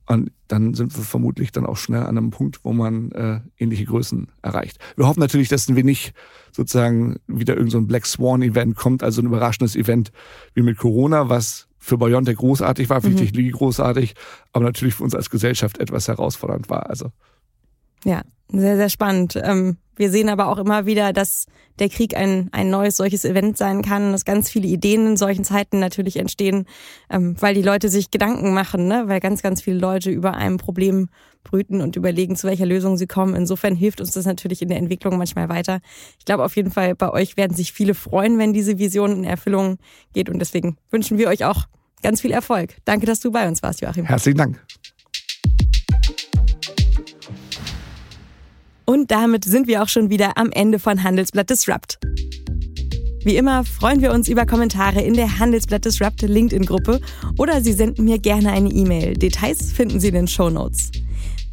und 0.07 0.31
dann 0.47 0.73
sind 0.75 0.95
wir 0.95 1.03
vermutlich 1.03 1.51
dann 1.51 1.65
auch 1.65 1.77
schnell 1.77 2.01
an 2.01 2.17
einem 2.17 2.29
Punkt, 2.29 2.59
wo 2.63 2.73
man 2.73 3.11
äh, 3.11 3.39
ähnliche 3.57 3.85
Größen 3.85 4.27
erreicht. 4.41 4.77
Wir 4.95 5.07
hoffen 5.07 5.19
natürlich, 5.19 5.49
dass 5.49 5.73
wir 5.73 5.83
nicht 5.83 6.13
sozusagen 6.51 7.17
wieder 7.27 7.55
irgendein 7.55 7.81
so 7.81 7.87
Black 7.87 8.05
Swan-Event 8.05 8.75
kommt, 8.75 9.01
also 9.01 9.21
ein 9.21 9.25
überraschendes 9.25 9.75
Event 9.75 10.11
wie 10.53 10.61
mit 10.61 10.77
Corona, 10.77 11.29
was 11.29 11.67
für 11.79 11.97
BioNTech 11.97 12.37
großartig 12.37 12.89
war, 12.89 13.01
für 13.01 13.09
mhm. 13.09 13.15
die 13.15 13.25
Technologie 13.25 13.51
großartig, 13.51 14.15
aber 14.53 14.65
natürlich 14.65 14.95
für 14.95 15.03
uns 15.03 15.15
als 15.15 15.29
Gesellschaft 15.29 15.79
etwas 15.79 16.07
herausfordernd 16.07 16.69
war. 16.69 16.89
Also 16.89 17.11
ja, 18.03 18.21
sehr, 18.49 18.77
sehr 18.77 18.89
spannend. 18.89 19.39
Ähm, 19.41 19.77
wir 19.95 20.11
sehen 20.11 20.29
aber 20.29 20.47
auch 20.47 20.57
immer 20.57 20.85
wieder, 20.85 21.13
dass 21.13 21.45
der 21.79 21.89
Krieg 21.89 22.15
ein, 22.15 22.49
ein 22.51 22.69
neues 22.69 22.97
solches 22.97 23.25
Event 23.25 23.57
sein 23.57 23.81
kann, 23.81 24.11
dass 24.11 24.25
ganz 24.25 24.49
viele 24.49 24.67
Ideen 24.67 25.07
in 25.07 25.17
solchen 25.17 25.43
Zeiten 25.43 25.79
natürlich 25.79 26.17
entstehen, 26.17 26.65
ähm, 27.09 27.35
weil 27.39 27.53
die 27.53 27.61
Leute 27.61 27.89
sich 27.89 28.11
Gedanken 28.11 28.53
machen, 28.53 28.87
ne? 28.87 29.03
weil 29.07 29.19
ganz, 29.19 29.41
ganz 29.41 29.61
viele 29.61 29.77
Leute 29.77 30.11
über 30.11 30.33
einem 30.33 30.57
Problem 30.57 31.09
brüten 31.43 31.81
und 31.81 31.95
überlegen, 31.95 32.35
zu 32.35 32.47
welcher 32.47 32.65
Lösung 32.65 32.97
sie 32.97 33.07
kommen. 33.07 33.35
Insofern 33.35 33.75
hilft 33.75 34.01
uns 34.01 34.11
das 34.11 34.25
natürlich 34.25 34.61
in 34.61 34.69
der 34.69 34.77
Entwicklung 34.77 35.17
manchmal 35.17 35.47
weiter. 35.47 35.79
Ich 36.19 36.25
glaube 36.25 36.43
auf 36.43 36.55
jeden 36.55 36.71
Fall, 36.71 36.95
bei 36.95 37.09
euch 37.11 37.37
werden 37.37 37.55
sich 37.55 37.71
viele 37.71 37.93
freuen, 37.93 38.37
wenn 38.37 38.51
diese 38.51 38.79
Vision 38.79 39.11
in 39.11 39.23
Erfüllung 39.23 39.77
geht 40.13 40.29
und 40.29 40.39
deswegen 40.39 40.77
wünschen 40.91 41.17
wir 41.17 41.27
euch 41.27 41.45
auch 41.45 41.65
ganz 42.01 42.21
viel 42.21 42.31
Erfolg. 42.31 42.75
Danke, 42.85 43.05
dass 43.05 43.19
du 43.19 43.31
bei 43.31 43.47
uns 43.47 43.63
warst, 43.63 43.81
Joachim. 43.81 44.05
Herzlichen 44.05 44.37
Dank. 44.37 44.65
Und 48.85 49.09
damit 49.11 49.45
sind 49.45 49.67
wir 49.67 49.81
auch 49.81 49.87
schon 49.87 50.09
wieder 50.09 50.37
am 50.37 50.51
Ende 50.51 50.79
von 50.79 51.03
Handelsblatt 51.03 51.49
Disrupt. 51.49 51.97
Wie 53.23 53.37
immer 53.37 53.63
freuen 53.63 54.01
wir 54.01 54.13
uns 54.13 54.27
über 54.27 54.45
Kommentare 54.45 55.01
in 55.01 55.15
der 55.15 55.39
Handelsblatt 55.39 55.83
Disrupt 55.83 56.21
LinkedIn-Gruppe 56.21 57.01
oder 57.39 57.61
Sie 57.61 57.73
senden 57.73 58.05
mir 58.05 58.19
gerne 58.19 58.51
eine 58.51 58.69
E-Mail. 58.69 59.15
Details 59.15 59.71
finden 59.71 59.99
Sie 59.99 60.09
in 60.09 60.13
den 60.13 60.27
Show 60.27 60.51
Notes. 60.51 60.91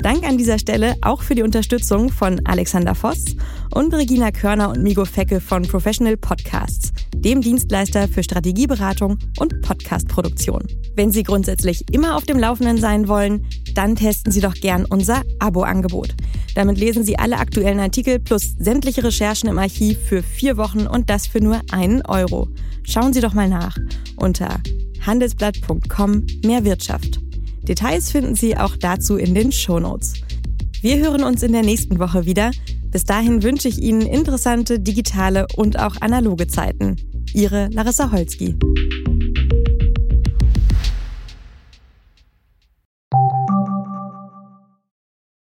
Dank 0.02 0.24
an 0.24 0.36
dieser 0.36 0.58
Stelle 0.58 0.96
auch 1.00 1.22
für 1.22 1.34
die 1.34 1.42
Unterstützung 1.42 2.10
von 2.10 2.44
Alexander 2.44 2.94
Voss 2.94 3.24
und 3.72 3.94
Regina 3.94 4.32
Körner 4.32 4.68
und 4.68 4.82
Migo 4.82 5.04
Fecke 5.04 5.40
von 5.40 5.62
Professional 5.62 6.16
Podcasts, 6.16 6.92
dem 7.14 7.40
Dienstleister 7.40 8.08
für 8.08 8.22
Strategieberatung 8.22 9.18
und 9.38 9.62
Podcastproduktion. 9.62 10.66
Wenn 10.96 11.12
Sie 11.12 11.22
grundsätzlich 11.22 11.84
immer 11.92 12.16
auf 12.16 12.24
dem 12.24 12.38
Laufenden 12.38 12.78
sein 12.78 13.08
wollen, 13.08 13.46
dann 13.74 13.96
testen 13.96 14.32
Sie 14.32 14.40
doch 14.40 14.54
gern 14.54 14.84
unser 14.84 15.22
Abo-Angebot. 15.38 16.14
Damit 16.54 16.78
lesen 16.78 17.04
Sie 17.04 17.18
alle 17.18 17.38
aktuellen 17.38 17.80
Artikel 17.80 18.18
plus 18.18 18.54
sämtliche 18.58 19.04
Recherchen 19.04 19.48
im 19.48 19.58
Archiv 19.58 19.98
für 19.98 20.22
vier 20.22 20.56
Wochen 20.56 20.86
und 20.86 21.08
das 21.08 21.26
für 21.26 21.40
nur 21.40 21.60
einen 21.70 22.02
Euro. 22.02 22.48
Schauen 22.84 23.12
Sie 23.12 23.20
doch 23.20 23.34
mal 23.34 23.48
nach 23.48 23.76
unter 24.16 24.60
handelsblatt.com 25.06 26.26
mehr 26.44 26.64
Wirtschaft. 26.64 27.20
Details 27.62 28.10
finden 28.10 28.34
Sie 28.34 28.56
auch 28.56 28.76
dazu 28.76 29.16
in 29.16 29.34
den 29.34 29.52
Shownotes. 29.52 30.14
Wir 30.80 30.98
hören 30.98 31.22
uns 31.22 31.42
in 31.42 31.52
der 31.52 31.62
nächsten 31.62 31.98
Woche 31.98 32.26
wieder. 32.26 32.50
Bis 32.90 33.04
dahin 33.04 33.42
wünsche 33.42 33.68
ich 33.68 33.78
Ihnen 33.78 34.02
interessante 34.02 34.80
digitale 34.80 35.46
und 35.56 35.78
auch 35.78 36.00
analoge 36.00 36.48
Zeiten. 36.48 36.96
Ihre 37.32 37.68
Larissa 37.68 38.10
Holzki. 38.10 38.56